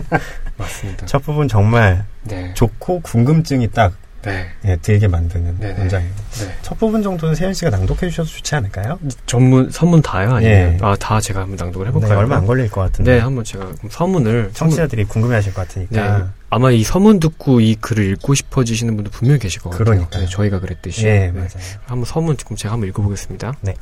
[0.58, 1.06] 맞습니다.
[1.06, 2.52] 첫 부분 정말 네.
[2.52, 3.94] 좋고 궁금증이 딱
[4.24, 4.46] 네.
[4.64, 5.74] 예, 들게 만드는 네네.
[5.78, 6.12] 문장이에요.
[6.40, 6.56] 네.
[6.62, 8.98] 첫 부분 정도는 세현 씨가 낭독해 주셔도 좋지 않을까요?
[9.26, 10.78] 전문 서문 다요 아니면 예.
[10.80, 12.18] 아다 제가 한번 낭독을 네, 해볼까요?
[12.18, 13.14] 얼마 안 걸릴 것 같은데.
[13.16, 16.18] 네, 한번 제가 서문을 청취자들이 궁금해하실 것 서문- 같으니까.
[16.18, 19.84] 네, 아마 이 서문 듣고 이 글을 읽고 싶어지시는 분들 분명히 계실 것 같아요.
[19.84, 20.20] 그러니까요.
[20.24, 21.06] 네, 저희가 그랬듯이.
[21.06, 21.32] 예, 네.
[21.32, 21.48] 맞아요.
[21.86, 23.54] 한번 서문 지금 제가 한번 읽어보겠습니다.
[23.62, 23.74] 네.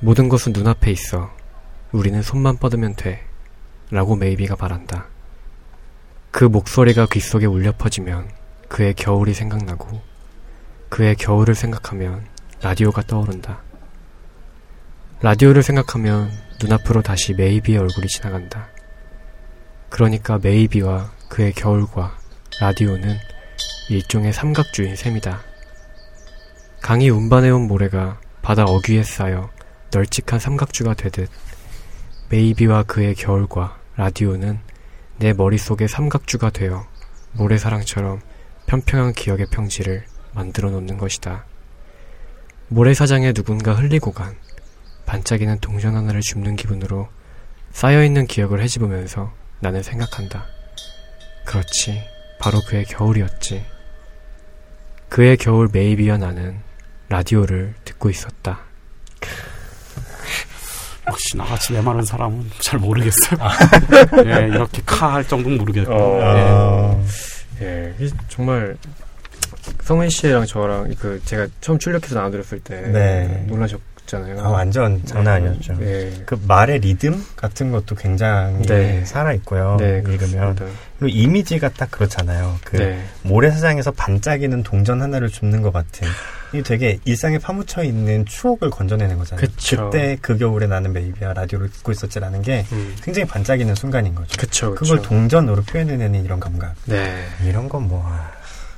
[0.00, 1.30] 모든 것은 눈앞에 있어.
[1.92, 3.20] 우리는 손만 뻗으면 돼.
[3.90, 5.06] 라고 메이비가 말한다.
[6.30, 8.30] 그 목소리가 귓속에 울려 퍼지면
[8.68, 10.00] 그의 겨울이 생각나고
[10.88, 12.26] 그의 겨울을 생각하면
[12.62, 13.62] 라디오가 떠오른다.
[15.20, 18.68] 라디오를 생각하면 눈앞으로 다시 메이비의 얼굴이 지나간다.
[19.90, 22.18] 그러니까 메이비와 그의 겨울과
[22.60, 23.16] 라디오는
[23.88, 25.40] 일종의 삼각주인 셈이다.
[26.82, 29.50] 강이 운반해온 모래가 바다 어귀에 쌓여
[29.92, 31.30] 널찍한 삼각주가 되듯
[32.28, 34.67] 메이비와 그의 겨울과 라디오는
[35.18, 36.86] 내 머릿속의 삼각주가 되어
[37.32, 38.20] 모래사랑처럼
[38.66, 41.44] 평평한 기억의 평지를 만들어 놓는 것이다.
[42.68, 44.36] 모래사장에 누군가 흘리고 간
[45.06, 47.08] 반짝이는 동전 하나를 줍는 기분으로
[47.72, 50.46] 쌓여있는 기억을 헤집으면서 나는 생각한다.
[51.44, 52.00] 그렇지.
[52.38, 53.64] 바로 그의 겨울이었지.
[55.08, 56.60] 그의 겨울 메이비와 나는
[57.08, 58.60] 라디오를 듣고 있었다.
[61.08, 63.38] 역시 나같이 메마른 사람은 잘 모르겠어요.
[64.26, 65.92] 예, 이렇게 카 할 정도는 모르겠고.
[65.92, 66.18] 어.
[66.20, 66.48] 예.
[66.50, 67.04] 어,
[67.62, 67.94] 예,
[68.28, 68.76] 정말
[69.82, 73.44] 성현 씨랑 저랑 그 제가 처음 출력해서 나눠드렸을 때 네.
[73.48, 74.40] 놀라셨 잖아요.
[74.40, 75.76] 아, 완전 장난 아니었죠.
[75.82, 76.10] 예.
[76.26, 79.04] 그 말의 리듬 같은 것도 굉장히 네.
[79.04, 79.76] 살아 있고요.
[79.78, 80.56] 네, 읽으면.
[80.56, 80.66] 그렇습니다.
[80.98, 82.56] 그리고 이미지가 딱 그렇잖아요.
[82.64, 83.04] 그 네.
[83.22, 86.08] 모래사장에서 반짝이는 동전 하나를 줍는 것 같은.
[86.54, 89.46] 이 되게 일상에 파묻혀 있는 추억을 건져내는 거잖아요.
[89.46, 89.90] 그쵸.
[89.90, 92.96] 때그 겨울에 나는 베이비야 라디오를 듣고 있었지라는 게 음.
[93.02, 94.34] 굉장히 반짝이는 순간인 거죠.
[94.38, 94.94] 그쵸, 그쵸.
[94.94, 96.74] 그걸 동전으로 표현해내는 이런 감각.
[96.86, 97.26] 네.
[97.44, 98.30] 이런 건 뭐, 아,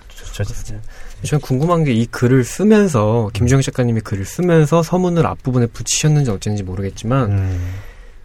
[0.08, 0.74] 좋죠, 진짜.
[1.22, 7.30] 저는 궁금한 게 이 글을 쓰면서 김주영 작가님이 글을 쓰면서 서문을 앞부분에 붙이셨는지 어쩐지 모르겠지만
[7.32, 7.74] 음,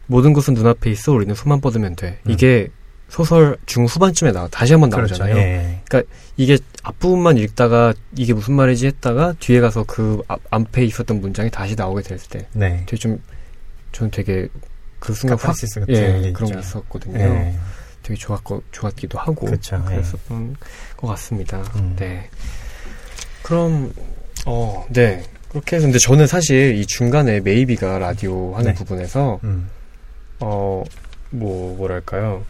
[0.07, 2.19] 모든 것은 눈앞에 있어 우리는 손만 뻗으면 돼.
[2.25, 2.31] 음.
[2.31, 2.69] 이게
[3.09, 5.15] 소설 중후반쯤에 나와 다시 한번 그렇죠.
[5.23, 5.37] 나오잖아요.
[5.37, 5.81] 예.
[6.37, 11.75] 이게 앞부분만 읽다가 이게 무슨 말이지 했다가 뒤에 가서 그 앞, 앞에 있었던 문장이 다시
[11.75, 12.83] 나오게 됐을 때 네.
[12.85, 13.21] 되게 좀
[13.91, 14.47] 저는 되게
[14.99, 15.55] 그 순간 확
[15.89, 16.59] 예, 게 그런 게.
[16.59, 17.19] 있었거든요.
[17.19, 17.55] 예.
[18.03, 19.89] 되게 좋았고 좋았기도 하고 그쵸, 예.
[19.95, 20.55] 그랬었던
[20.97, 21.63] 것 같습니다.
[21.75, 21.95] 음.
[21.97, 22.29] 네.
[23.45, 23.93] 그럼
[24.45, 25.23] 어, 네.
[25.49, 28.73] 그렇게 해서 근데 저는 사실 이 중간에 메이비가 라디오 하는 네.
[28.73, 29.69] 부분에서 음,
[30.39, 30.83] 어,
[31.29, 32.43] 뭐, 뭐랄까요.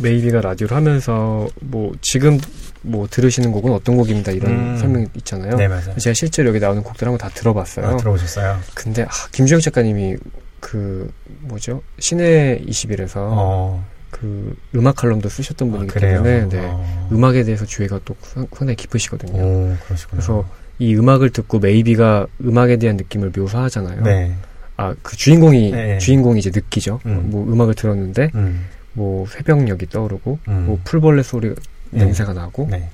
[0.00, 2.38] 메이비가 라디오를 하면서, 뭐, 지금,
[2.82, 4.32] 뭐, 들으시는 곡은 어떤 곡입니다.
[4.32, 4.76] 이런 음.
[4.78, 5.56] 설명 있잖아요.
[5.56, 5.94] 네, 맞아요.
[5.98, 7.86] 제가 실제로 여기 나오는 곡들 한번 다 들어봤어요.
[7.86, 8.58] 아, 들어보셨어요?
[8.74, 10.16] 근데, 아, 김주영 작가님이
[10.58, 11.82] 그, 뭐죠?
[11.98, 16.22] 신의 20일에서 어, 그 음악 칼럼도 쓰셨던 아, 분이기 그래요.
[16.22, 16.58] 때문에, 네.
[16.70, 17.08] 어.
[17.12, 19.40] 음악에 대해서 주의가 또 상- 상당히 깊으시거든요.
[19.42, 19.76] 오.
[20.10, 20.44] 그래서
[20.78, 24.02] 이 음악을 듣고 메이비가 음악에 대한 느낌을 묘사하잖아요.
[24.02, 24.34] 네.
[24.76, 25.98] 아, 그 주인공이, 네.
[25.98, 27.00] 주인공이 이제 느끼죠.
[27.06, 27.28] 음.
[27.30, 30.64] 뭐 음악을 들었는데, 음, 뭐 새벽녘이 떠오르고, 음.
[30.66, 31.48] 뭐 풀벌레 소리
[31.90, 32.04] 네.
[32.04, 32.88] 냄새가 나고, 네.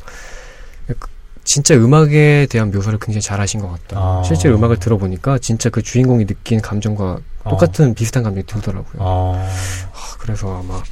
[1.44, 3.96] 진짜 음악에 대한 묘사를 굉장히 잘하신 것 같다.
[4.00, 4.22] 아.
[4.24, 7.20] 실제 음악을 들어보니까 진짜 그 주인공이 느낀 감정과 어.
[7.50, 8.94] 똑같은 비슷한 감정이 들더라고요.
[8.98, 9.48] 어,
[9.92, 10.82] 아, 그래서 아마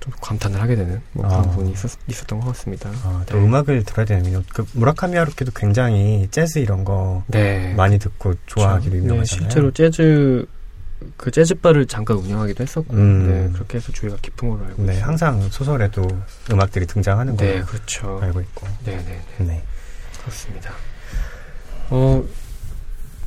[0.00, 1.50] 좀 감탄을 하게 되는 뭐 그런 아.
[1.50, 2.90] 부분이 있었, 있었던 것 같습니다.
[3.04, 3.44] 아, 또 네.
[3.44, 4.42] 음악을 들어야 되는군요.
[4.52, 7.72] 그 무라카미 하루키도 굉장히 재즈 이런 거 네.
[7.74, 9.24] 많이 듣고 좋아하기로 네, 유명하잖아요.
[9.24, 10.46] 실제로 재즈
[11.16, 13.28] 그 재즈바를 잠깐 운영하기도 했었고, 음.
[13.28, 15.06] 네, 그렇게 해서 주의가 깊은 걸로 알고 네, 있습니다.
[15.06, 16.06] 항상 소설에도
[16.50, 18.20] 음악들이 등장하는 걸로 네, 그렇죠.
[18.22, 18.66] 알고 있고.
[18.84, 19.62] 네, 네, 네.
[20.20, 20.72] 그렇습니다.
[21.90, 22.24] 어,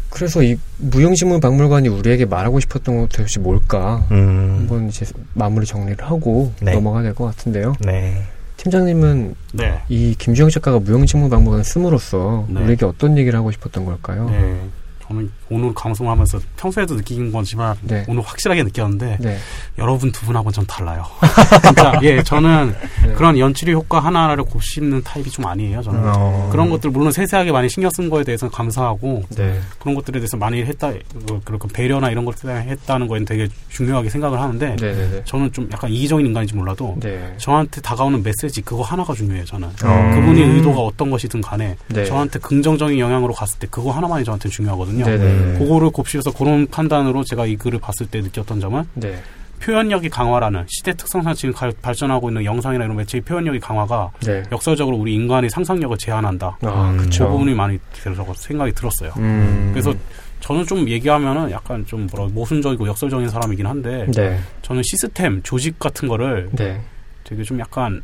[0.09, 4.05] 그래서 이 무용지문 박물관이 우리에게 말하고 싶었던 것 도대체 뭘까?
[4.11, 6.73] 음, 한번 이제 마무리 정리를 하고 네.
[6.73, 7.73] 넘어가야 될 것 같은데요.
[7.85, 8.21] 네.
[8.57, 9.79] 팀장님은 네.
[9.89, 12.61] 이 김주영 작가가 무용지문 박물관을 씀으로써 네.
[12.61, 14.27] 우리에게 어떤 얘기를 하고 싶었던 걸까요?
[15.09, 15.15] 네.
[15.15, 18.03] 저는 오늘 방송하면서 평소에도 느낀 거지만 네.
[18.07, 19.37] 오늘 확실하게 느꼈는데 네.
[19.77, 21.05] 여러분 두 분하고는 좀 달라요.
[21.65, 23.13] 진짜 예 저는 네.
[23.13, 25.81] 그런 연출의 효과 하나하나를 곱씹는 타입이 좀 아니에요.
[25.81, 29.59] 저는 어, 그런 것들 물론 세세하게 많이 신경 쓴 거에 대해서는 감사하고 네.
[29.79, 34.39] 그런 것들에 대해서 많이 했다 그- 그렇게 배려나 이런 것들에 했다는 거에는 되게 중요하게 생각을
[34.39, 34.75] 하는데 네.
[34.75, 35.09] 네.
[35.11, 35.21] 네.
[35.25, 37.33] 저는 좀 약간 이기적인 인간인지 몰라도 네.
[37.37, 39.45] 저한테 다가오는 메시지 그거 하나가 중요해요.
[39.45, 40.11] 저는 어.
[40.15, 42.05] 그분의 의도가 어떤 것이든 간에 네.
[42.05, 44.96] 저한테 긍정적인 영향으로 갔을 때 그거 하나만이 저한테 중요하거든요.
[45.05, 45.17] 네.
[45.17, 45.25] 네.
[45.25, 45.55] 음.
[45.59, 49.17] 그거를 곱씹어서 그런 판단으로 제가 이 글을 봤을 때 느꼈던 점은 네.
[49.59, 54.43] 표현력이 강화라는 시대 특성상 지금 갈- 발전하고 있는 영상이나 이런 매체의 표현력이 강화가 네.
[54.51, 56.57] 역설적으로 우리 인간의 상상력을 제한한다.
[56.61, 57.27] 아, 음, 그.
[57.27, 59.11] 부분이 많이 들어서 생각이 들었어요.
[59.17, 59.69] 음.
[59.73, 59.93] 그래서
[60.41, 64.39] 저는 좀 얘기하면은 약간 좀 뭐라 모순적이고 역설적인 사람이긴 한데 네.
[64.61, 66.79] 저는 시스템 조직 같은 거를 네.
[67.23, 68.03] 되게 좀 약간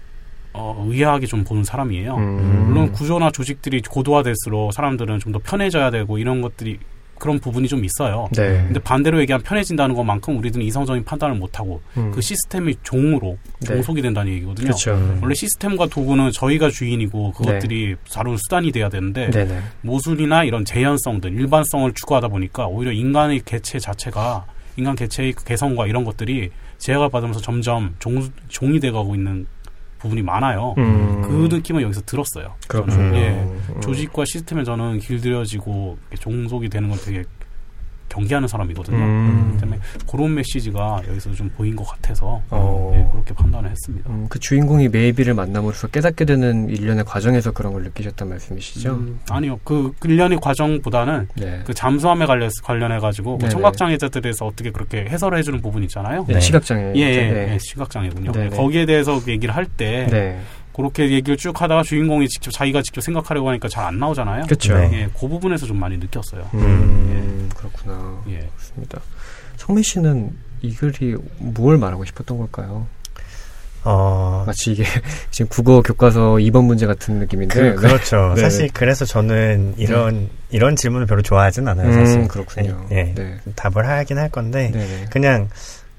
[0.53, 2.15] 어, 의아하게 좀 보는 사람이에요.
[2.15, 2.65] 음.
[2.67, 6.77] 물론 구조나 조직들이 고도화될수록 사람들은 좀 더 편해져야 되고 이런 것들이
[7.17, 8.27] 그런 부분이 좀 있어요.
[8.35, 8.63] 네.
[8.65, 12.11] 근데 반대로 얘기하면 편해진다는 것만큼 우리들은 이성적인 판단을 못하고 음.
[12.11, 13.67] 그 시스템이 종으로 네.
[13.67, 14.71] 종속이 된다는 얘기거든요.
[14.89, 15.19] 음.
[15.23, 19.59] 원래 시스템과 도구는 저희가 주인이고 그것들이 다루는 수단이 돼야 되는데 네네.
[19.81, 26.03] 모순이나 이런 재현성들 일반성을 추구하다 보니까 오히려 인간의 개체 자체가 인간 개체의 그 개성과 이런
[26.03, 26.49] 것들이
[26.79, 29.47] 제약을 받으면서 점점 종, 종이 돼가고 있는
[30.03, 30.75] 부분이 많아요.
[30.77, 31.21] 음.
[31.23, 32.53] 그 느낌은 여기서 들었어요.
[32.67, 32.95] 그렇군요.
[32.95, 33.15] 저는.
[33.15, 33.29] 예.
[33.29, 33.81] 음.
[33.81, 37.23] 조직과 시스템에 저는 길들여지고 종속이 되는 건 되게
[38.13, 38.97] 경계하는 사람이거든요.
[38.97, 39.57] 음.
[39.59, 39.79] 때문에
[40.09, 42.91] 그런 메시지가 여기서 좀 보인 것 같아서 어.
[42.95, 44.09] 예, 그렇게 판단을 했습니다.
[44.09, 48.91] 음, 그 주인공이 메이비를 만남으로써 깨닫게 되는 일련의 과정에서 그런 걸 느끼셨단 말씀이시죠?
[48.93, 49.59] 음, 아니요.
[49.63, 51.61] 그 일련의 과정보다는 네.
[51.65, 53.49] 그 잠수함에 관련, 관련해 가지고 뭐 네네.
[53.49, 56.25] 청각장애자들에서 어떻게 그렇게 해설을 해주는 부분 있잖아요.
[56.27, 56.39] 네, 네.
[56.39, 56.93] 시각장애.
[56.95, 57.53] 예, 예, 네.
[57.53, 58.31] 예, 시각장애군요.
[58.51, 60.39] 거기에 대해서 얘기를 할때 네.
[60.73, 64.45] 그렇게 얘기를 쭉 하다가 주인공이 직접 자기가 직접 생각하려고 하니까 잘 안 나오잖아요.
[64.45, 64.75] 그렇죠.
[64.77, 64.89] 네.
[64.93, 66.49] 예, 그 부분에서 좀 많이 느꼈어요.
[66.53, 68.21] 음, 그렇구나.
[68.29, 68.39] 예.
[68.55, 69.01] 그렇습니다.
[69.57, 70.31] 성민 씨는
[70.61, 72.87] 이 글이 뭘 말하고 싶었던 걸까요?
[73.85, 74.85] 어, 마치 이게
[75.31, 77.73] 지금 국어 교과서 2번 문제 같은 느낌인데.
[77.73, 78.33] 그, 그렇죠.
[78.35, 78.41] 네.
[78.41, 81.91] 사실 그래서 저는 이런 이런 질문을 별로 좋아하진 않아요.
[81.91, 82.87] 사실 음, 그렇군요.
[82.91, 83.37] 예, 네.
[83.55, 85.07] 답을 하긴 할 건데 네네.
[85.11, 85.49] 그냥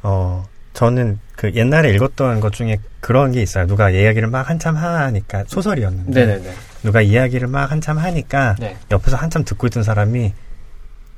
[0.03, 3.67] 어 저는 그 옛날에 읽었던 것 중에 그런 게 있어요.
[3.67, 6.55] 누가 이야기를 막 한참 하니까 소설이었는데 네네네.
[6.83, 8.77] 누가 이야기를 막 한참 하니까 네.
[8.91, 10.35] 옆에서 한참 듣고 있던 사람이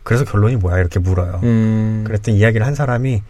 [0.04, 1.40] 그래서 결론이 뭐야 이렇게 물어요.
[1.42, 2.04] 음.
[2.06, 3.22] 그랬더니 이야기를 한 사람이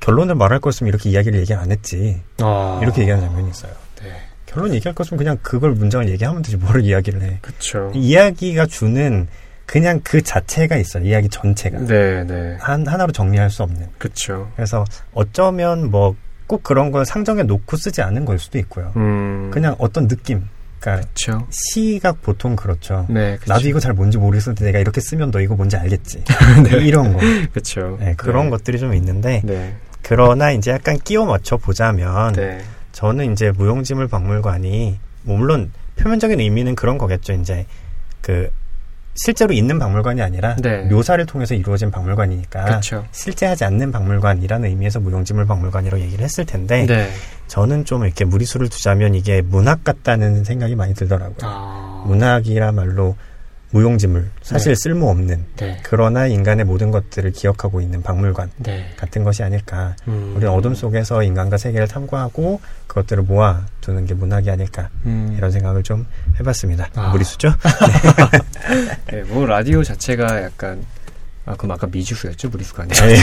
[0.00, 2.22] 결론을 말할 거였으면 이렇게 이야기를 얘기 안 했지.
[2.40, 2.78] 아.
[2.82, 3.72] 이렇게 얘기하는 장면이 있어요.
[4.02, 4.12] 네.
[4.46, 7.38] 결론 얘기할 거였으면 그냥 그걸 문장을 얘기하면 되지 뭘 이야기를 해.
[7.42, 7.90] 그쵸.
[7.94, 9.26] 이야기가 주는
[9.66, 11.04] 그냥 그 자체가 있어요.
[11.04, 11.78] 이야기 전체가.
[11.86, 12.56] 네 네.
[12.60, 13.88] 한, 하나로 정리할 수 없는.
[13.98, 14.50] 그쵸.
[14.56, 16.14] 그래서 어쩌면 뭐
[16.46, 18.92] 꼭 그런 걸 상정해 놓고 쓰지 않은 걸 수도 있고요.
[18.96, 19.50] 음.
[19.52, 20.46] 그냥 어떤 느낌.
[20.78, 21.46] 그러니까 그쵸.
[21.50, 23.06] 시가 보통 그렇죠.
[23.08, 23.36] 네.
[23.38, 23.52] 그쵸.
[23.52, 26.24] 나도 이거 잘 뭔지 모르겠는데 내가 이렇게 쓰면 너 이거 뭔지 알겠지.
[26.84, 27.20] 이런 거.
[27.52, 27.96] 그쵸.
[27.98, 28.50] 네, 그런 네.
[28.50, 29.74] 것들이 좀 있는데 네.
[30.02, 32.62] 그러나 이제 약간 끼워 맞춰 보자면 네.
[32.92, 37.32] 저는 이제 무용지물 박물관이 뭐 물론 표면적인 의미는 그런 거겠죠.
[37.32, 37.64] 이제
[38.20, 38.50] 그
[39.14, 40.82] 실제로 있는 박물관이 아니라 네.
[40.82, 43.04] 묘사를 통해서 이루어진 박물관이니까 그쵸.
[43.12, 47.10] 실제 하지 않는 박물관이라는 의미에서 무용지물 박물관이라고 얘기를 했을 텐데 네.
[47.46, 51.38] 저는 좀 이렇게 무리수를 두자면 이게 문학 같다는 생각이 많이 들더라고요.
[51.42, 52.04] 아.
[52.06, 53.16] 문학이라말로
[53.74, 54.76] 무용지물 사실 네.
[54.76, 55.80] 쓸모없는 네.
[55.82, 58.88] 그러나 인간의 모든 것들을 기억하고 있는 박물관 네.
[58.96, 59.96] 같은 것이 아닐까.
[60.06, 60.34] 음.
[60.36, 65.34] 우리는 어둠 속에서 인간과 세계를 탐구하고 그것들을 모아 두는 게 문학이 아닐까 음.
[65.36, 66.06] 이런 생각을 좀
[66.38, 66.88] 해봤습니다.
[66.94, 67.10] 아.
[67.10, 67.52] 무리수죠?
[69.10, 70.86] 네, 뭐 라디오 자체가 약간
[71.44, 73.16] 아 그럼 아까 미주수였죠 무리수가 아니라 네.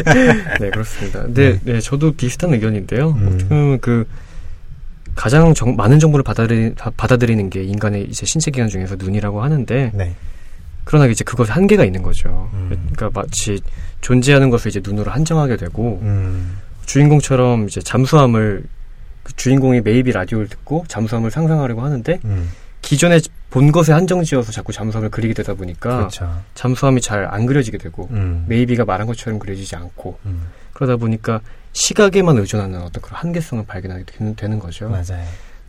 [0.58, 1.22] 네 그렇습니다.
[1.22, 1.80] 근데 네.
[1.80, 3.10] 저도 비슷한 의견인데요.
[3.10, 3.28] 음.
[3.28, 4.08] 어떻게 보면 그
[5.18, 9.90] 가장 정- 많은 정보를 받아들이, 다- 받아들이는 게 인간의 이제 신체 기관 중에서 눈이라고 하는데
[9.92, 10.14] 네.
[10.84, 12.48] 그러나 이제 그것에 한계가 있는 거죠.
[12.54, 12.68] 음.
[12.94, 13.60] 그러니까 마치
[14.00, 16.58] 존재하는 것을 이제 눈으로 한정하게 되고 음.
[16.86, 18.62] 주인공처럼 이제 잠수함을
[19.24, 22.48] 그 주인공이 메이비 라디오를 듣고 잠수함을 상상하려고 하는데 음.
[22.80, 23.18] 기존에
[23.50, 26.42] 본 것에 한정지어서 자꾸 잠수함을 그리게 되다 보니까 그렇죠.
[26.54, 28.44] 잠수함이 잘 안 그려지게 되고 음.
[28.46, 30.42] 메이비가 말한 것처럼 그려지지 않고 음.
[30.74, 31.40] 그러다 보니까
[31.72, 34.04] 시각에만 의존하는 어떤 그런 한계성을 발견하게
[34.36, 34.88] 되는, 거죠.
[34.88, 35.24] 맞아요.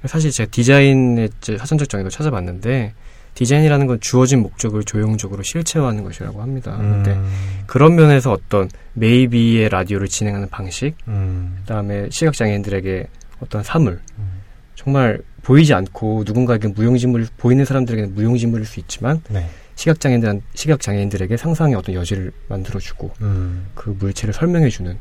[0.05, 2.93] 사실 제가 디자인의 사전적 정의도 찾아봤는데
[3.35, 6.75] 디자인이라는 건 주어진 목적을 조형적으로 실체화하는 것이라고 합니다.
[6.77, 7.29] 근데 음.
[7.67, 11.57] 그런 면에서 어떤 메이비의 라디오를 진행하는 방식, 음.
[11.61, 13.07] 그다음에 시각장애인들에게
[13.41, 14.41] 어떤 사물, 음.
[14.75, 19.49] 정말 보이지 않고 누군가에게 무용지물 보이는 사람들에게는 무용지물일 수 있지만 네.
[19.75, 23.67] 시각장애인들 시각장애인들에게 상상의 어떤 여지를 만들어주고 음.
[23.73, 24.97] 그 물체를 설명해주는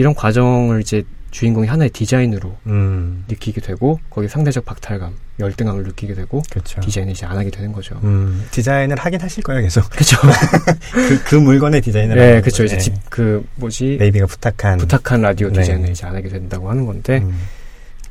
[0.00, 3.24] 이런 과정을 이제 주인공이 하나의 디자인으로 음.
[3.28, 6.80] 느끼게 되고 거기 상대적 박탈감, 열등감을 느끼게 되고 그렇죠.
[6.80, 8.00] 디자인을 이제 안 하게 되는 거죠.
[8.02, 8.46] 음.
[8.50, 9.88] 디자인을 하긴 하실 거예요, 계속.
[9.90, 10.16] 그렇죠.
[10.90, 12.16] 그, 그 물건의 디자인을.
[12.16, 12.64] 네, 그렇죠.
[12.64, 12.80] 이제 네.
[12.80, 14.78] 집그 뭐지 네이비가 부탁한.
[14.78, 15.60] 부탁한 라디오 네.
[15.60, 17.38] 디자인을 이제 안 하게 된다고 하는 건데 음.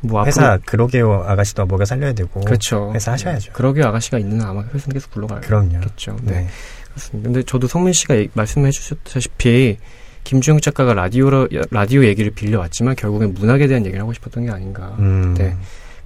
[0.02, 2.40] 뭐 회사 그러게요 아가씨도 먹여 살려야 되고.
[2.42, 2.92] 그렇죠.
[2.94, 3.52] 회사 하셔야죠.
[3.54, 5.48] 그러게 아가씨가 있는 한 아마 회사는 계속 굴러가겠죠.
[5.48, 5.80] 그럼요.
[6.22, 6.32] 네.
[6.32, 6.48] 네.
[6.90, 7.28] 그렇습니다.
[7.28, 9.78] 근데 저도 성민 씨가 말씀해 주셨다시피
[10.24, 14.96] 김주영 작가가 라디오 라디오 얘기를 빌려왔지만 결국엔 문학에 대한 얘기를 하고 싶었던 게 아닌가.
[15.00, 15.34] 음.
[15.38, 15.56] 네.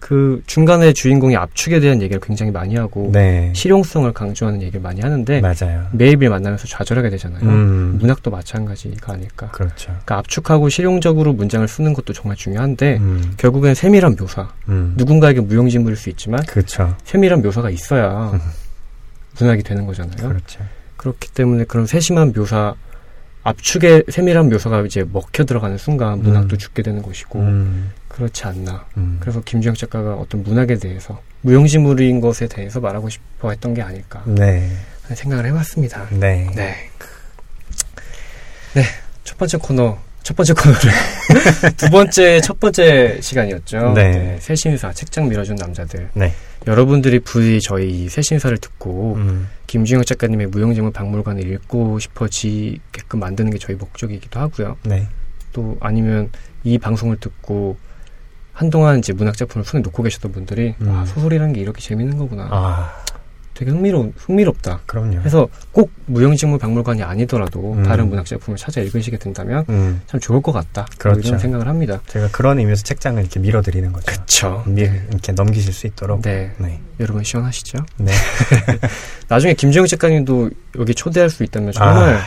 [0.03, 3.53] 그 중간에 주인공이 압축에 대한 얘기를 굉장히 많이 하고 네.
[3.55, 5.87] 실용성을 강조하는 얘기를 많이 하는데 맞아요.
[5.93, 7.41] 매일매일 만나면서 좌절하게 되잖아요.
[7.41, 7.99] 음.
[8.01, 9.49] 문학도 마찬가지가 아닐까.
[9.51, 9.85] 그렇죠.
[9.87, 13.33] 그러니까 압축하고 실용적으로 문장을 쓰는 것도 정말 중요한데 음.
[13.37, 14.49] 결국엔 세밀한 묘사.
[14.67, 14.93] 음.
[14.97, 16.97] 누군가에게 무용지물일 수 있지만 그렇죠.
[17.05, 18.41] 세밀한 묘사가 있어야 음.
[19.39, 20.27] 문학이 되는 거잖아요.
[20.27, 20.59] 그렇죠.
[20.97, 22.75] 그렇기 때문에 그런 세심한 묘사,
[23.43, 26.57] 압축의 세밀한 묘사가 이제 먹혀 들어가는 순간 문학도 음.
[26.57, 27.91] 죽게 되는 것이고 음.
[28.07, 28.85] 그렇지 않나.
[28.97, 29.17] 음.
[29.19, 34.69] 그래서 김주영 작가가 어떤 문학에 대해서 무용지물인 것에 대해서 말하고 싶어 했던 게 아닐까 네.
[35.03, 36.07] 하는 생각을 해봤습니다.
[36.11, 36.49] 네.
[36.55, 36.89] 네.
[38.73, 38.83] 네.
[39.23, 40.91] 첫 번째 코너, 첫 번째 코너를
[41.77, 43.93] 두 번째, 첫 번째 시간이었죠.
[43.93, 44.37] 네.
[44.39, 46.09] 새신사, 책장 밀어준 남자들.
[46.13, 46.33] 네.
[46.67, 49.47] 여러분들이 부디 저희 이 새신사를 듣고 음.
[49.67, 54.77] 김주영 작가님의 무용지물 박물관을 읽고 싶어지게끔 만드는 게 저희 목적이기도 하고요.
[54.83, 55.07] 네.
[55.51, 56.29] 또 아니면
[56.63, 57.77] 이 방송을 듣고
[58.53, 60.89] 한동안 이제 문학 작품을 손에 놓고 계셨던 분들이 음.
[60.89, 62.47] 아, 소설이라는 게 이렇게 재밌는 거구나.
[62.51, 63.02] 아,
[63.53, 64.81] 되게 흥미로 흥미롭다.
[64.85, 65.19] 그럼요.
[65.19, 67.83] 그래서 꼭 무용지물 박물관이 아니더라도 음.
[67.83, 70.01] 다른 문학 작품을 찾아 읽으시게 된다면 음.
[70.07, 70.87] 참 좋을 것 같다.
[70.97, 71.27] 그렇죠.
[71.27, 72.01] 이런 생각을 합니다.
[72.07, 74.05] 제가 그런 의미에서 책장을 이렇게 밀어드리는 거죠.
[74.05, 74.63] 그렇죠.
[74.65, 76.21] 미, 이렇게 넘기실 수 있도록.
[76.21, 76.51] 네.
[76.57, 76.79] 네.
[76.99, 77.79] 여러분 시원하시죠?
[77.97, 78.11] 네.
[79.27, 80.49] 나중에 김주영 작가님도
[80.79, 82.19] 여기 초대할 수 있다면 정말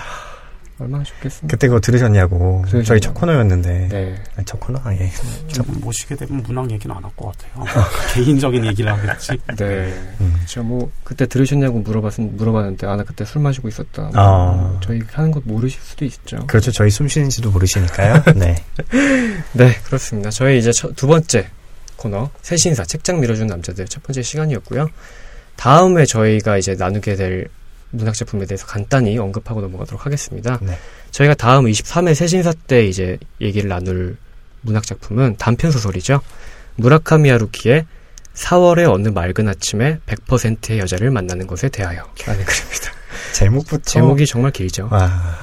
[0.79, 1.47] 얼마나 좋겠습니까?
[1.49, 2.61] 그때 그거 들으셨냐고.
[2.67, 2.85] 들으셨냐고.
[2.85, 3.89] 저희 첫 코너였는데.
[3.89, 4.15] 네.
[4.37, 4.79] 아, 첫 코너?
[4.85, 5.11] 아, 예.
[5.49, 7.65] 좀 모시게 되면 문학 얘기는 안 할 것 같아요.
[8.15, 9.39] 개인적인 얘기를 하겠지.
[9.57, 9.95] 네.
[10.21, 10.35] 음.
[10.47, 14.03] 저 뭐 그때 들으셨냐고 물어봤 물어봤는데 아 나 그때 술 마시고 있었다.
[14.03, 14.81] 뭐 아.
[14.83, 16.47] 저희 하는 것 모르실 수도 있죠.
[16.47, 16.71] 그렇죠.
[16.73, 18.23] 저희 숨 쉬는지도 모르시니까요.
[18.37, 18.57] 네.
[19.53, 20.31] 네, 그렇습니다.
[20.31, 21.49] 저희 이제 첫- 두 번째
[21.97, 24.89] 코너 새신사 책장 밀어준 남자들 첫 번째 시간이었고요.
[25.57, 27.49] 다음에 저희가 이제 나누게 될
[27.91, 30.59] 문학 작품에 대해서 간단히 언급하고 넘어가도록 하겠습니다.
[30.63, 30.79] 네.
[31.11, 34.17] 저희가 다음 23회 새신사 때 이제 얘기를 나눌
[34.61, 36.21] 문학 작품은 단편 소설이죠.
[36.77, 37.87] 무라카미 하루키의
[38.35, 42.93] 4월의 어느 맑은 아침에 100%의 여자를 만나는 것에 대하여 라는 글입니다.
[43.33, 43.83] 제목부터.
[43.85, 44.89] 제목이 정말 길죠.
[44.91, 45.39] 아,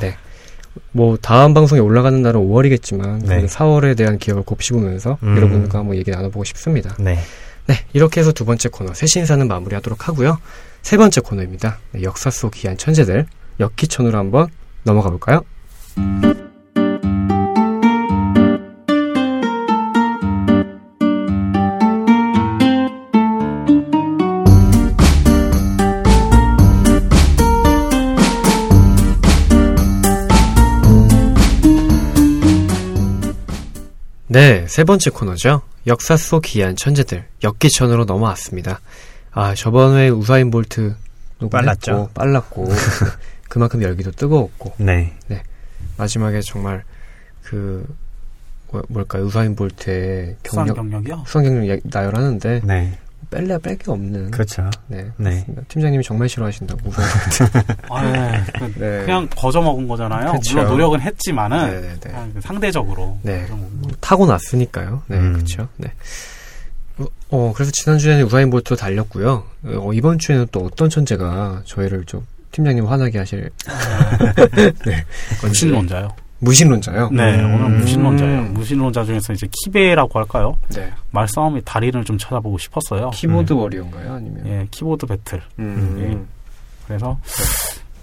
[0.92, 3.28] 뭐 다음 방송에 올라가는 날은 5월이겠지만 네.
[3.28, 5.36] 저는 4월에 대한 기억을 곱씹으면서 음.
[5.36, 6.96] 여러분과 한번 얘기 나눠보고 싶습니다.
[7.00, 7.20] 네.
[7.66, 10.38] 네, 이렇게 해서 두 번째 코너 새신사는 마무리하도록 하고요.
[10.84, 11.80] 세 번째 코너입니다.
[11.94, 13.26] 네, 역사 속 귀한 천재들
[13.60, 14.50] 역기천으로 한번
[14.84, 15.42] 넘어가 볼까요?
[34.28, 35.62] 네, 세 번째 코너죠.
[35.88, 38.82] 역사 속 귀한 천재들 역기천으로 넘어왔습니다.
[39.34, 40.96] 아 저번 에 우사인 볼트
[41.52, 42.10] 빨랐죠.
[42.14, 42.68] 빨랐고
[43.50, 45.14] 그만큼 열기도 뜨거웠고 네.
[45.98, 46.84] 마지막에 정말
[47.44, 47.86] 그
[48.72, 51.24] 뭐, 뭘까요 우사인 볼트의 경력 경력이요?
[51.26, 52.98] 수상 경력 나열하는데 네.
[53.32, 54.70] 뺄래야 뺄 게 없는 그렇죠.
[54.88, 55.44] 네, 네.
[55.68, 57.68] 팀장님이 정말 싫어하신다고 우사인 볼트.
[57.90, 58.44] 아, 네.
[58.60, 59.06] 그- 네.
[59.06, 60.34] 그냥 거저 먹은 거잖아요.
[60.34, 60.54] 그쵸.
[60.56, 62.00] 물론 노력은 했지만은
[62.42, 63.48] 상대적으로 네.
[63.48, 63.58] 거.
[64.02, 65.02] 타고 났으니까요.
[65.08, 65.34] 네, 음.
[65.34, 65.68] 그렇죠.
[65.78, 65.92] 네.
[66.98, 69.44] 어, 어, 그래서 지난주에는 우사인 볼트 달렸고요.
[69.66, 73.50] 어, 이번 주에는 또 어떤 천재가 저희를 좀 팀장님 화나게 하실
[74.86, 75.04] 네.
[75.42, 76.10] 무신론자요.
[76.40, 77.10] 무신론자요?
[77.12, 77.54] 네, 음.
[77.56, 78.40] 오늘 무신론자예요.
[78.42, 78.54] 음.
[78.54, 80.58] 무신론자 중에서 이제 키베라고 할까요?
[80.76, 80.92] 네.
[81.12, 83.10] 말싸움의 달인을 좀 찾아보고 싶었어요.
[83.12, 84.14] 키보드 워리어인가요?
[84.14, 84.46] 아니면?
[84.46, 85.42] 예, 키보드 배틀.
[85.60, 86.28] 음.
[86.86, 87.18] 그래서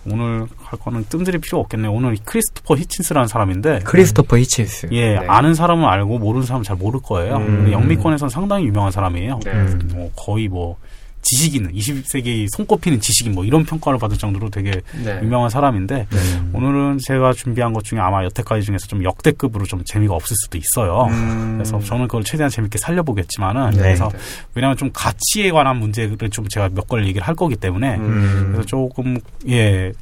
[0.07, 1.93] 오늘 할 거는 뜸들이 필요 없겠네요.
[1.93, 4.89] 오늘 크리스토퍼 히친스라는 사람인데 크리스토퍼 히친스.
[4.93, 5.27] 예, 네.
[5.27, 7.37] 아는 사람은 알고 모르는 사람은 잘 모를 거예요.
[7.37, 7.71] 음.
[7.71, 9.41] 영미권에서는 상당히 유명한 사람이에요.
[9.45, 9.53] 네.
[9.53, 9.91] 음.
[9.93, 10.77] 뭐 거의 뭐
[11.23, 14.73] 지식인, 20세기 손꼽히는 지식인 뭐 이런 평가를 받을 정도로 되게
[15.05, 15.21] 네.
[15.23, 16.19] 유명한 사람인데 네.
[16.53, 21.07] 오늘은 제가 준비한 것 중에 아마 여태까지 중에서 좀 역대급으로 좀 재미가 없을 수도 있어요.
[21.11, 21.55] 음.
[21.59, 23.77] 그래서 저는 그걸 최대한 재밌게 살려보겠지만은 네.
[23.79, 24.11] 그래서
[24.55, 28.49] 왜냐하면 좀 가치에 관한 문제를 좀 제가 몇 걸 얘기를 할 거기 때문에 음.
[28.51, 29.17] 그래서 조금
[29.49, 29.93] 예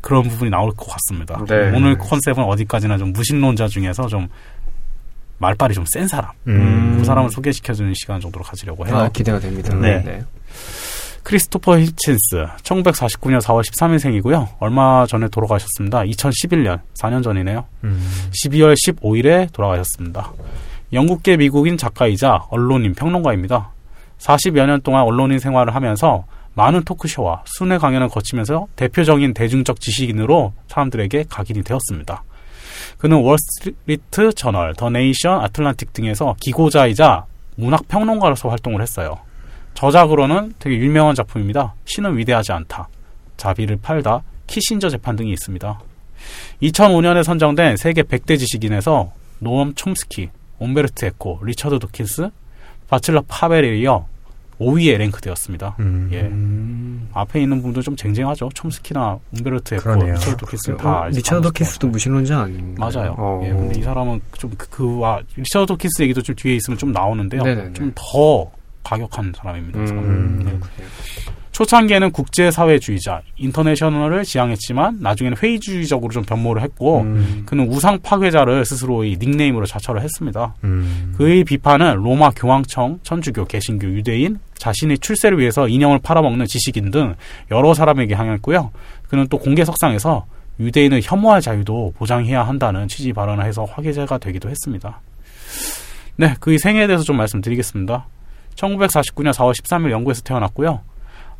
[0.00, 1.42] 그런 부분이 나올 것 같습니다.
[1.48, 1.70] 네.
[1.76, 4.28] 오늘 컨셉은 어디까지나 좀 무신론자 중에서 좀
[5.38, 6.96] 말빨이 좀 센 사람 음.
[6.98, 8.96] 그 사람을 소개시켜주는 시간 정도로 가지려고 해요.
[8.96, 9.74] 아, 기대가 됩니다.
[9.74, 10.02] 네.
[10.02, 10.22] 네.
[11.22, 14.48] 크리스토퍼 히친스 1949년 4월 13일생이고요.
[14.60, 16.02] 얼마 전에 돌아가셨습니다.
[16.02, 17.64] 2011년 4년 전이네요.
[17.84, 18.08] 음.
[18.44, 20.32] 12월 15일에 돌아가셨습니다.
[20.92, 23.70] 영국계 미국인 작가이자 언론인 평론가입니다.
[24.18, 31.24] 40여 년 동안 언론인 생활을 하면서 많은 토크쇼와 순회 강연을 거치면서 대표적인 대중적 지식인으로 사람들에게
[31.28, 32.22] 각인이 되었습니다.
[32.98, 39.18] 그는 월스트리트 저널, 더 네이션, 아틀란틱 등에서 기고자이자 문학 평론가로서 활동을 했어요.
[39.74, 41.74] 저작으로는 되게 유명한 작품입니다.
[41.84, 42.88] 신은 위대하지 않다.
[43.36, 44.22] 자비를 팔다.
[44.46, 45.80] 키신저 재판 등이 있습니다.
[46.62, 52.30] 2005년에 선정된 세계 100대 지식인에서 노엄 촘스키, 움베르토 에코, 리처드 도킨스,
[52.88, 54.06] 바츨라프 하벨에 이어
[54.60, 55.76] 5위에 랭크되었습니다.
[55.80, 56.08] 음.
[56.12, 56.30] 예.
[57.18, 58.48] 앞에 있는 분들 좀 쟁쟁하죠.
[58.54, 59.92] 촘스키나 움베르토 에코.
[59.94, 61.16] 리처드 도킨스 어, 다 알죠.
[61.18, 62.90] 리차드 도킨스도 무신론자 아닌가요?
[62.90, 63.14] 맞아요.
[63.18, 63.40] 어.
[63.44, 67.42] 예, 근데 이 사람은 좀 그, 그와 리처드 도킨스 얘기도 좀 뒤에 있으면 좀 나오는데요.
[67.74, 68.50] 좀 더
[68.84, 69.82] 과격한 사람입니다.
[69.82, 70.60] 이 사람은.
[71.56, 77.44] 초창기에는 국제사회주의자, 인터내셔널을 지향했지만 나중에는 회의주의적으로 좀 변모를 했고 음.
[77.46, 80.54] 그는 우상 파괴자를 스스로 이 닉네임으로 자처를 했습니다.
[80.64, 81.14] 음.
[81.16, 87.14] 그의 비판은 로마 교황청, 천주교, 개신교, 유대인, 자신의 출세를 위해서 인형을 팔아먹는 지식인 등
[87.50, 88.70] 여러 사람에게 향했고요.
[89.08, 90.26] 그는 또 공개석상에서
[90.60, 95.00] 유대인을 혐오할 자유도 보장해야 한다는 취지 발언을 해서 화제가 되기도 했습니다.
[96.16, 98.06] 네, 그의 생애에 대해서 좀 말씀드리겠습니다.
[98.56, 100.82] 1949년 4월 13일 영국에서 태어났고요.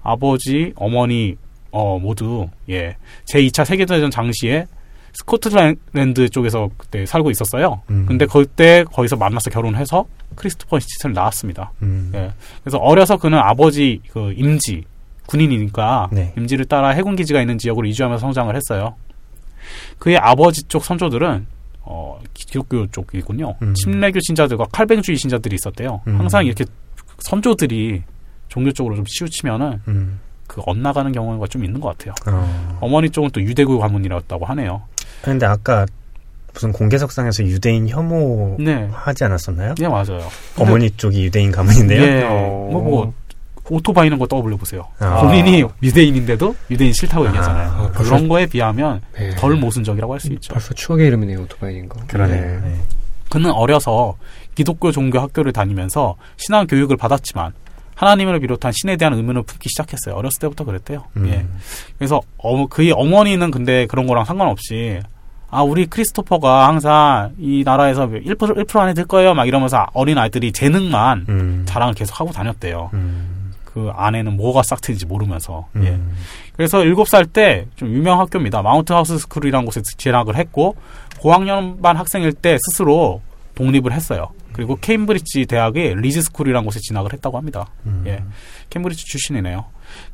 [0.06, 1.36] 아버지, 어머니
[1.70, 2.96] 어, 모두 예
[3.30, 4.66] 제2차 세계대전 당시에
[5.12, 7.82] 스코틀랜드 쪽에서 그때 살고 있었어요.
[7.90, 8.04] 음.
[8.06, 10.04] 근데 그때 거기서 만나서 결혼해서
[10.34, 11.72] 크리스토퍼 히치를 낳았습니다.
[11.82, 12.12] 음.
[12.14, 12.32] 예.
[12.62, 14.84] 그래서 어려서 그는 아버지 그 임지
[15.26, 16.32] 군인이니까 네.
[16.36, 18.94] 임지를 따라 해군 기지가 있는 지역으로 이주하면서 성장을 했어요.
[19.98, 21.46] 그의 아버지 쪽 선조들은
[21.82, 23.54] 어, 기독교 쪽이군요.
[23.62, 23.74] 음.
[23.74, 26.02] 침례교 신자들과 칼뱅주의 신자들이 있었대요.
[26.06, 26.20] 음.
[26.20, 26.64] 항상 이렇게
[27.20, 28.02] 선조들이
[28.48, 30.20] 종교 쪽으로 좀 치우치면은 음.
[30.46, 32.14] 그 엇나가는 경우가 좀 있는 것 같아요.
[32.26, 32.78] 어.
[32.80, 34.82] 어머니 쪽은 또 유대교 가문이었다고 하네요.
[35.22, 35.86] 근데 아까
[36.54, 39.74] 무슨 공개석상에서 유대인 혐오 네, 하지 않았었나요?
[39.78, 40.20] 네 맞아요.
[40.58, 42.00] 어머니 쪽이 유대인 가문인데요.
[42.02, 42.68] 예, 어.
[42.70, 43.12] 뭐, 뭐
[43.68, 44.86] 오토바이는 거 떠올려 보세요.
[45.00, 45.20] 아.
[45.22, 47.68] 본인이 유대인인데도 유대인 싫다고 얘기하잖아요.
[47.68, 49.30] 아, 벌써- 그런 거에 비하면 네.
[49.34, 50.52] 덜 모순적이라고 할 수 있죠.
[50.54, 51.98] 벌써 추억의 이름이네요, 오토바이인 거.
[52.06, 52.40] 그러네.
[52.40, 52.60] 네.
[52.60, 52.80] 네.
[53.28, 54.16] 그는 어려서
[54.54, 57.52] 기독교 종교 학교를 다니면서 신앙 교육을 받았지만
[57.96, 60.14] 하나님을 비롯한 신에 대한 의문을 품기 시작했어요.
[60.14, 61.04] 어렸을 때부터 그랬대요.
[61.16, 61.28] 음.
[61.28, 61.44] 예.
[61.98, 65.00] 그래서 어, 그의 어머니는 근데 그런 거랑 상관없이
[65.50, 69.34] 아 우리 크리스토퍼가 항상 이 나라에서 1% 1% 안에 들 거예요.
[69.34, 71.62] 막 이러면서 어린 아이들이 재능만 음.
[71.66, 72.90] 자랑을 계속 하고 다녔대요.
[72.94, 73.52] 음.
[73.64, 75.66] 그 안에는 뭐가 싹트는지 모르면서.
[75.76, 75.84] 음.
[75.84, 75.98] 예.
[76.56, 78.62] 그래서 7살 때 좀 유명 학교입니다.
[78.62, 80.76] 마운트 하우스 스쿨이라는 곳에 진학을 했고
[81.20, 83.20] 고학년반 학생일 때 스스로
[83.56, 84.28] 독립을 했어요.
[84.52, 87.66] 그리고 케임브리지 대학의 리즈 스쿨이라는 곳에 진학을 했다고 합니다.
[87.86, 88.04] 음.
[88.06, 88.22] 예.
[88.70, 89.64] 케임브리지 출신이네요.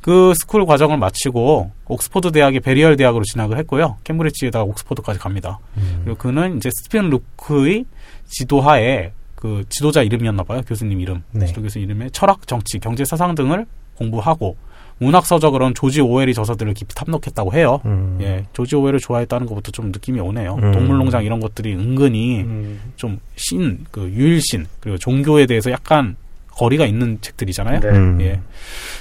[0.01, 3.97] 그 school 과정을 마치고 옥스퍼드 대학의 베일리얼 대학으로 진학을 했고요.
[4.03, 5.59] 케임브리지에다가 옥스퍼드까지 갑니다.
[5.77, 6.01] 음.
[6.03, 7.85] 그리고 그는 이제 스티븐 루크의
[8.27, 10.61] 지도하에 그 지도자 이름이었나 봐요.
[10.65, 11.23] 교수님 이름.
[11.31, 11.45] 네.
[11.45, 13.65] 지도 교수 이름에 철학, 정치, 경제 사상 등을
[13.97, 14.55] 공부하고
[15.03, 17.81] 문학 서적으로는 조지 오웰의 저서들을 깊이 탐독했다고 해요.
[17.85, 18.17] 음.
[18.21, 20.55] 예, 조지 오웰을 좋아했다는 것부터 좀 느낌이 오네요.
[20.61, 20.71] 음.
[20.71, 22.79] 동물농장 이런 것들이 은근히 음.
[22.95, 26.15] 좀 신, 그 유일신 그리고 종교에 대해서 약간
[26.55, 27.79] 거리가 있는 책들이잖아요.
[27.79, 27.87] 네.
[27.89, 28.21] 음.
[28.21, 28.39] 예.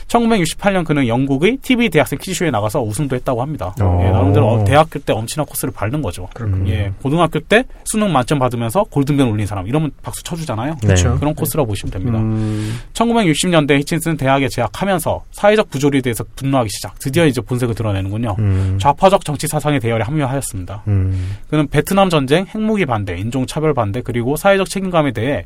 [0.09, 3.75] 1968년 그는 영국의 TV 대학생 퀴즈쇼에 나가서 우승도 했다고 합니다.
[3.81, 4.01] 오.
[4.03, 6.29] 예, 나름대로 어, 대학교 때 엄청난 코스를 밟는 거죠.
[6.35, 6.71] 그렇군요.
[6.71, 10.73] 예, 고등학교 때 수능 만점 받으면서 골든벨 울린 사람 이러면 박수 쳐주잖아요.
[10.83, 10.87] 네.
[10.87, 11.19] 그렇죠.
[11.19, 12.19] 그런 코스라고 보시면 됩니다.
[12.19, 12.79] 음.
[12.93, 16.99] 1960년대 히친스는 대학에 재학하면서 사회적 부조리에 대해서 분노하기 시작.
[16.99, 18.37] 드디어 이제 본색을 드러내는군요.
[18.39, 18.79] 음.
[18.81, 20.83] 좌파적 정치 사상의 대열에 합류하였습니다.
[20.89, 21.37] 음.
[21.49, 25.45] 그는 베트남 전쟁, 핵무기 반대, 인종 차별 반대, 그리고 사회적 책임감에 대해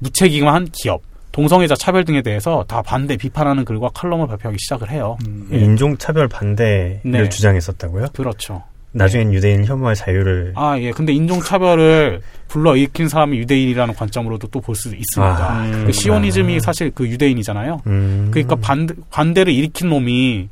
[0.00, 1.02] 무책임한 기업,
[1.32, 5.16] 동성애자 차별 등에 대해서 다 반대 비판하는 글과 칼럼을 발표하기 시작을 해요.
[5.26, 5.48] 음.
[5.52, 5.58] 예.
[5.58, 7.28] 인종 차별 반대를 네.
[7.28, 8.06] 주장했었다고요?
[8.14, 8.62] 그렇죠.
[8.92, 10.90] 나중엔 유대인 혐오할 자유를 아, 예.
[10.90, 15.36] 근데 인종 차별을 불러 일으킨 사람이 유대인이라는 관점으로도 또 볼 수 있습니다.
[15.36, 15.84] 아, 음.
[15.86, 17.82] 그 시오니즘이 사실 그 유대인이잖아요.
[17.86, 18.28] 음.
[18.32, 20.48] 그러니까 반대, 반대를 일으킨 놈이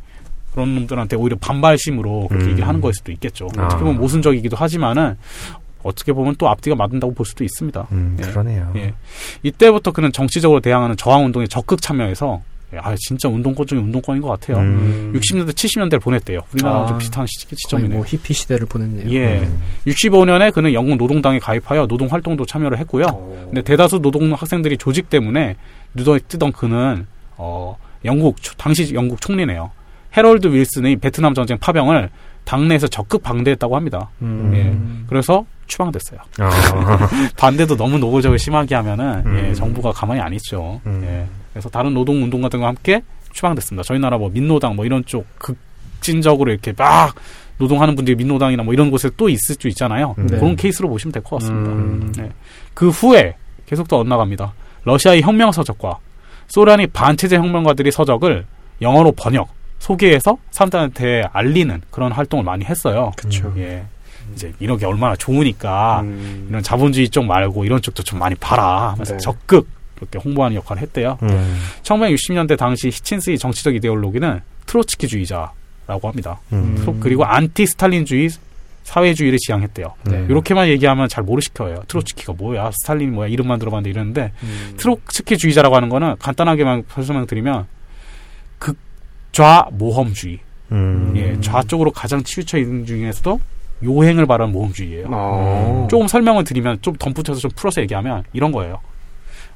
[0.52, 2.50] 그런 놈들한테 오히려 반발심으로 그렇게 음.
[2.50, 3.48] 얘기를 하는 거일 수도 있겠죠.
[3.56, 3.64] 아.
[3.64, 5.16] 어떻게 보면 모순적이기도 하지만은
[5.86, 7.86] 어떻게 보면 또 앞뒤가 맞는다고 볼 수도 있습니다.
[7.92, 8.26] 음, 예.
[8.26, 8.72] 그러네요.
[8.76, 8.94] 예.
[9.42, 12.42] 이때부터 그는 정치적으로 대항하는 저항 운동에 적극 참여해서
[12.74, 14.58] 예, 아 진짜 운동권 중에 운동권인 것 같아요.
[14.58, 15.12] 음.
[15.14, 16.40] 60년대 70년대를 보냈대요.
[16.52, 16.86] 우리나라랑 아.
[16.88, 17.98] 좀 비슷한 시, 거의 시점이네요.
[17.98, 19.08] 뭐 히피 시대를 보냈네요.
[19.10, 19.38] 예.
[19.38, 19.60] 음.
[19.86, 23.04] 65년에 그는 영국 노동당에 가입하여 노동 활동도 참여를 했고요.
[23.08, 23.42] 어.
[23.46, 25.54] 근데 대다수 노동 학생들이 조직 때문에
[25.94, 27.06] 눈에 뜨던 그는
[27.36, 29.70] 어 영국 초- 당시 영국 총리네요.
[30.16, 32.10] 해럴드 윌슨의 베트남 전쟁 파병을
[32.44, 34.10] 당내에서 적극 방대했다고 합니다.
[34.22, 34.50] 음.
[34.54, 35.06] 예.
[35.08, 36.20] 그래서 추방됐어요.
[36.38, 36.50] 아.
[37.36, 39.46] 반대도 너무 노골적으로 심하게 하면은 음.
[39.48, 40.80] 예, 정부가 가만히 안 있죠.
[40.86, 41.02] 음.
[41.04, 41.26] 예.
[41.52, 43.02] 그래서 다른 노동 운동가 등과 함께
[43.32, 43.82] 추방됐습니다.
[43.82, 47.14] 저희 나라 뭐 민노당 뭐 이런 쪽 극진적으로 이렇게 막
[47.58, 50.14] 노동하는 분들이 민노당이나 뭐 이런 곳에 또 있을 수 있잖아요.
[50.18, 50.26] 음.
[50.26, 50.36] 네.
[50.38, 51.70] 그런 케이스로 보시면 될 것 같습니다.
[51.72, 52.12] 음.
[52.16, 52.30] 네.
[52.74, 53.34] 그 후에
[53.66, 54.52] 계속 더 엇나갑니다.
[54.84, 55.98] 러시아의 혁명 서적과
[56.48, 58.44] 소련의 반체제 혁명가들이 서적을
[58.82, 59.48] 영어로 번역,
[59.78, 63.10] 소개해서 사람들한테 알리는 그런 활동을 많이 했어요.
[63.16, 63.52] 그쵸.
[63.56, 63.84] 예.
[64.34, 66.46] 이제 이런 게 얼마나 좋으니까 음.
[66.50, 69.18] 이런 자본주의 쪽 말고 이런 쪽도 좀 많이 봐라 하면서 네.
[69.18, 71.18] 적극 그렇게 홍보하는 역할을 했대요.
[71.22, 71.58] 음.
[71.82, 76.40] 1960년대 당시 히친스의 정치적 이데올로기는 트로츠키주의자라고 합니다.
[76.52, 76.76] 음.
[76.84, 78.28] 트로- 그리고 안티 스탈린주의
[78.84, 79.94] 사회주의를 지향했대요.
[80.04, 80.26] 네.
[80.28, 81.82] 이렇게만 얘기하면 잘 모르실 거예요.
[81.88, 82.70] 트로츠키가 뭐야?
[82.72, 83.28] 스탈린 뭐야?
[83.28, 84.74] 이름만 들어봤는데 이러는데 음.
[84.76, 87.66] 트로츠키주의자라고 하는 거는 간단하게만 설명드리면
[88.58, 90.38] 극좌 모험주의.
[90.72, 91.12] 음.
[91.16, 93.40] 예, 좌 쪽으로 가장 치우쳐 있는 중에서도
[93.82, 95.06] 요행을 바라는 모험주의예요.
[95.10, 95.88] 어.
[95.90, 98.80] 조금 설명을 드리면 좀 덧붙여서 좀 풀어서 얘기하면 이런 거예요.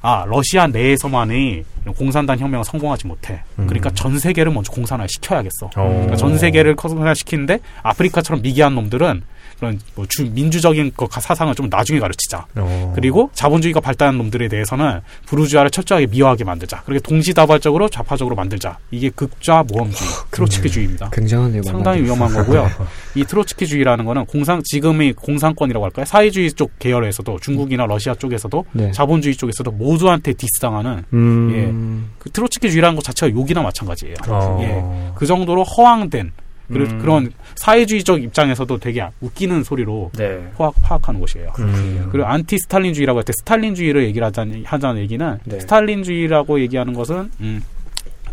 [0.03, 1.63] 아 러시아 내에서만의
[1.95, 3.43] 공산당 혁명을 성공하지 못해.
[3.55, 3.95] 그러니까 음.
[3.95, 5.67] 전 세계를 먼저 공산화 시켜야겠어.
[5.67, 5.69] 어.
[5.75, 9.21] 그러니까 전 세계를 공산화 시키는데 아프리카처럼 미개한 놈들은
[9.61, 12.47] 그런 뭐 주, 민주적인 그 사상을 좀 나중에 가르치자.
[12.55, 12.93] 어.
[12.95, 16.81] 그리고 자본주의가 발달한 놈들에 대해서는 부르주아를 철저하게 미화하게 만들자.
[16.81, 18.79] 그렇게 동시다발적으로 좌파적으로 만들자.
[18.89, 21.11] 이게 극좌 모험주의, 트로츠키주의입니다.
[21.11, 21.61] 굉장하네요.
[21.61, 22.67] 상당히 위험한 거고요.
[23.13, 26.05] 이 트로츠키주의라는 거는 공산 지금의 공산권이라고 할까요?
[26.05, 28.91] 사회주의 쪽 계열에서도 중국이나 러시아 쪽에서도 네.
[28.91, 32.09] 자본주의 쪽에서도 모두한테 디스당하는 음.
[32.17, 34.15] 그 트로츠키주의라는 것 자체가 욕이나 마찬가지예요.
[34.27, 34.57] 어.
[34.61, 35.13] 예.
[35.13, 36.31] 그 정도로 허황된
[36.71, 36.99] 그런- 음.
[36.99, 40.39] 그런 사회주의적 입장에서도 되게 웃기는 소리로 네.
[40.57, 41.51] 파악, 파악하는 것이에요.
[41.59, 42.07] 음.
[42.11, 45.59] 그리고 안티 스탈린주의라고 할 때 스탈린주의를 얘기를 하자는, 하자는 얘기는 네.
[45.59, 47.61] 스탈린주의라고 얘기하는 것은 음,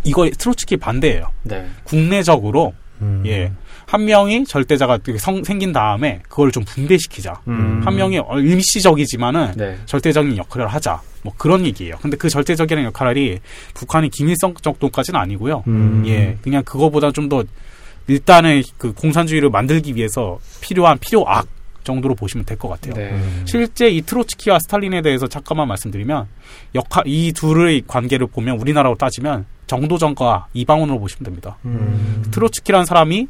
[0.04, 1.30] 이거 트로츠키 반대예요.
[1.42, 1.66] 네.
[1.84, 3.22] 국내적으로 음.
[3.26, 3.52] 예.
[3.86, 7.40] 한 명이 절대자가 되게 성- 생긴 다음에 그걸 좀 분배시키자.
[7.48, 7.80] 음.
[7.84, 9.78] 한 명이 어, 일시적이지만은 네.
[9.86, 11.00] 절대적인 역할을 하자.
[11.22, 11.96] 뭐 그런 얘기예요.
[12.02, 13.38] 근데 그 절대적인 역할이
[13.74, 15.64] 북한이 김일성 정도까지는 아니고요.
[15.66, 16.04] 음.
[16.06, 16.36] 예.
[16.42, 17.44] 그냥 그거보다 좀 더
[18.08, 21.46] 일단은 그 공산주의를 만들기 위해서 필요한 필요악
[21.84, 22.94] 정도로 보시면 될 것 같아요.
[22.94, 23.10] 네.
[23.12, 23.42] 음.
[23.46, 26.26] 실제 이 트로츠키와 스탈린에 대해서 잠깐만 말씀드리면
[26.74, 31.56] 역할 이 둘의 관계를 보면 우리나라로 따지면 정도전과 이방원으로 보시면 됩니다.
[31.64, 32.22] 음.
[32.30, 33.28] 트로츠키라는 사람이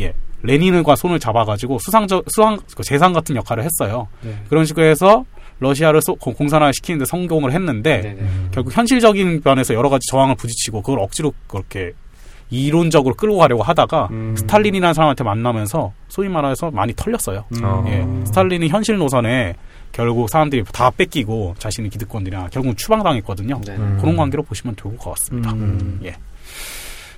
[0.00, 4.08] 예 레닌과 손을 잡아가지고 수상적 수상 그 재상 같은 역할을 했어요.
[4.22, 4.36] 네.
[4.50, 5.24] 그런 식으로 해서
[5.60, 8.14] 러시아를 소- 공- 공산화 시키는데 성공을 했는데 네.
[8.14, 8.20] 네.
[8.20, 8.48] 음.
[8.52, 11.92] 결국 현실적인 면에서 여러 가지 저항을 부딪히고 그걸 억지로 그렇게
[12.50, 14.34] 이론적으로 끌고 가려고 하다가 음.
[14.36, 17.44] 스탈린이라는 사람한테 만나면서 소위 말해서 많이 털렸어요.
[17.62, 17.84] 어.
[17.88, 19.54] 예, 스탈린이 현실 노선에
[19.92, 23.60] 결국 사람들이 다 뺏기고 자신의 기득권들이랑 결국 추방당했거든요.
[23.64, 23.76] 네.
[23.76, 23.98] 음.
[24.00, 25.52] 그런 관계로 보시면 좋을 것 같습니다.
[25.52, 26.00] 음.
[26.04, 26.16] 예.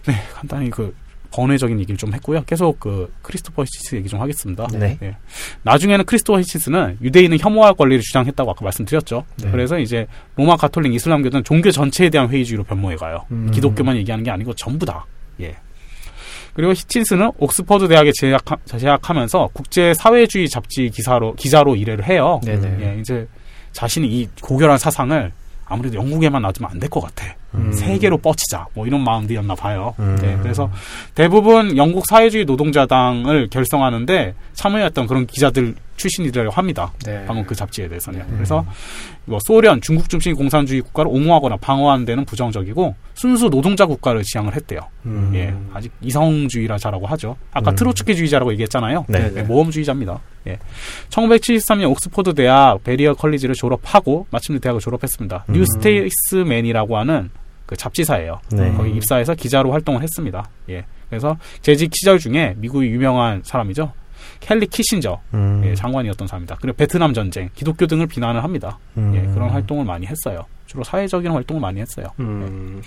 [0.06, 0.94] 네, 간단히 그
[1.32, 2.42] 번외적인 얘기를 좀 했고요.
[2.44, 4.66] 계속 그 크리스토퍼 히친스 얘기 좀 하겠습니다.
[4.72, 4.98] 네.
[5.02, 5.16] 예.
[5.62, 9.24] 나중에는 크리스토퍼 히친스는 유대인을 혐오할 권리를 주장했다고 아까 말씀드렸죠.
[9.42, 9.50] 네.
[9.50, 13.24] 그래서 이제 로마 가톨릭 이슬람교는 종교 전체에 대한 회의주의로 변모해 가요.
[13.30, 13.50] 음.
[13.52, 15.04] 기독교만 얘기하는 게 아니고 전부 다.
[15.40, 15.56] 예.
[16.54, 18.42] 그리고 히친스는 옥스퍼드 대학에 재학,
[18.78, 22.40] 재학 하면서 국제 사회주의 잡지 기사로 기자로 일을 해요.
[22.44, 22.76] 네네.
[22.80, 23.28] 예, 이제
[23.72, 25.32] 자신이 이 고결한 사상을
[25.66, 27.26] 아무래도 영국에만 놔두면 안 될 것 같아.
[27.54, 27.72] 음.
[27.72, 28.66] 세계로 뻗치자.
[28.74, 29.94] 뭐 이런 마음들이었나 봐요.
[29.98, 30.16] 음.
[30.20, 30.70] 네, 그래서
[31.14, 36.92] 대부분 영국 사회주의 노동자당을 결성하는데 참여했던 그런 기자들 출신이라고 합니다.
[37.04, 37.24] 네.
[37.26, 38.20] 방금 그 잡지에 대해서는.
[38.20, 38.32] 음.
[38.34, 38.64] 그래서
[39.24, 44.80] 뭐 소련, 중국 중심의 공산주의 국가를 옹호하거나 방어하는 데는 부정적이고 순수 노동자 국가를 지향을 했대요.
[45.06, 45.32] 음.
[45.34, 47.36] 예, 아직 이성주의라자라고 하죠.
[47.52, 47.76] 아까 음.
[47.76, 49.06] 트로츠키주의자라고 얘기했잖아요.
[49.08, 49.32] 네.
[49.32, 50.20] 네, 모험주의자입니다.
[50.48, 50.58] 예.
[51.10, 55.46] 1973년 옥스퍼드 대학 베일리얼 컬리지를 졸업하고 마침내 대학을 졸업했습니다.
[55.48, 55.54] 음.
[55.54, 57.30] 뉴 스테이츠맨이라고 하는
[57.66, 58.40] 그 잡지사예요.
[58.52, 58.72] 네.
[58.72, 60.48] 거기 입사해서 기자로 활동을 했습니다.
[60.70, 60.84] 예.
[61.08, 63.92] 그래서 재직 시절 중에 미국의 유명한 사람이죠.
[64.46, 65.62] 헨리 키신저 음.
[65.64, 66.56] 예, 장관이었던 사람입니다.
[66.60, 68.78] 그리고 베트남 전쟁, 기독교 등을 비난을 합니다.
[68.96, 69.12] 음.
[69.16, 70.44] 예, 그런 활동을 많이 했어요.
[70.66, 72.06] 주로 사회적인 활동을 많이 했어요.
[72.20, 72.80] 음.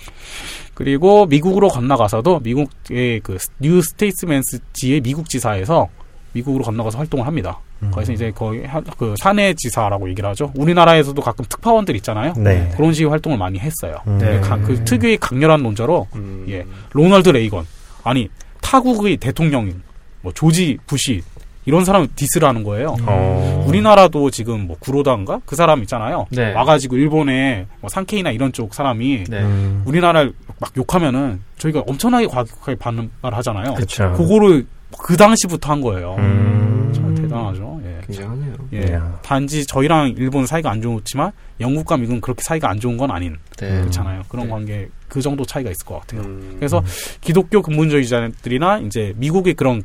[0.74, 5.88] 그리고 미국으로 건너가서도 미국의 그 뉴 스테이츠맨지의 미국 지사에서
[6.32, 7.58] 미국으로 건너가서 활동을 합니다.
[7.82, 7.90] 음.
[7.90, 10.52] 거기서 이제 거의 하- 그 사내 지사라고 얘기를 하죠.
[10.56, 12.32] 우리나라에서도 가끔 특파원들 있잖아요.
[12.36, 12.70] 네.
[12.76, 13.96] 그런 식의 활동을 많이 했어요.
[14.06, 14.18] 음.
[14.18, 14.40] 네.
[14.40, 16.46] 가- 그 특유의 강렬한 논조로 음.
[16.48, 16.64] 예.
[16.92, 17.66] 로널드 레이건
[18.04, 18.28] 아니
[18.62, 19.82] 타국의 대통령인
[20.22, 21.22] 뭐 조지 부시
[21.66, 22.96] 이런 사람 디스를 하는 거예요.
[23.06, 23.64] 어.
[23.66, 26.26] 우리나라도 지금 뭐 구로다인가 그 사람 있잖아요.
[26.30, 26.52] 네.
[26.54, 29.42] 와가지고 일본의 뭐 산케이나 이런 쪽 사람이 네.
[29.42, 29.82] 음.
[29.84, 33.74] 우리나라를 막 욕하면은 저희가 엄청나게 과격하게 반응을 하잖아요.
[33.74, 34.12] 그쵸.
[34.16, 34.66] 그거를
[34.98, 36.16] 그 당시부터 한 거예요.
[36.18, 36.92] 음.
[36.94, 37.80] 참 대단하죠.
[37.84, 38.00] 예.
[38.06, 38.54] 굉장하네요.
[38.72, 38.80] 예.
[38.88, 39.18] 이야.
[39.22, 41.30] 단지 저희랑 일본 사이가 안 좋지만
[41.60, 43.80] 영국과 미국은 그렇게 사이가 안 좋은 건 아닌 네.
[43.80, 44.22] 그렇잖아요.
[44.28, 44.52] 그런 네.
[44.52, 46.22] 관계 그 정도 차이가 있을 것 같아요.
[46.22, 46.56] 음.
[46.58, 46.82] 그래서
[47.20, 49.82] 기독교 근본주의자들이나 이제 미국의 그런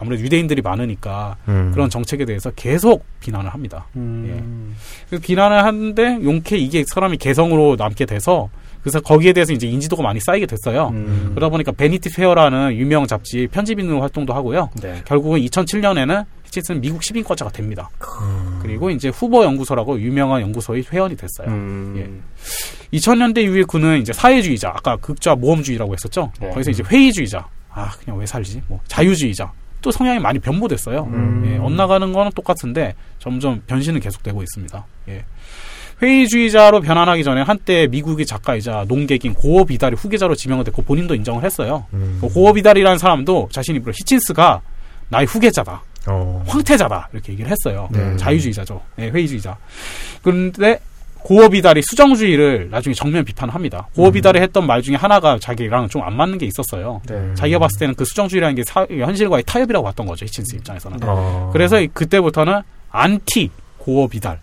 [0.00, 1.70] 아무래도 유대인들이 많으니까 음.
[1.72, 3.86] 그런 정책에 대해서 계속 비난을 합니다.
[3.96, 4.74] 음.
[5.10, 8.48] 그 비난을 하는데 용케 이게 사람이 개성으로 남게 돼서
[8.80, 10.88] 그래서 거기에 대해서 이제 인지도가 많이 쌓이게 됐어요.
[10.94, 11.32] 음.
[11.34, 14.70] 그러다 보니까 배니티 페어라는 유명 잡지 편집인으로 활동도 하고요.
[14.80, 15.02] 네.
[15.04, 17.90] 결국은 2007년에는 히친스는 미국 시민권자가 됩니다.
[18.22, 18.58] 음.
[18.62, 21.48] 그리고 이제 후버 연구소라고 유명한 연구소의 회원이 됐어요.
[21.48, 22.22] 음.
[22.92, 26.32] 2000년대 이후에 그는 이제 사회주의자, 아까 극좌 모험주의라고 했었죠.
[26.40, 26.48] 네.
[26.48, 28.62] 거기서 이제 회의주의자, 아 그냥 왜 살지?
[28.66, 29.52] 뭐 자유주의자.
[29.82, 31.04] 또 성향이 많이 변모됐어요.
[31.04, 31.44] 음.
[31.46, 34.86] 예, 엇나가는 거는 똑같은데 점점 변신은 계속되고 있습니다.
[35.08, 35.24] 예.
[36.02, 41.86] 회의주의자로 변환하기 전에 한때 미국의 작가이자 농객인 고어 비달이 후계자로 지명을 됐고 본인도 인정을 했어요.
[41.92, 42.18] 음.
[42.20, 44.62] 그 고어 비달이라는 사람도 자신이 물어 히친스가
[45.10, 45.82] 나의 후계자다.
[46.08, 46.42] 어.
[46.46, 47.10] 황태자다.
[47.12, 47.88] 이렇게 얘기를 했어요.
[47.92, 48.16] 네.
[48.16, 48.80] 자유주의자죠.
[49.00, 49.58] 예, 회의주의자.
[50.22, 50.80] 그런데
[51.24, 53.88] 고어비달이 수정주의를 나중에 정면 비판을 합니다.
[53.94, 57.00] 고어비달이 했던 말 중에 하나가 자기랑 좀 안 맞는 게 있었어요.
[57.06, 57.34] 네.
[57.34, 60.24] 자기가 봤을 때는 그 수정주의라는 게 사- 현실과의 타협이라고 봤던 거죠.
[60.24, 60.98] 히친스 입장에서는.
[61.02, 61.50] 어.
[61.52, 64.38] 그래서 이- 그때부터는 안티 고어 비달의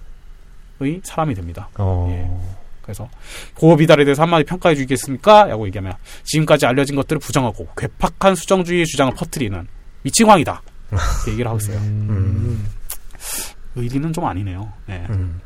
[1.03, 1.67] 사람이 됩니다.
[1.77, 2.07] 어.
[2.11, 2.57] 예.
[2.83, 3.09] 그래서
[3.55, 5.45] 고어 비달에 대해서 한마디 평가해 주겠습니까?
[5.47, 5.93] 라고 얘기하면
[6.23, 9.67] 지금까지 알려진 것들을 부정하고 괴팍한 수정주의 주장을 퍼뜨리는
[10.03, 10.61] 미치광이다.
[10.91, 11.01] 이렇게
[11.31, 11.77] 얘기를 하고 있어요.
[11.79, 12.65] 음.
[13.75, 14.71] 의리는 좀 아니네요.
[14.85, 15.05] 네.
[15.09, 15.41] 음.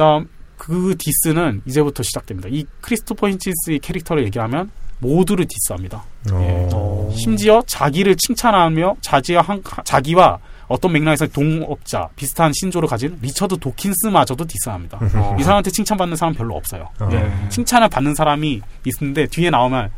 [0.00, 2.48] 그다음 그 디스는 이제부터 시작됩니다.
[2.50, 6.02] 이 크리스토퍼 히친스의 캐릭터를 얘기하면 모두를 디스합니다.
[6.32, 7.14] 어.
[7.14, 14.98] 심지어 자기를 칭찬하며 자기와, 한, 자기와 어떤 맥락에서 동업자 비슷한 신조를 가진 리처드 도킨스마저도 디스합니다.
[15.00, 15.36] 어.
[15.38, 16.88] 이 사람한테 칭찬받는 사람 별로 없어요.
[17.00, 17.08] 어.
[17.12, 17.48] 예.
[17.50, 19.90] 칭찬을 받는 사람이 있는데 뒤에 나오면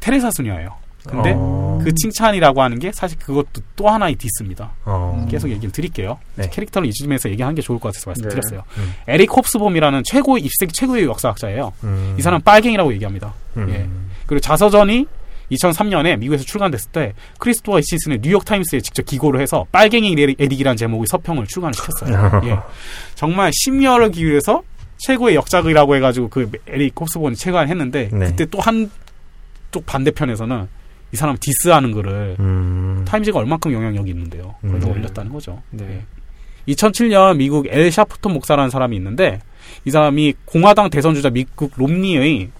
[0.00, 0.81] 테레사 수녀예요.
[1.08, 1.80] 근데 어.
[1.82, 4.70] 그 칭찬이라고 하는 게 사실 그것도 또 하나의 디스입니다.
[4.84, 5.26] 어.
[5.30, 6.18] 계속 얘기를 드릴게요.
[6.36, 6.48] 네.
[6.50, 8.62] 캐릭터를 이쯤에서 얘기하는 게 좋을 것 같아서 말씀드렸어요.
[8.78, 8.94] 음.
[9.08, 11.72] 에릭 홉스봄이라는 최고의 20세기 최고의 역사학자예요.
[11.84, 12.14] 음.
[12.18, 13.34] 이 사람 은 빨갱이라고 얘기합니다.
[13.56, 13.68] 음.
[13.70, 13.88] 예.
[14.26, 15.06] 그리고 자서전이
[15.50, 21.06] 2003년에 미국에서 출간됐을 때 크리스토퍼 히친스는 뉴욕 타임스에 직접 기고를 해서 빨갱이 에릭- 에릭이라는 제목의
[21.08, 22.40] 서평을 출간을 시켰어요.
[22.46, 22.58] 예.
[23.16, 24.62] 정말 심혈을 기울여서
[24.98, 28.26] 최고의 역작이라고 해가지고 그 에릭 홉스봄이 출간했는데 네.
[28.26, 28.88] 그때 또 한
[29.72, 30.68] 쪽 반대편에서는
[31.12, 33.04] 이 사람 디스하는 거를 음.
[33.06, 34.54] 타임즈가 얼만큼 영향력이 있는데요.
[34.62, 34.88] 그걸 음.
[34.90, 35.62] 올렸다는 거죠.
[35.70, 36.04] 네.
[36.68, 39.40] 2007년 미국 엘 샤프톤 목사라는 사람이 있는데
[39.84, 42.50] 이 사람이 공화당 대선 주자 미국 롬니의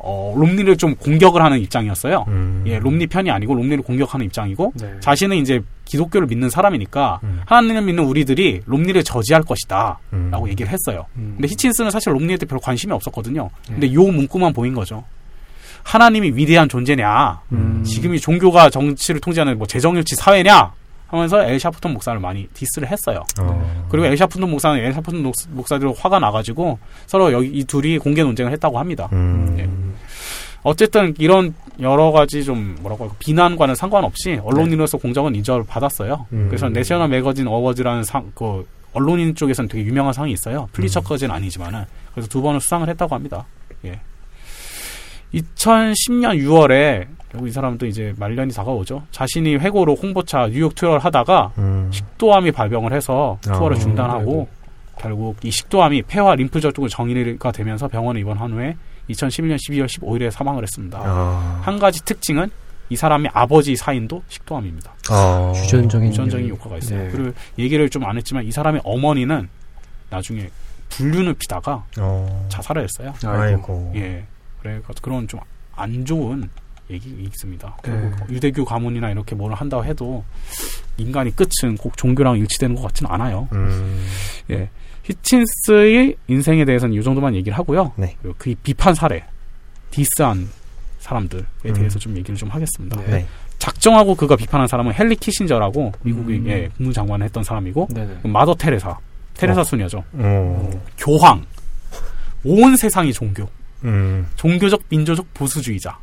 [0.00, 2.24] 어, 롬니를 좀 공격을 하는 입장이었어요.
[2.28, 2.64] 음.
[2.66, 4.94] 예, 롬니 편이 아니고 롬니를 공격하는 입장이고 네.
[5.00, 7.40] 자신은 이제 기독교를 믿는 사람이니까 음.
[7.46, 9.98] 하나님을 믿는 우리들이 롬니를 저지할 것이다.
[10.12, 10.28] 음.
[10.30, 11.06] 라고 얘기를 했어요.
[11.16, 11.34] 음.
[11.36, 13.50] 근데 히친스는 사실 롬니한테 별로 관심이 없었거든요.
[13.68, 13.72] 네.
[13.74, 15.04] 근데 요 문구만 보인 거죠.
[15.92, 17.40] 하나님이 위대한 존재냐?
[17.52, 17.82] 음.
[17.82, 20.70] 지금이 종교가 정치를 통제하는 뭐 재정일치 사회냐?
[21.06, 23.22] 하면서 엘 샤프톤 목사를 많이 디스를 했어요.
[23.40, 23.86] 어.
[23.88, 28.22] 그리고 엘 샤프톤 목사는 엘 샤프톤 목사- 목사들로 화가 나가지고 서로 여기 이 둘이 공개
[28.22, 29.08] 논쟁을 했다고 합니다.
[29.14, 29.56] 음.
[29.58, 29.66] 예.
[30.62, 36.26] 어쨌든 이런 여러 가지 좀 뭐라고 할까 비난과는 상관없이 언론인으로서 공정은 인정을 받았어요.
[36.34, 36.46] 음.
[36.50, 40.68] 그래서 내셔널 매거진 어워즈라는 상, 그 언론인 쪽에서는 되게 유명한 상이 있어요.
[40.72, 43.46] 플리처까지는 아니지만은 그래서 두 번을 수상을 했다고 합니다.
[43.86, 43.98] 예.
[45.34, 49.02] 2010년 6월에 결국 이 사람도 이제 말년이 다가오죠.
[49.10, 51.90] 자신이 회고로 홍보차 뉴욕 투어를 하다가 음.
[51.92, 54.48] 식도암이 발병을 해서 투어를 아, 중단하고
[54.98, 58.76] 결국 이 식도암이 폐와 림프 저쪽으로 정리가 되면서 병원에 입원한 후에
[59.10, 61.00] 2011년 12월 15일에 사망을 했습니다.
[61.02, 61.60] 아.
[61.62, 62.50] 한 가지 특징은
[62.90, 64.90] 이 사람의 아버지 사인도 식도암입니다.
[65.10, 65.52] 어.
[65.54, 67.02] 유전적인 유전적인 효과가 있어요.
[67.04, 67.08] 네.
[67.10, 69.48] 그리고 얘기를 좀 안 했지만 이 사람의 어머니는
[70.08, 70.48] 나중에
[70.88, 72.46] 불륜을 피다가 어.
[72.48, 73.12] 자살을 했어요.
[73.22, 73.92] 아이고.
[73.96, 74.24] 예.
[74.60, 75.40] 그래 그런 좀
[75.78, 76.48] 안 좋은
[76.90, 77.76] 얘기 있습니다.
[77.84, 77.90] 네.
[77.90, 80.24] 결국 유대교 가문이나 이렇게 뭘 한다고 해도
[80.96, 83.48] 인간이 끝은 꼭 종교랑 일치되는 것 같지는 않아요.
[83.52, 84.06] 음.
[84.50, 84.68] 예.
[85.04, 87.92] 히친스의 인생에 대해서는 이 정도만 얘기를 하고요.
[87.96, 88.16] 네.
[88.20, 89.24] 그리고 그 비판 사례,
[89.90, 90.48] 디스한
[90.98, 91.72] 사람들에 음.
[91.72, 93.00] 대해서 좀 얘기를 좀 하겠습니다.
[93.02, 93.06] 네.
[93.06, 93.26] 네.
[93.58, 96.46] 작정하고 그가 비판한 사람은 헨리 키신저라고 미국의 음.
[96.48, 98.20] 예, 국무장관을 했던 사람이고 네네.
[98.24, 98.98] 마더 테레사,
[99.34, 99.64] 테레사 어.
[99.64, 100.04] 수녀죠.
[100.12, 100.70] 어.
[100.96, 101.44] 교황,
[102.44, 103.48] 온 세상이 종교,
[103.84, 104.26] 음.
[104.36, 105.98] 종교적 민주적 보수주의자,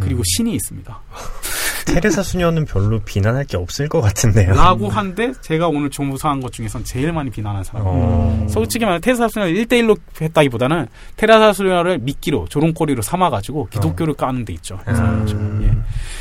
[0.00, 0.24] 그리고 음.
[0.24, 1.00] 신이 있습니다.
[1.86, 4.54] 테레사 수녀는 별로 비난할 게 없을 것 같은데요.
[4.54, 7.94] 라고 한데 제가 오늘 조사한 것 중에선 제일 많이 비난한 사람이에요.
[7.96, 8.46] 어.
[8.48, 10.86] 솔직히 말하면 테레사 수녀를 1대1로 했다기보다는
[11.16, 14.78] 테레사 수녀를 미끼로 조롱거리로 삼아가지고 기독교를 까는 데 있죠.
[14.86, 15.59] 음.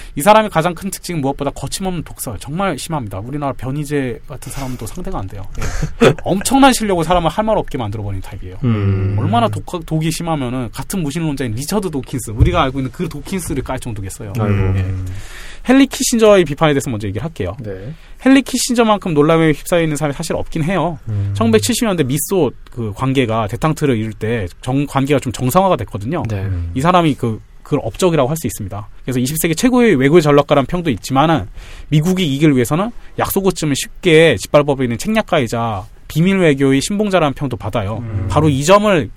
[0.10, 0.20] 예.
[0.20, 2.38] 이 사람의 가장 큰 특징은 무엇보다 거침없는 독설.
[2.38, 3.20] 정말 심합니다.
[3.20, 5.44] 우리나라 변희재 같은 사람도 상대가 안 돼요.
[6.04, 6.14] 예.
[6.24, 8.58] 엄청난 실력으로 사람을 할 말 없게 만들어버리는 타입이에요.
[8.64, 9.16] 음.
[9.18, 14.34] 얼마나 독, 독이 심하면은 같은 무신론자인 리처드 도킨스, 우리가 알고 있는 그 도킨스를 깔 정도겠어요.
[14.38, 14.78] 아이고.
[14.78, 14.86] 예.
[15.68, 17.56] 헨리 키신저의 비판에 대해서 먼저 얘기를 할게요.
[17.60, 17.94] 네.
[18.26, 21.00] 헨리 키신저만큼 논란에 휩싸여 있는 사람이 사실 없긴 해요.
[21.10, 21.34] 음.
[21.38, 26.24] 1970년대 미소 그 관계가 대탕트를 이룰 때 정, 관계가 좀 정상화가 됐거든요.
[26.30, 26.42] 네.
[26.42, 26.72] 음.
[26.76, 27.40] 이 사람이 그,
[27.70, 28.88] 그걸 업적이라고 할 수 있습니다.
[29.04, 31.48] 그래서 20세기 최고의 외교 전략가라는 평도 있지만은
[31.90, 32.90] 미국이 이길 위해서는
[33.20, 37.98] 약속을 쉽게 짓밟아버리는 책략가이자 비밀 외교의 신봉자라는 평도 받아요.
[37.98, 38.28] 음.
[38.30, 39.10] 바로 이 점을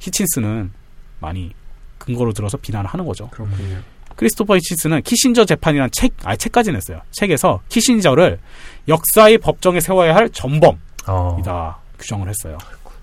[0.00, 0.70] 히친스는
[1.18, 1.52] 많이
[1.98, 3.28] 근거로 들어서 비난을 하는 거죠.
[3.30, 3.78] 그렇군요.
[4.16, 7.00] 크리스토퍼 히친스는 키신저 재판이라는 책, 아 책까지 냈어요.
[7.12, 8.38] 책에서 키신저를
[8.86, 11.38] 역사의 법정에 세워야 할 전범, 어.
[11.40, 12.58] 이다 규정을 했어요.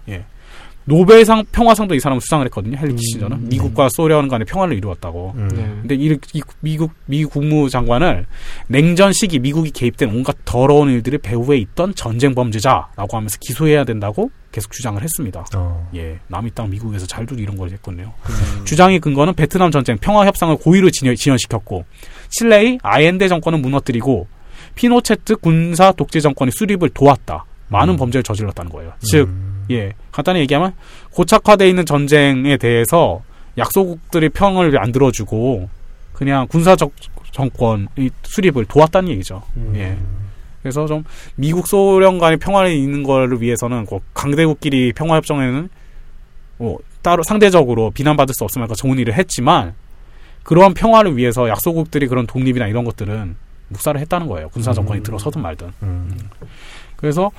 [0.09, 0.23] 예.
[0.89, 2.75] 노벨상 평화상도 이 사람은 수상을 했거든요.
[2.75, 3.47] 헨리 키신저는 음.
[3.49, 5.33] 미국과 소련 간의 평화를 이루었다고.
[5.37, 5.47] 음.
[5.53, 5.63] 네.
[5.81, 8.25] 근데 이, 이 미국 미 국무장관을
[8.67, 14.71] 냉전 시기 미국이 개입된 온갖 더러운 일들이 배후에 있던 전쟁 범죄자라고 하면서 기소해야 된다고 계속
[14.71, 15.45] 주장을 했습니다.
[15.55, 15.89] 어.
[15.95, 18.11] 예, 남의 땅 미국에서 잘도 이런 걸 했거든요.
[18.27, 18.65] 음.
[18.65, 21.85] 주장의 근거는 베트남 전쟁 평화 협상을 고의로 지연, 지연시켰고
[22.29, 24.27] 칠레의 아엔데 정권을 무너뜨리고
[24.73, 27.45] 피노체트 군사 독재 정권의 수립을 도왔다.
[27.67, 27.97] 많은 음.
[27.97, 28.93] 범죄를 저질렀다는 거예요.
[29.01, 29.48] 즉, 음.
[29.71, 30.73] 예, 간단히 얘기하면
[31.11, 33.21] 고착화되어 있는 전쟁에 대해서
[33.57, 35.69] 약소국들의 평을 안 들어주고
[36.13, 36.91] 그냥 군사적
[37.31, 39.43] 정권의 수립을 도왔다는 얘기죠.
[39.57, 39.73] 음.
[39.75, 39.97] 예.
[40.61, 41.03] 그래서 좀
[41.35, 45.69] 미국 소련 간의 평화를 있는 거를 위해서는 그 강대국끼리 평화협정에는
[46.59, 49.73] 어, 따로 상대적으로 비난받을 수 없으면 좋은 일을 했지만
[50.43, 53.35] 그러한 평화를 위해서 약소국들이 그런 독립이나 이런 것들은
[53.69, 54.49] 묵살을 했다는 거예요.
[54.49, 55.03] 군사 정권이 음.
[55.03, 55.71] 들어서든 말든.
[55.83, 56.17] 음.
[56.99, 57.31] 그래서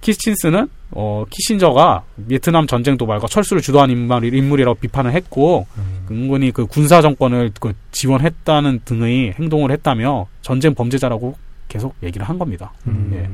[0.00, 6.06] 키친스는 어, 키신저가 베트남 전쟁 도발과 철수를 주도한 인물, 인물이라고 비판을 했고 음.
[6.10, 11.36] 은근히 그 군사 정권을 그 지원했다는 등의 행동을 했다며 전쟁 범죄자라고
[11.68, 12.72] 계속 얘기를 한 겁니다.
[12.88, 13.10] 음.
[13.14, 13.30] 예.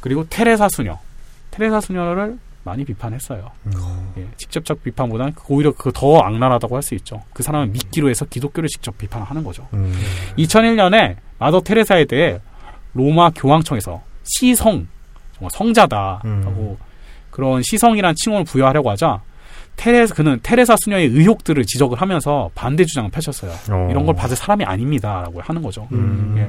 [0.00, 0.98] 그리고 테레사 수녀,
[1.52, 3.48] 테레사 수녀를 많이 비판했어요.
[3.66, 4.12] 음.
[4.18, 7.22] 예, 직접적 비판보다는 그 오히려 그 더 악랄하다고 할 수 있죠.
[7.32, 9.68] 그 사람은 믿기로 해서 기독교를 직접 비판하는 거죠.
[9.74, 9.92] 음.
[10.36, 12.40] 2001년에 마더 테레사에 대해
[12.94, 14.86] 로마 교황청에서 시성,
[15.34, 16.76] 정말 성자다라고 음.
[17.30, 19.20] 그런 시성이란 칭호를 부여하려고 하자
[19.76, 23.52] 테레사 그는 테레사 수녀의 의혹들을 지적을 하면서 반대 주장을 펼쳤어요.
[23.70, 23.88] 어.
[23.90, 25.88] 이런 걸 받을 사람이 아닙니다라고 하는 거죠.
[25.92, 26.34] 음.
[26.36, 26.48] 예.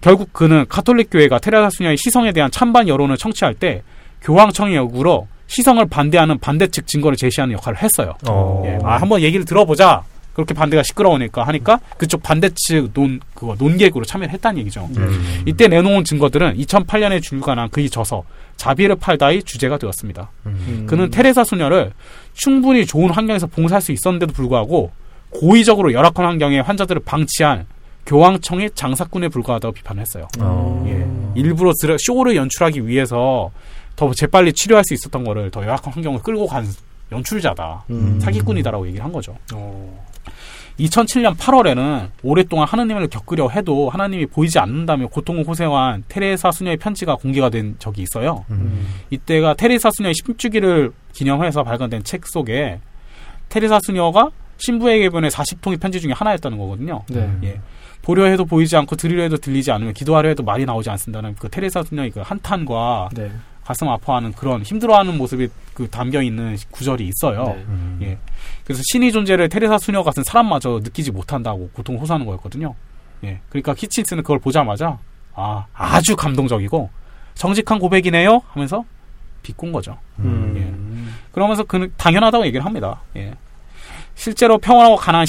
[0.00, 3.82] 결국 그는 카톨릭 교회가 테레사 수녀의 시성에 대한 찬반 여론을 청취할 때
[4.22, 8.14] 교황청의 요구로 시성을 반대하는 반대측 증거를 제시하는 역할을 했어요.
[8.28, 8.62] 어.
[8.66, 8.78] 예.
[8.84, 10.02] 아, 한번 얘기를 들어보자.
[10.32, 14.88] 그렇게 반대가 시끄러우니까 하니까 그쪽 반대측 논 그거 논객으로 참여를 했다는 얘기죠.
[14.96, 15.42] 음.
[15.46, 18.22] 이때 내놓은 증거들은 2008년에 출간한 그의 저서
[18.56, 20.30] 자비를 팔다의 주제가 되었습니다.
[20.46, 20.86] 음.
[20.88, 21.92] 그는 테레사 수녀를
[22.34, 24.90] 충분히 좋은 환경에서 봉사할 수 있었는데도 불구하고
[25.30, 27.66] 고의적으로 열악한 환경에 환자들을 방치한
[28.06, 30.26] 교황청의 장사꾼에 불과하다고 비판했어요.
[30.40, 30.84] 어.
[30.88, 31.40] 예.
[31.40, 33.50] 일부러 드라- 쇼를 연출하기 위해서
[33.94, 36.66] 더 재빨리 치료할 수 있었던 거를 더 열악한 환경을 끌고 간
[37.12, 37.84] 연출자다.
[37.90, 38.18] 음.
[38.20, 39.36] 사기꾼이다라고 얘기를 한 거죠.
[39.54, 40.06] 어.
[40.80, 47.50] 2007년 8월에는 오랫동안 하나님을 겪으려 해도 하나님이 보이지 않는다며 고통을 호소한 테레사 수녀의 편지가 공개가
[47.50, 48.44] 된 적이 있어요.
[48.50, 48.86] 음.
[49.10, 52.80] 이때가 테레사 수녀의 10주기를 기념해서 발간된 책 속에
[53.48, 57.02] 테레사 수녀가 신부에게 보낸 40통의 편지 중에 하나였다는 거거든요.
[57.08, 57.30] 네.
[57.44, 57.60] 예.
[58.02, 61.82] 보려 해도 보이지 않고 들으려 해도 들리지 않으며 기도하려 해도 말이 나오지 않는다는 그 테레사
[61.82, 63.30] 수녀의 그 한탄과 네.
[63.70, 67.44] 가슴 아파하는 그런 힘들어하는 모습이 그 담겨 있는 구절이 있어요.
[67.44, 67.64] 네.
[67.68, 67.98] 음.
[68.02, 68.18] 예.
[68.64, 72.74] 그래서 신의 존재를 테레사 수녀 같은 사람마저 느끼지 못한다고 고통을 호소하는 거였거든요.
[73.22, 73.38] 예.
[73.48, 74.98] 그러니까 키친스는 그걸 보자마자
[75.34, 76.90] 아 아주 감동적이고
[77.34, 78.84] 정직한 고백이네요 하면서
[79.42, 79.96] 비꼰 거죠.
[80.18, 81.14] 음.
[81.30, 83.02] 그러면서 그는 당연하다고 얘기를 합니다.
[83.14, 83.34] 예.
[84.16, 85.26] 실제로 평화하고 가난한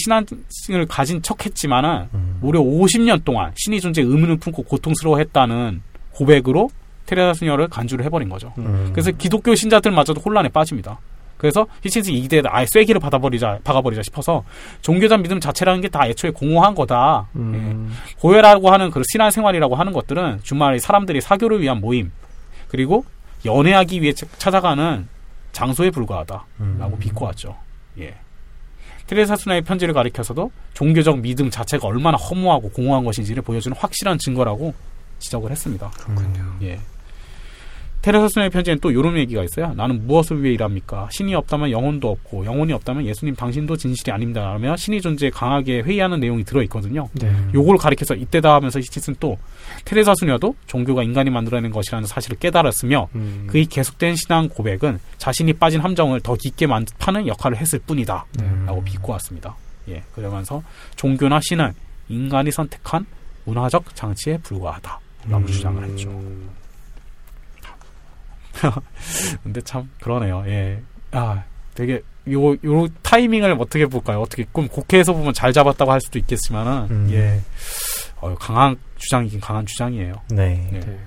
[0.50, 2.40] 신앙을 가진 척했지만은 음.
[2.42, 6.72] 무려 50년 동안 신의 존재에 의문을 품고 고통스러워했다는 고백으로
[7.12, 8.54] 테레사 수녀를 간주를 해버린 거죠.
[8.58, 8.90] 음.
[8.94, 10.98] 그래서 기독교 신자들마저도 혼란에 빠집니다.
[11.38, 14.44] 그래서 히친스 이대에 아예 쐐기를 받아버리자, 박아버리자 싶어서
[14.82, 17.28] 종교적 믿음 자체라는 게 다 애초에 공허한 거다.
[17.36, 17.92] 음.
[17.92, 18.16] 예.
[18.20, 22.12] 고해라고 하는 그 신앙 생활이라고 하는 것들은 주말에 사람들이 사교를 위한 모임
[22.70, 23.04] 그리고
[23.44, 25.08] 연애하기 위해 차- 찾아가는
[25.52, 26.96] 장소에 불과하다라고 음.
[27.00, 27.58] 비꼬았죠.
[28.00, 28.16] 예.
[29.08, 34.74] 테레사 수녀의 편지를 가리켜서도 종교적 믿음 자체가 얼마나 허무하고 공허한 것인지를 보여주는 확실한 증거라고
[35.20, 35.90] 지적을 했습니다.
[35.90, 36.46] 그렇군요.
[36.62, 36.80] 예.
[38.02, 39.74] 테레사 수녀의 편지엔 또 이런 얘기가 있어요.
[39.76, 41.08] 나는 무엇을 위해 일합니까?
[41.12, 44.42] 신이 없다면 영혼도 없고 영혼이 없다면 예수님 당신도 진실이 아닙니다.
[44.42, 47.10] 라며 신의 존재에 강하게 회의하는 내용이 들어있거든요.
[47.14, 47.32] 네.
[47.54, 49.38] 요걸 가리켜서 이때다 하면서 히치스는 또
[49.86, 53.46] 테레사 수녀도 종교가 인간이 만들어낸 것이라는 사실을 깨달았으며 음.
[53.48, 58.26] 그의 계속된 신앙 고백은 자신이 빠진 함정을 더 깊게 만- 파는 역할을 했을 뿐이다.
[58.42, 58.64] 음.
[58.66, 59.56] 라고 비꼬았습니다.
[59.90, 60.64] 예, 그러면서
[60.96, 61.72] 종교나 신은
[62.10, 63.06] 인간이 선택한
[63.46, 65.00] 문화적 장치에 불과하다.
[65.30, 66.10] 라고 주장을 했죠.
[68.64, 68.72] 음.
[69.44, 70.44] 근데 참 그러네요.
[70.48, 70.82] 예.
[71.12, 74.22] 아, 되게 요, 요 타이밍을 어떻게 볼까요?
[74.22, 77.10] 어떻게 좀 국회에서 보면 잘 잡았다고 할 수도 있겠지만은 음.
[77.12, 77.42] 예.
[78.20, 80.14] 어, 강한 주장이긴 강한 주장이에요.
[80.30, 80.70] 네.
[80.74, 80.80] 예.
[80.80, 81.00] 네.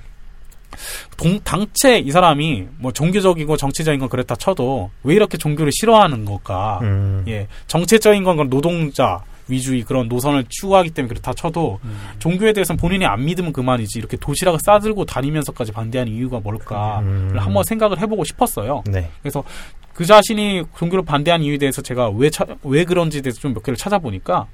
[1.16, 6.80] 동, 당체 이 사람이 뭐 종교적이고 정치적인 건 그렇다 쳐도 왜 이렇게 종교를 싫어하는 걸까?
[6.82, 7.24] 음.
[7.28, 7.46] 예.
[7.68, 11.98] 정체적인 건 노동자 위주의 그런 노선을 추구하기 때문에 그렇다 쳐도 음.
[12.18, 17.34] 종교에 대해서는 본인이 안 믿으면 그만이지 이렇게 도시락을 싸들고 다니면서까지 반대하는 이유가 뭘까를 음.
[17.36, 18.82] 한번 생각을 해보고 싶었어요.
[18.86, 19.10] 네.
[19.22, 19.44] 그래서
[19.92, 23.76] 그 자신이 종교를 반대하는 이유에 대해서 제가 왜, 차- 왜 그런지에 대해서 좀 몇 개를
[23.76, 24.46] 찾아보니까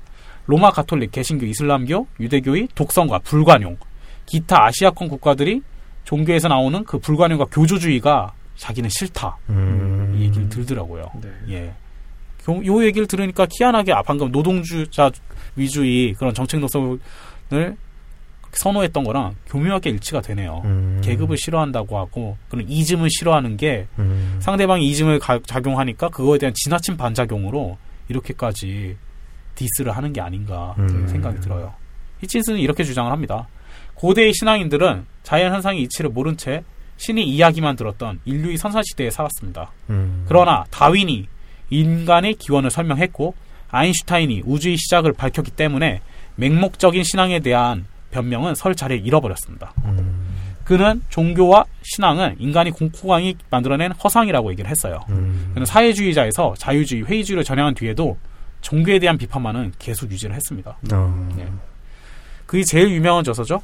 [0.47, 3.77] 로마 가톨릭, 개신교, 이슬람교, 유대교의 독성과 불관용,
[4.27, 5.63] 기타 아시아권 국가들이
[6.05, 9.37] 종교에서 나오는 그 불관용과 교조주의가 자기는 싫다.
[9.51, 10.17] 음.
[10.19, 11.05] 이 얘기를 들더라고요.
[11.23, 11.29] 네.
[11.51, 11.73] 예.
[12.49, 15.11] 요, 요 얘기를 들으니까 희한하게 아, 방금 노동주자
[15.57, 17.77] 위주의 그런 정책 노선을
[18.53, 20.63] 선호했던 거랑 교묘하게 일치가 되네요.
[20.65, 21.01] 음.
[21.05, 24.39] 계급을 싫어한다고 하고 그런 이즘을 싫어하는 게 음.
[24.41, 28.97] 상대방이 이즘을 가- 작용하니까 그거에 대한 지나친 반작용으로 이렇게까지
[29.55, 31.07] 디스를 하는 게 아닌가 음.
[31.07, 31.75] 생각이 들어요.
[32.23, 33.47] 히친스는 이렇게 주장을 합니다.
[33.95, 36.65] 고대의 신앙인들은 자연 현상의 이치를 모른 채
[36.97, 39.71] 신의 이야기만 들었던 인류의 선사시대에 살았습니다.
[39.91, 40.25] 음.
[40.27, 41.29] 그러나 다윈이
[41.71, 43.35] 인간의 기원을 설명했고
[43.71, 46.01] 아인슈타인이 우주의 시작을 밝혔기 때문에
[46.37, 49.73] 맹목적인 신앙에 대한 변명은 설 자리를 잃어버렸습니다.
[49.85, 50.21] 음.
[50.65, 55.01] 그는 종교와 신앙은 인간이 공고강이 만들어낸 허상이라고 얘기를 했어요.
[55.09, 55.51] 음.
[55.53, 58.17] 그는 사회주의자에서 자유주의, 회의주의를 전향한 뒤에도
[58.61, 60.77] 종교에 대한 비판만은 계속 유지를 했습니다.
[60.93, 61.29] 어.
[61.39, 61.49] 예.
[62.47, 63.63] 그게 제일 유명한 저서죠.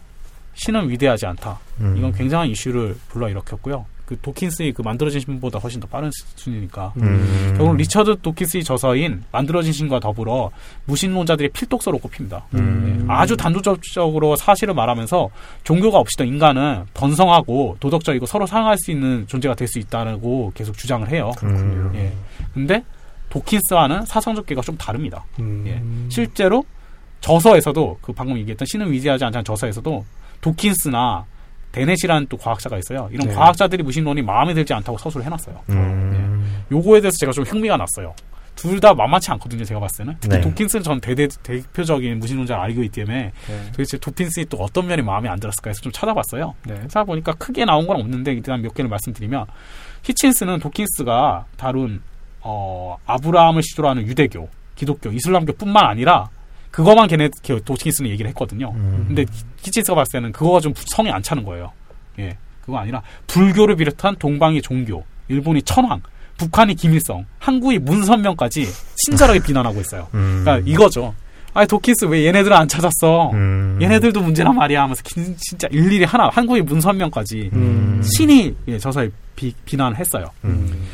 [0.54, 1.58] 신은 위대하지 않다.
[1.80, 1.96] 음.
[1.96, 3.84] 이건 굉장한 이슈를 불러일으켰고요.
[4.06, 6.94] 그 도킨스의 그 만들어진 신보다 훨씬 더 빠른 수준이니까.
[6.98, 7.54] 음.
[7.58, 10.50] 결국 리처드 도킨스의 저서인 만들어진 신과 더불어
[10.86, 12.46] 무신론자들의 필독서로 꼽힙니다.
[12.54, 13.04] 음.
[13.06, 15.28] 네, 아주 단도직적으로 사실을 말하면서
[15.64, 21.08] 종교가 없이도 인간은 번성하고 도덕적이고 서로 사랑할 수 있는 존재가 될 수 있다고 계속 주장을
[21.10, 21.32] 해요.
[21.36, 21.90] 그렇군요.
[21.96, 22.12] 예.
[22.54, 22.84] 근데
[23.30, 25.24] 도킨스와는 사상적 계가 좀 다릅니다.
[25.40, 25.64] 음.
[25.66, 25.82] 예.
[26.08, 26.64] 실제로
[27.20, 30.04] 저서에서도 그 방금 얘기했던 신은 위대하지 않다는 저서에서도
[30.40, 31.24] 도킨스나
[31.72, 33.08] 데넷이라는 또 과학자가 있어요.
[33.12, 33.34] 이런 네.
[33.34, 35.62] 과학자들이 무신론이 마음에 들지 않다고 서술을 해놨어요.
[35.70, 36.64] 음.
[36.72, 38.14] 요거에 대해서 제가 좀 흥미가 났어요.
[38.54, 40.16] 둘 다 만만치 않거든요, 제가 봤을 때는.
[40.18, 40.40] 특히 네.
[40.40, 43.66] 도킨스는 전 대대, 대표적인 무신론자를 알고 있기 때문에 네.
[43.72, 46.54] 도대체 도킨스의 또 어떤 면이 마음에 안 들었을까 해서 좀 찾아봤어요.
[46.66, 46.74] 네.
[46.88, 49.44] 찾아보니까 크게 나온 건 없는데 일단 몇 개를 말씀드리면
[50.04, 52.00] 히친스는 도킨스가 다룬
[52.40, 56.30] 어, 아브라함을 시조로 하는 유대교, 기독교, 이슬람교뿐만 아니라
[56.76, 58.70] 그거만 걔네 걔 도킨스는 얘기를 했거든요.
[58.74, 59.04] 음.
[59.08, 59.24] 근데
[59.62, 61.72] 히친스가 봤을 때는 그거가 좀 성이 안 차는 거예요.
[62.18, 66.02] 예, 그거 아니라 불교를 비롯한 동방의 종교, 일본이 천황,
[66.36, 68.66] 북한이 김일성, 한국의 문선명까지
[69.06, 70.06] 친절하게 비난하고 있어요.
[70.12, 70.42] 음.
[70.44, 71.14] 그러니까 이거죠.
[71.54, 73.30] 아, 도킨스 왜 얘네들은 안 찾았어?
[73.32, 73.78] 음.
[73.80, 78.02] 얘네들도 문제란 말이야 하면서 긴- 진짜 일일이 하나 한국의 문선명까지 음.
[78.04, 80.26] 신이 예, 저서에 비, 비난을 했어요.
[80.44, 80.84] 음.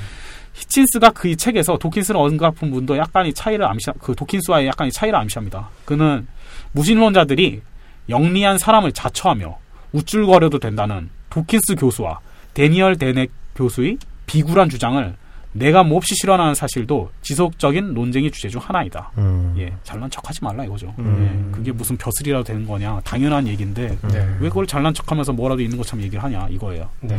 [0.55, 5.69] 히친스가 그이 책에서 도킨스는 언급한 분도 약간의 차이를 암시, 그 도킨스와의 약간의 차이를 암시합니다.
[5.85, 6.27] 그는
[6.73, 7.63] 무신론자들이
[8.09, 9.59] 영리한 사람을 자처하며
[9.93, 12.21] 우쭐거려도 된다는 도킨스 교수와
[12.55, 15.15] 데니얼 데넥 교수의 비굴한 주장을
[15.53, 19.11] 내가 몹시 싫어하는 사실도 지속적인 논쟁의 주제 중 하나이다.
[19.19, 19.55] 음.
[19.59, 20.95] 예, 잘난 척하지 말라 이거죠.
[20.99, 21.51] 음.
[21.51, 23.01] 예, 그게 무슨 벼슬이라도 되는 거냐?
[23.05, 24.37] 당연한 얘기인데 네.
[24.41, 26.89] 왜 그걸 잘난 척하면서 뭐라도 있는 것처럼 얘기를 하냐 이거예요.
[27.01, 27.19] 네.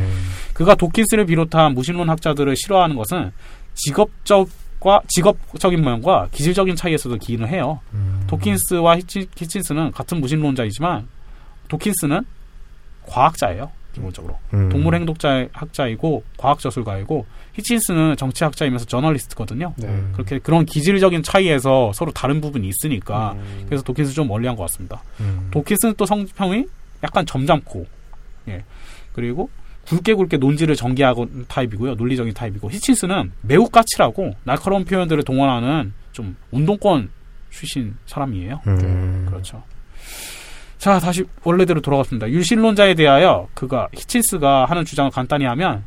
[0.53, 3.31] 그가 도킨스를 비롯한 무신론 학자들을 싫어하는 것은
[3.75, 4.49] 직업적
[4.79, 7.79] 과 직업적인 모양과 기질적인 차이에서도 기인을 해요.
[7.93, 8.21] 음.
[8.27, 11.07] 도킨스와 히치, 히친스는 같은 무신론자이지만
[11.69, 12.25] 도킨스는
[13.07, 13.71] 과학자예요.
[13.93, 14.67] 기본적으로 음.
[14.67, 19.73] 동물 행동자 학자이고 과학 저술가이고 히친스는 정치학자이면서 저널리스트거든요.
[19.77, 20.03] 네.
[20.13, 23.63] 그렇게 그런 기질적인 차이에서 서로 다른 부분이 있으니까 음.
[23.67, 25.03] 그래서 도킨스 좀 멀리한 것 같습니다.
[25.19, 25.49] 음.
[25.51, 26.65] 도킨스는 또 성평이
[27.03, 27.85] 약간 점잖고,
[28.47, 28.63] 예.
[29.11, 29.49] 그리고
[29.85, 31.95] 굵게 굵게 논지를 전개하고 타입이고요.
[31.95, 37.09] 논리적인 타입이고, 히친스는 매우 까칠하고 날카로운 표현들을 동원하는 좀 운동권
[37.49, 38.61] 출신 사람이에요.
[38.65, 39.25] 음.
[39.29, 39.61] 그렇죠.
[40.77, 42.29] 자, 다시 원래대로 돌아갔습니다.
[42.29, 45.83] 유신론자에 대하여 그가 히친스가 하는 주장을 간단히 하면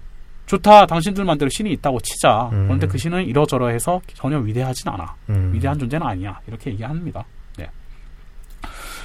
[0.47, 0.87] 좋다.
[0.87, 2.49] 당신들 만대로 신이 있다고 치자.
[2.53, 2.65] 음.
[2.67, 5.15] 그런데 그 신은 이러저러해서 전혀 위대하진 않아.
[5.29, 5.51] 음.
[5.53, 6.41] 위대한 존재는 아니야.
[6.47, 7.25] 이렇게 얘기합니다.
[7.57, 7.69] 네.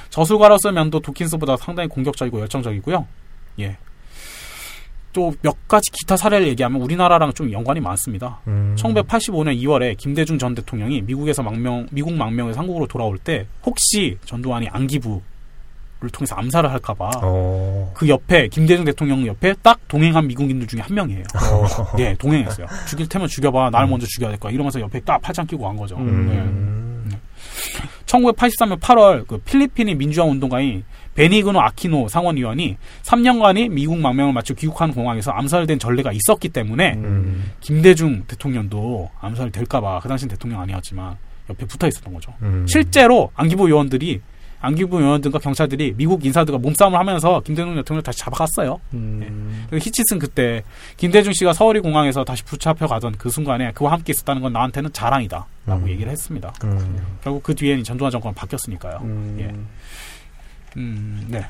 [0.09, 3.07] 저술가로서 면도 도킨스보다 상당히 공격적이고 열정적이고요.
[3.59, 3.77] 예.
[5.13, 8.39] 또 몇 가지 기타 사례를 얘기하면 우리나라랑 좀 연관이 많습니다.
[8.47, 8.75] 음.
[8.77, 15.21] 1985년 2월에 김대중 전 대통령이 미국에서 망명, 미국 망명에서 한국으로 돌아올 때 혹시 전두환이 안기부를
[16.09, 17.91] 통해서 암살을 할까봐 어.
[17.93, 21.23] 그 옆에 김대중 대통령 옆에 딱 동행한 미국인들 중에 한 명이에요.
[21.35, 21.97] 어.
[21.99, 22.65] 예, 동행했어요.
[22.87, 23.69] 죽일 테면 죽여봐.
[23.69, 24.51] 날 먼저 죽여야 될 거야.
[24.51, 25.97] 이러면서 옆에 딱 팔짱 끼고 간 거죠.
[25.97, 26.03] 네.
[26.03, 26.81] 음.
[28.05, 30.83] 1983년 8월 그 필리핀의 민주화 운동가인
[31.15, 37.51] 베니그노 아키노 상원의원이 3년간의 미국 망명을 마치고 귀국한 공항에서 암살된 전례가 있었기 때문에 음.
[37.59, 41.17] 김대중 대통령도 암살될까봐 그 당시 대통령 아니었지만
[41.49, 42.33] 옆에 붙어 있었던 거죠.
[42.41, 42.65] 음.
[42.67, 44.21] 실제로 안기부 요원들이
[44.61, 48.79] 안기부 요원들과 경찰들이 미국 인사들과 몸싸움을 하면서 김대중 대통령을 다시 잡아갔어요.
[48.93, 49.65] 음.
[49.69, 50.63] 그리고 히치슨 그때
[50.97, 55.47] 김대중 씨가 서울이 공항에서 다시 붙잡혀 가던 그 순간에 그와 함께 있었다는 건 나한테는 자랑이다라고
[55.67, 55.89] 음.
[55.89, 56.53] 얘기를 했습니다.
[56.63, 56.97] 음.
[57.23, 58.99] 결국 그 뒤에는 전두환 정권 바뀌었으니까요.
[59.01, 59.37] 음.
[59.39, 59.81] 예.
[60.77, 61.45] 음, 네.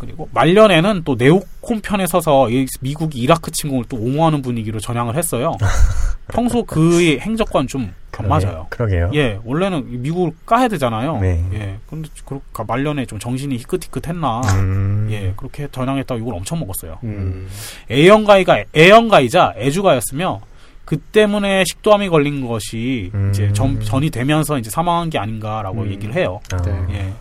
[0.00, 5.56] 그리고 말년에는 또 네오콘 편에 서서 이 미국이 이라크 침공을 또 옹호하는 분위기로 전향을 했어요.
[6.32, 7.92] 평소 그의 행적과는 좀안
[8.28, 8.66] 맞아요.
[8.70, 9.10] 그러게요.
[9.14, 11.18] 예, 원래는 미국을 까야 되잖아요.
[11.20, 11.44] 네.
[11.52, 14.40] 예, 근데 그렇게 말년에 좀 정신이 희끗희끗했나.
[14.54, 15.08] 음.
[15.10, 16.98] 예, 그렇게 전향했다고 이걸 엄청 먹었어요.
[17.04, 17.48] 음.
[17.90, 20.40] A형가이가 A형가이자 애주가였으며
[20.84, 23.30] 그 때문에 식도암이 걸린 것이 음.
[23.30, 25.90] 이제 전, 전이 되면서 이제 사망한 게 아닌가라고 음.
[25.90, 26.40] 얘기를 해요.
[26.52, 26.56] 아.
[26.62, 26.86] 네.
[26.90, 27.12] 예.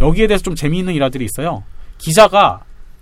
[0.00, 1.62] 여기에 대해서 좀 재미있는 일화들이 있어요.
[1.98, 2.60] 기자가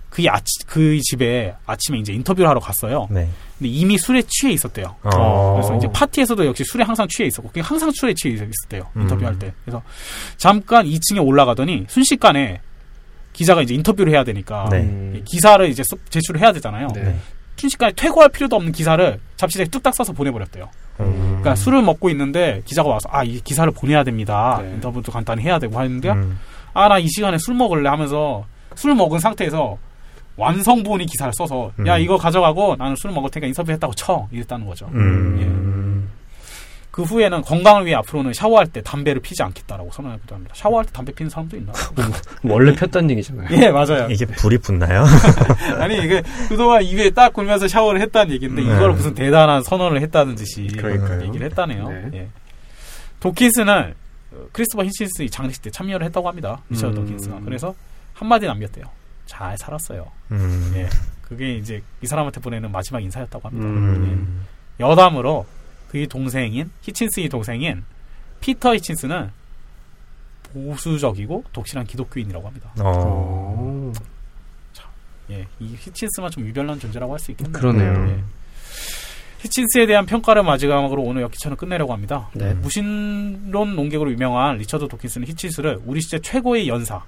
[0.09, 3.07] 그, 아치, 그 집에 아침에 이제 인터뷰를 하러 갔어요.
[3.09, 3.29] 네.
[3.57, 4.95] 근데 이미 술에 취해 있었대요.
[5.03, 5.53] 어.
[5.55, 8.89] 그래서 이제 파티에서도 역시 술에 항상 취해 있었고, 그냥 항상 술에 취해 있었대요.
[8.97, 9.03] 음.
[9.03, 9.53] 인터뷰할 때.
[9.63, 9.81] 그래서
[10.35, 12.59] 잠깐 2층에 올라가더니 순식간에
[13.31, 14.79] 기자가 이제 인터뷰를 해야 되니까 네.
[14.79, 15.21] 음.
[15.25, 16.87] 기사를 이제 써- 제출을 해야 되잖아요.
[16.93, 17.17] 네.
[17.55, 20.69] 순식간에 퇴고할 필요도 없는 기사를 잡지사에 뚝딱 써서 보내버렸대요.
[20.99, 21.21] 음.
[21.27, 24.59] 그러니까 술을 먹고 있는데 기자가 와서 아 이 기사를 보내야 됩니다.
[24.61, 24.71] 네.
[24.73, 26.37] 인터뷰도 간단히 해야 되고 하는데 음.
[26.73, 28.45] 아 나 이 시간에 술 먹을래 하면서
[28.75, 29.77] 술 먹은 상태에서
[30.37, 31.87] 완성본이 기사를 써서 음.
[31.87, 34.87] 야 이거 가져가고 나는 술 먹을 테니까 인터뷰했다고 쳐 이랬다는 거죠.
[34.93, 36.09] 음.
[36.89, 40.53] 그 후에는 건강을 위해 앞으로는 샤워할 때 담배를 피지 않겠다라고 선언하기도 합니다.
[40.57, 41.71] 샤워할 때 담배 피는 사람도 있나?
[42.43, 43.47] 원래 폈다는 얘기잖아요.
[43.63, 44.09] 예 맞아요.
[44.09, 45.05] 이게 불이 붙나요?
[45.79, 48.75] 아니 이게 그동안 입에 딱 굴면서 샤워를 했다는 얘기인데 네.
[48.75, 51.23] 이걸 무슨 대단한 선언을 했다는 듯이 그러니까요.
[51.27, 51.87] 얘기를 했다네요.
[51.89, 52.09] 네.
[52.13, 52.27] 예.
[53.21, 54.00] 도킨스는 어,
[54.51, 56.61] 크리스토퍼 힌친스 장례식 때 참여를 했다고 합니다.
[56.69, 57.05] 리처드 음.
[57.05, 57.75] 도킨스가 그래서
[58.13, 58.85] 한마디 남겼대요.
[59.25, 60.09] 잘 살았어요.
[60.31, 60.71] 음.
[60.75, 60.89] 예.
[61.23, 63.67] 그게 이제 이 사람한테 보내는 마지막 인사였다고 합니다.
[63.67, 64.45] 음.
[64.79, 64.83] 예.
[64.83, 65.45] 여담으로
[65.89, 67.83] 그의 동생인 히친스의 동생인
[68.39, 69.29] 피터 히친스는
[70.53, 72.71] 보수적이고 독실한 기독교인이라고 합니다.
[72.79, 72.91] 어.
[73.57, 73.93] 어,
[75.29, 77.53] 예, 이 히친스만 좀 유별난 존재라고 할 수 있겠네요.
[77.53, 77.91] 그러네요.
[77.93, 78.09] 음.
[78.09, 78.23] 예.
[79.41, 82.29] 히친스에 대한 평가를 마지막으로 오늘 역기차는 끝내려고 합니다.
[82.33, 82.53] 네.
[82.53, 87.03] 무신론 논객으로 유명한 리처드 도킨스는 히친스를 우리 시대 최고의 연사,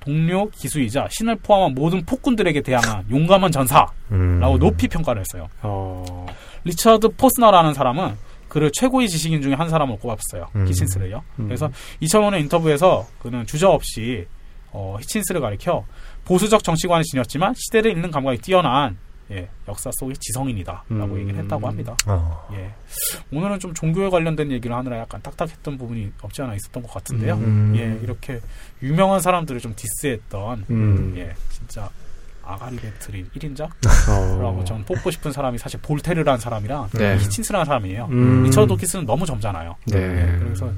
[0.00, 4.40] 동료 기수이자 신을 포함한 모든 폭군들에게 대항한 용감한 전사라고 음.
[4.58, 5.48] 높이 평가를 했어요.
[5.62, 6.26] 어,
[6.64, 8.16] 리처드 포스너라는 사람은
[8.48, 10.48] 그를 최고의 지식인 중에 한 사람으로 꼽았어요.
[10.56, 10.68] 음.
[10.68, 11.22] 히친스를요.
[11.38, 11.44] 음.
[11.46, 11.70] 그래서
[12.02, 14.26] 2005년 인터뷰에서 그는 주저 없이
[14.72, 15.84] 어, 히친스를 가리켜
[16.24, 18.98] 보수적 정치관을 지녔지만 시대를 읽는 감각이 뛰어난
[19.30, 21.20] 예, 역사 속의 지성인이다라고 음.
[21.20, 21.96] 얘기를 했다고 합니다.
[22.06, 22.48] 어.
[22.52, 22.72] 예.
[23.32, 27.34] 오늘은 좀 종교에 관련된 얘기를 하느라 약간 딱딱했던 부분이 없지 않아 있었던 것 같은데요.
[27.34, 27.74] 음.
[27.76, 28.40] 예, 이렇게
[28.82, 31.14] 유명한 사람들을 좀 디스했던 음.
[31.16, 31.88] 예, 진짜
[32.44, 33.64] 아가리 배틀인 1인자?
[34.10, 34.42] 어.
[34.42, 37.16] 라고 전 뽑고 싶은 사람이 사실 볼테르라는 사람이랑 네.
[37.16, 38.08] 히친스라는 사람이에요.
[38.10, 38.42] 음.
[38.44, 39.76] 리처드 도키스는 너무 젊잖아요.
[39.86, 39.98] 네.
[39.98, 40.70] 예, 그래서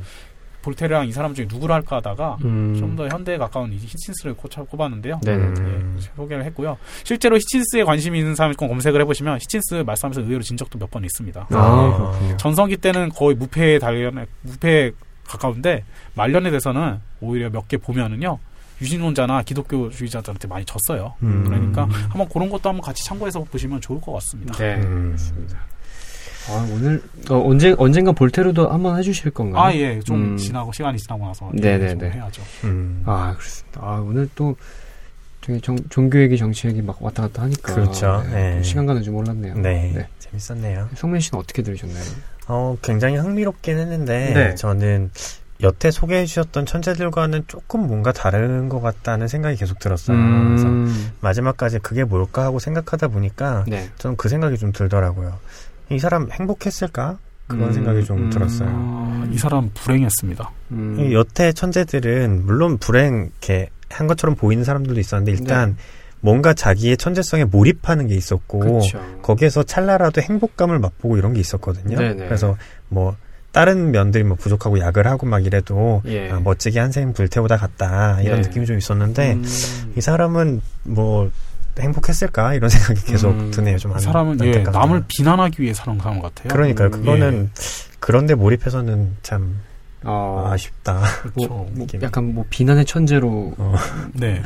[0.64, 2.74] 볼테르랑 이 사람 중에 누구를 할까 하다가 음.
[2.78, 5.20] 좀더 현대에 가까운 이 히친스를 꽂아, 꼽았는데요.
[5.28, 5.96] 음.
[5.98, 6.76] 예, 소개를 했고요.
[7.04, 11.04] 실제로 히친스에 관심이 있는 사람을 좀 검색을 해보시면 히친스 말씀하면서 의외로 진 적도 몇 번
[11.04, 11.46] 있습니다.
[11.50, 12.36] 아, 그렇군요.
[12.36, 14.10] 전성기 때는 거의 무패에 달려
[14.42, 14.92] 무패에
[15.26, 15.84] 가까운데
[16.14, 18.38] 말년에 돼서는 오히려 몇 개 보면은요
[18.80, 21.14] 유신론자나 기독교주의자들한테 많이 졌어요.
[21.22, 21.44] 음.
[21.44, 24.54] 그러니까 한번 그런 것도 한번 같이 참고해서 보시면 좋을 것 같습니다.
[24.54, 24.74] 네.
[24.76, 25.06] 음.
[25.08, 25.58] 그렇습니다.
[26.48, 29.62] 아, 오늘, 어, 언제, 언젠가 볼테르도 한번 해주실 건가요?
[29.62, 30.36] 아 예, 좀 음.
[30.36, 31.98] 지나고 시간이 지나고 나서 네네네.
[31.98, 32.42] 좀 해야죠.
[32.64, 33.02] 음.
[33.06, 33.80] 아, 그렇습니다.
[33.82, 34.54] 아, 오늘 또,
[35.40, 37.74] 되게 정, 종교 얘기, 정치 얘기 막 왔다 갔다 하니까.
[37.74, 38.22] 그렇죠.
[38.30, 38.62] 네, 네.
[38.62, 39.54] 시간 가는 줄 몰랐네요.
[39.56, 40.06] 네.
[40.18, 40.88] 재밌었네요.
[40.94, 42.02] 성민 씨는 어떻게 들으셨나요?
[42.48, 44.54] 어, 굉장히 흥미롭긴 했는데, 네.
[44.54, 45.10] 저는
[45.62, 50.16] 여태 소개해 주셨던 천재들과는 조금 뭔가 다른 것 같다는 생각이 계속 들었어요.
[50.16, 53.88] 그래서 음, 마지막까지 그게 뭘까 하고 생각하다 보니까, 네.
[53.98, 55.38] 저는 그 생각이 좀 들더라고요.
[55.90, 57.19] 이 사람 행복했을까?
[57.47, 58.31] 그런 음, 생각이 좀 음.
[58.31, 58.69] 들었어요.
[58.73, 60.51] 아, 이 사람 불행했습니다.
[60.73, 65.77] 음, 이 여태 천재들은 물론 불행 이렇게 한 것처럼 보이는 사람들도 있었는데 일단
[66.20, 68.98] 뭔가 자기의 천재성에 몰입하는 게 있었고 그렇죠.
[69.20, 71.98] 거기에서 찰나라도 행복감을 맛보고 이런 게 있었거든요.
[71.98, 72.24] 네네.
[72.24, 72.56] 그래서
[72.89, 73.15] 뭐
[73.52, 76.31] 다른 면들이 뭐 부족하고 약을 하고 막 이래도 예.
[76.31, 78.48] 아, 멋지게 한 생 불태우다 갔다 이런 네.
[78.48, 79.44] 느낌이 좀 있었는데 음,
[79.97, 81.31] 이 사람은 뭐
[81.78, 83.51] 행복했을까 이런 생각이 계속 음.
[83.51, 83.78] 드네요.
[83.78, 84.62] 좀 사람은 예.
[84.62, 86.48] 남을 비난하기 위해 사는 사람 같아요.
[86.48, 86.88] 그러니까요.
[86.88, 87.51] 음, 그거는
[88.01, 89.60] 그런데 몰입해서는 참
[90.05, 91.02] 어, 아쉽다.
[91.22, 91.48] 그렇죠.
[91.48, 91.86] 뭐, 뭐.
[92.02, 93.74] 약간 뭐 비난의 천재로 어,
[94.12, 94.42] 네.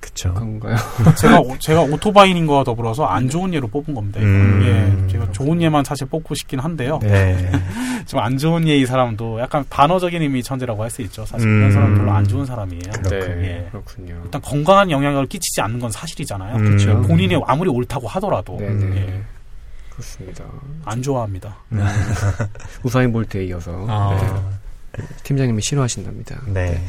[0.00, 0.32] 그쵸.
[0.32, 0.76] 그런가요?
[1.18, 4.20] 제가 오- 제가 오토바이인 거와 더불어서 안 좋은 예로 뽑은 겁니다.
[4.20, 4.28] 이거.
[4.28, 4.62] 음.
[5.06, 6.98] 예, 제가 좋은 예만 사실 뽑고 싶긴 한데요.
[7.02, 7.50] 네.
[8.06, 11.26] 좀안 좋은 예 이 사람도 약간 반어적인 의미 천재라고 할 수 있죠.
[11.26, 11.58] 사실 음.
[11.58, 12.82] 그런 사람 별로 안 좋은 사람이에요.
[13.02, 13.34] 그렇군요.
[13.40, 13.68] 네, 예.
[13.70, 14.20] 그렇군요.
[14.24, 16.56] 일단 건강한 영향을 끼치지 않는 건 사실이잖아요.
[16.56, 16.64] 음.
[16.64, 17.02] 그렇죠.
[17.02, 18.96] 본인이 아무리 옳다고 하더라도 네네.
[18.96, 19.22] 예,
[19.90, 20.44] 그렇습니다.
[20.84, 21.56] 안 좋아합니다.
[21.72, 21.84] 음.
[22.84, 24.48] 우사인 볼트에 이어서 아,
[24.96, 26.40] 네, 팀장님이 싫어하신답니다.
[26.46, 26.80] 네.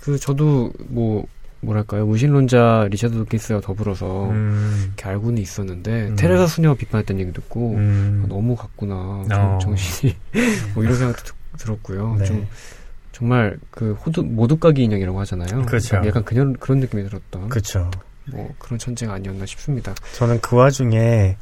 [0.00, 1.24] 그 저도 뭐
[1.60, 4.84] 뭐랄까요 무신론자 리차드 도킨스와 더불어서 음.
[4.86, 6.16] 이렇게 알고는 있었는데 음.
[6.16, 8.22] 테레사 수녀 비판했다는 얘기 듣고 음.
[8.24, 9.26] 아, 너무 갔구나 어.
[9.28, 10.14] 정, 정신이
[10.74, 12.16] 뭐 이런 생각도 드- 들었고요.
[12.20, 12.24] 네.
[12.24, 12.46] 좀
[13.10, 15.64] 정말 그 호두 모두까기 인형이라고 하잖아요.
[15.66, 15.88] 그렇죠.
[15.88, 17.90] 그러니까 약간 그런 그런 느낌이 들었던 그쵸.
[18.26, 19.92] 뭐 그런 천재가 아니었나 싶습니다.
[20.14, 21.36] 저는 그 와중에,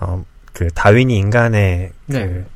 [0.00, 2.26] 어, 그 다윈이 인간의 네.
[2.26, 2.46] 그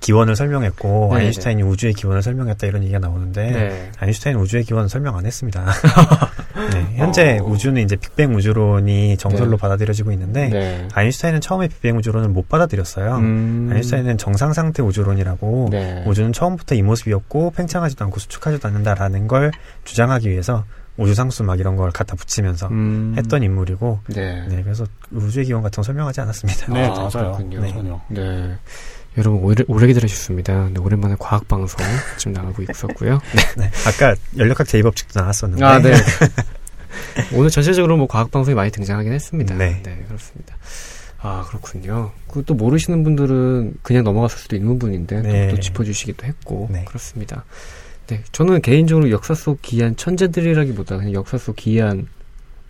[0.00, 3.92] 기원을 설명했고, 네, 아인슈타인이 우주의 기원을 설명했다 이런 얘기가 나오는데, 네.
[3.98, 5.64] 아인슈타인 우주의 기원은 설명 안 했습니다.
[6.72, 7.44] 네, 현재 어.
[7.44, 9.56] 우주는 이제 빅뱅 우주론이 정설로 네.
[9.56, 10.88] 받아들여지고 있는데, 네.
[10.92, 13.16] 아인슈타인은 처음에 빅뱅 우주론을 못 받아들였어요.
[13.16, 13.70] 음.
[13.72, 16.04] 아인슈타인은 정상 상태 우주론이라고 네.
[16.06, 19.52] 우주는 처음부터 이 모습이었고 팽창하지도 않고 수축하지도 않는다라는 걸
[19.84, 20.64] 주장하기 위해서
[20.98, 23.14] 우주상수 막 이런 걸 갖다 붙이면서 음.
[23.16, 24.44] 했던 인물이고 네.
[24.48, 26.72] 네 그래서 우주의 기원 같은 거 설명하지 않았습니다.
[26.72, 27.10] 네, 아, 맞아요.
[27.10, 27.60] 그렇군요.
[27.60, 27.68] 네.
[27.68, 28.00] 전혀.
[28.08, 28.56] 네.
[29.18, 30.70] 여러분 오래, 오래 기다리셨습니다.
[30.72, 31.84] 네, 오랜만에 과학 방송
[32.16, 33.18] 지금 나가고 있었고요.
[33.58, 35.92] 네, 아까 연력학 제이법칙도 나왔었는데 아, 네.
[37.34, 39.56] 오늘 전체적으로 뭐 과학 방송이 많이 등장하긴 했습니다.
[39.56, 39.82] 네.
[40.06, 40.56] 그렇습니다.
[41.20, 42.12] 아, 그렇군요.
[42.28, 45.48] 그또 모르시는 분들은 그냥 넘어갔을 수도 있는 부분인데 또- 네.
[45.48, 46.84] 또, 짚어주시기도 했고 네.
[46.84, 47.44] 그렇습니다.
[48.06, 52.06] 네, 저는 개인적으로 역사 속 기이한 천재들이라기보다 그냥 역사 속 기이한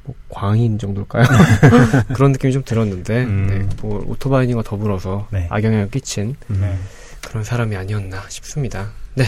[0.08, 1.24] 뭐 광인 정도일까요?
[2.14, 3.46] 그런 느낌이 좀 들었는데, 음.
[3.68, 5.46] 네, 뭐 오토바이닝과 더불어서 네.
[5.50, 6.78] 악영향을 끼친 네.
[7.28, 8.88] 그런 사람이 아니었나 싶습니다.
[9.14, 9.24] 네.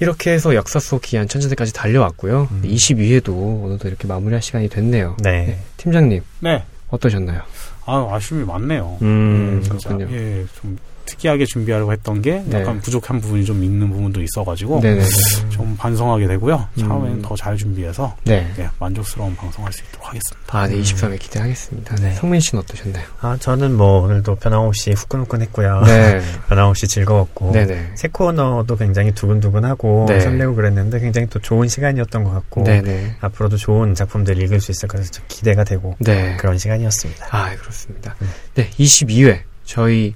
[0.00, 2.48] 이렇게 해서 역사 속 기이한 천재들까지 달려왔고요.
[2.50, 2.62] 음.
[2.64, 5.16] 22회도 어느덧 이렇게 마무리할 시간이 됐네요.
[5.22, 5.60] 네.
[5.76, 6.64] 팀장님, 네.
[6.88, 7.42] 어떠셨나요?
[7.86, 8.98] 아, 아쉬움이 많네요.
[9.02, 10.06] 음, 예, 그렇군요.
[10.08, 10.76] 진짜, 예, 좀
[11.08, 12.60] 특이하게 준비하려고 했던 게 네.
[12.60, 15.04] 약간 부족한 부분이 좀 있는 부분도 있어가지고 네네네.
[15.48, 16.68] 좀 반성하게 되고요.
[16.78, 17.22] 차후에는 음.
[17.22, 18.46] 더잘 준비해서 네.
[18.58, 20.58] 예, 만족스러운 방송할 수 있도록 하겠습니다.
[20.58, 20.82] 아, 네, 음.
[20.82, 21.96] 23회 기대하겠습니다.
[21.96, 22.14] 네.
[22.14, 23.04] 성민 씨는 어떠셨나요?
[23.20, 25.82] 아, 저는 뭐 오늘도 변함없이 후끈후끈했고요.
[25.86, 26.20] 네.
[26.48, 27.52] 변함없이 즐거웠고.
[27.52, 27.92] 네네.
[27.94, 30.20] 새 코너도 굉장히 두근두근하고 네.
[30.20, 33.16] 설레고 그랬는데 굉장히 또 좋은 시간이었던 것 같고 네네.
[33.20, 36.36] 앞으로도 좋은 작품들 읽을 수 있을 것 같아서 좀 기대가 되고 네.
[36.38, 37.28] 그런 시간이었습니다.
[37.30, 38.14] 아, 그렇습니다.
[38.20, 38.30] 음.
[38.54, 39.40] 네, 22회.
[39.64, 40.14] 저희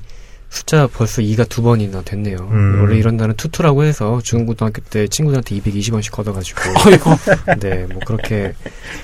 [0.53, 2.37] 숫자 벌써 2가 두 번이나 됐네요.
[2.51, 2.83] 음.
[2.83, 6.61] 원래 이런 날은 투투라고 해서 중고등학교 때 친구들한테 220원씩 걷어가지고.
[6.85, 7.11] 아이고,
[7.59, 8.53] 네, 뭐 그렇게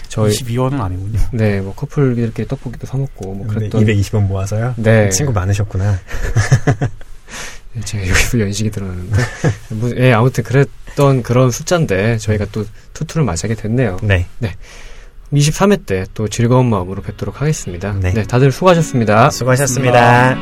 [0.09, 1.19] 저희, 22원은 아니군요.
[1.33, 3.83] 네, 뭐 커플들끼리 떡볶이도 사 먹고 뭐 그랬던.
[3.83, 4.75] 220원 모아서요?
[4.77, 5.09] 네.
[5.09, 5.99] 친구 많으셨구나.
[7.83, 9.17] 제가 여기서 연식이 드러나는데.
[9.71, 13.97] 뭐, 예, 아무튼 그랬던 그런 숫자인데 저희가 또 투투를 맞이하게 됐네요.
[14.03, 14.27] 네.
[15.33, 17.95] 23회 때 또 즐거운 마음으로 뵙도록 하겠습니다.
[18.01, 18.13] 네.
[18.13, 19.31] 네, 다들 수고하셨습니다.
[19.31, 20.39] 수고하셨습니다.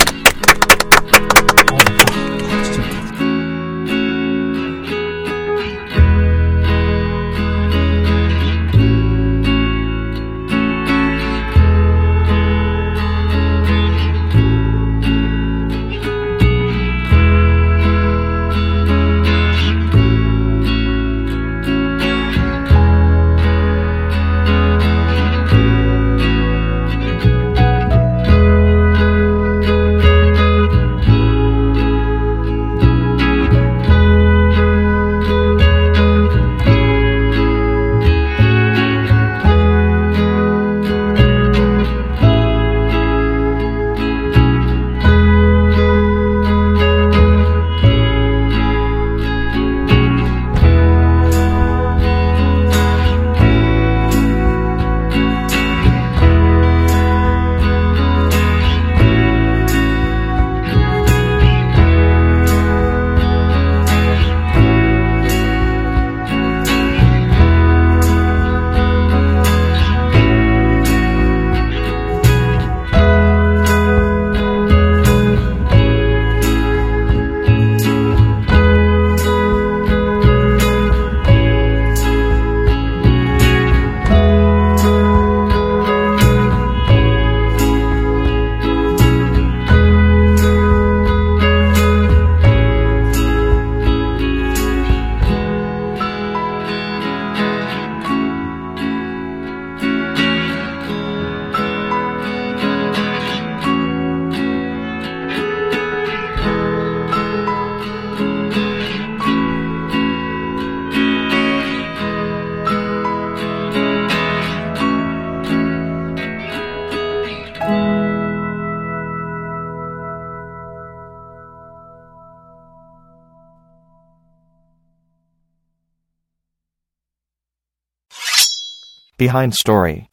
[129.36, 130.08] Behind Story.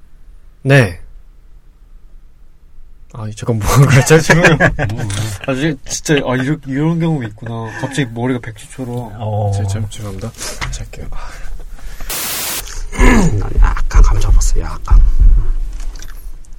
[0.63, 0.99] 네.
[3.13, 4.43] 아, 잠깐 뭐 그랬죠 지금?
[5.47, 5.53] 아,
[5.87, 7.71] 진짜 아 이런 이런 경우 있구나.
[7.79, 9.13] 갑자기 머리가 백지처럼.
[9.17, 10.29] 어, 제, 제, 죄송합니다.
[10.59, 11.07] 다시 할게요.
[13.61, 14.63] 약간 감 잡았어요.
[14.63, 14.99] 약간.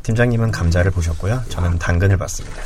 [0.04, 1.42] 팀장님은 감자를 보셨고요.
[1.48, 2.62] 저는 당근을 봤습니다.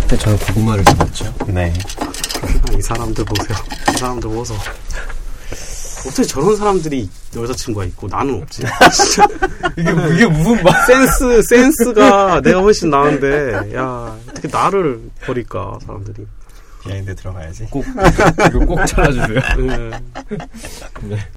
[0.00, 1.34] 그때 저는 고구마를 집었죠.
[1.48, 1.74] 네.
[2.76, 3.58] 이 사람들 보세요.
[3.94, 4.54] 이 사람들 보소.
[6.06, 8.62] 어떻게 저런 사람들이 여자친구가 있고 나는 없지?
[9.78, 10.86] 이게 이게 무슨 말?
[10.86, 16.26] 센스 센스가 내가 훨씬 나은데 야 어떻게 나를 버릴까 사람들이?
[16.82, 17.64] behind 들어가야지.
[17.70, 17.84] 꼭
[18.48, 19.38] 이거 꼭 잘라주세요.
[19.58, 19.90] 예.
[21.08, 21.28] 네.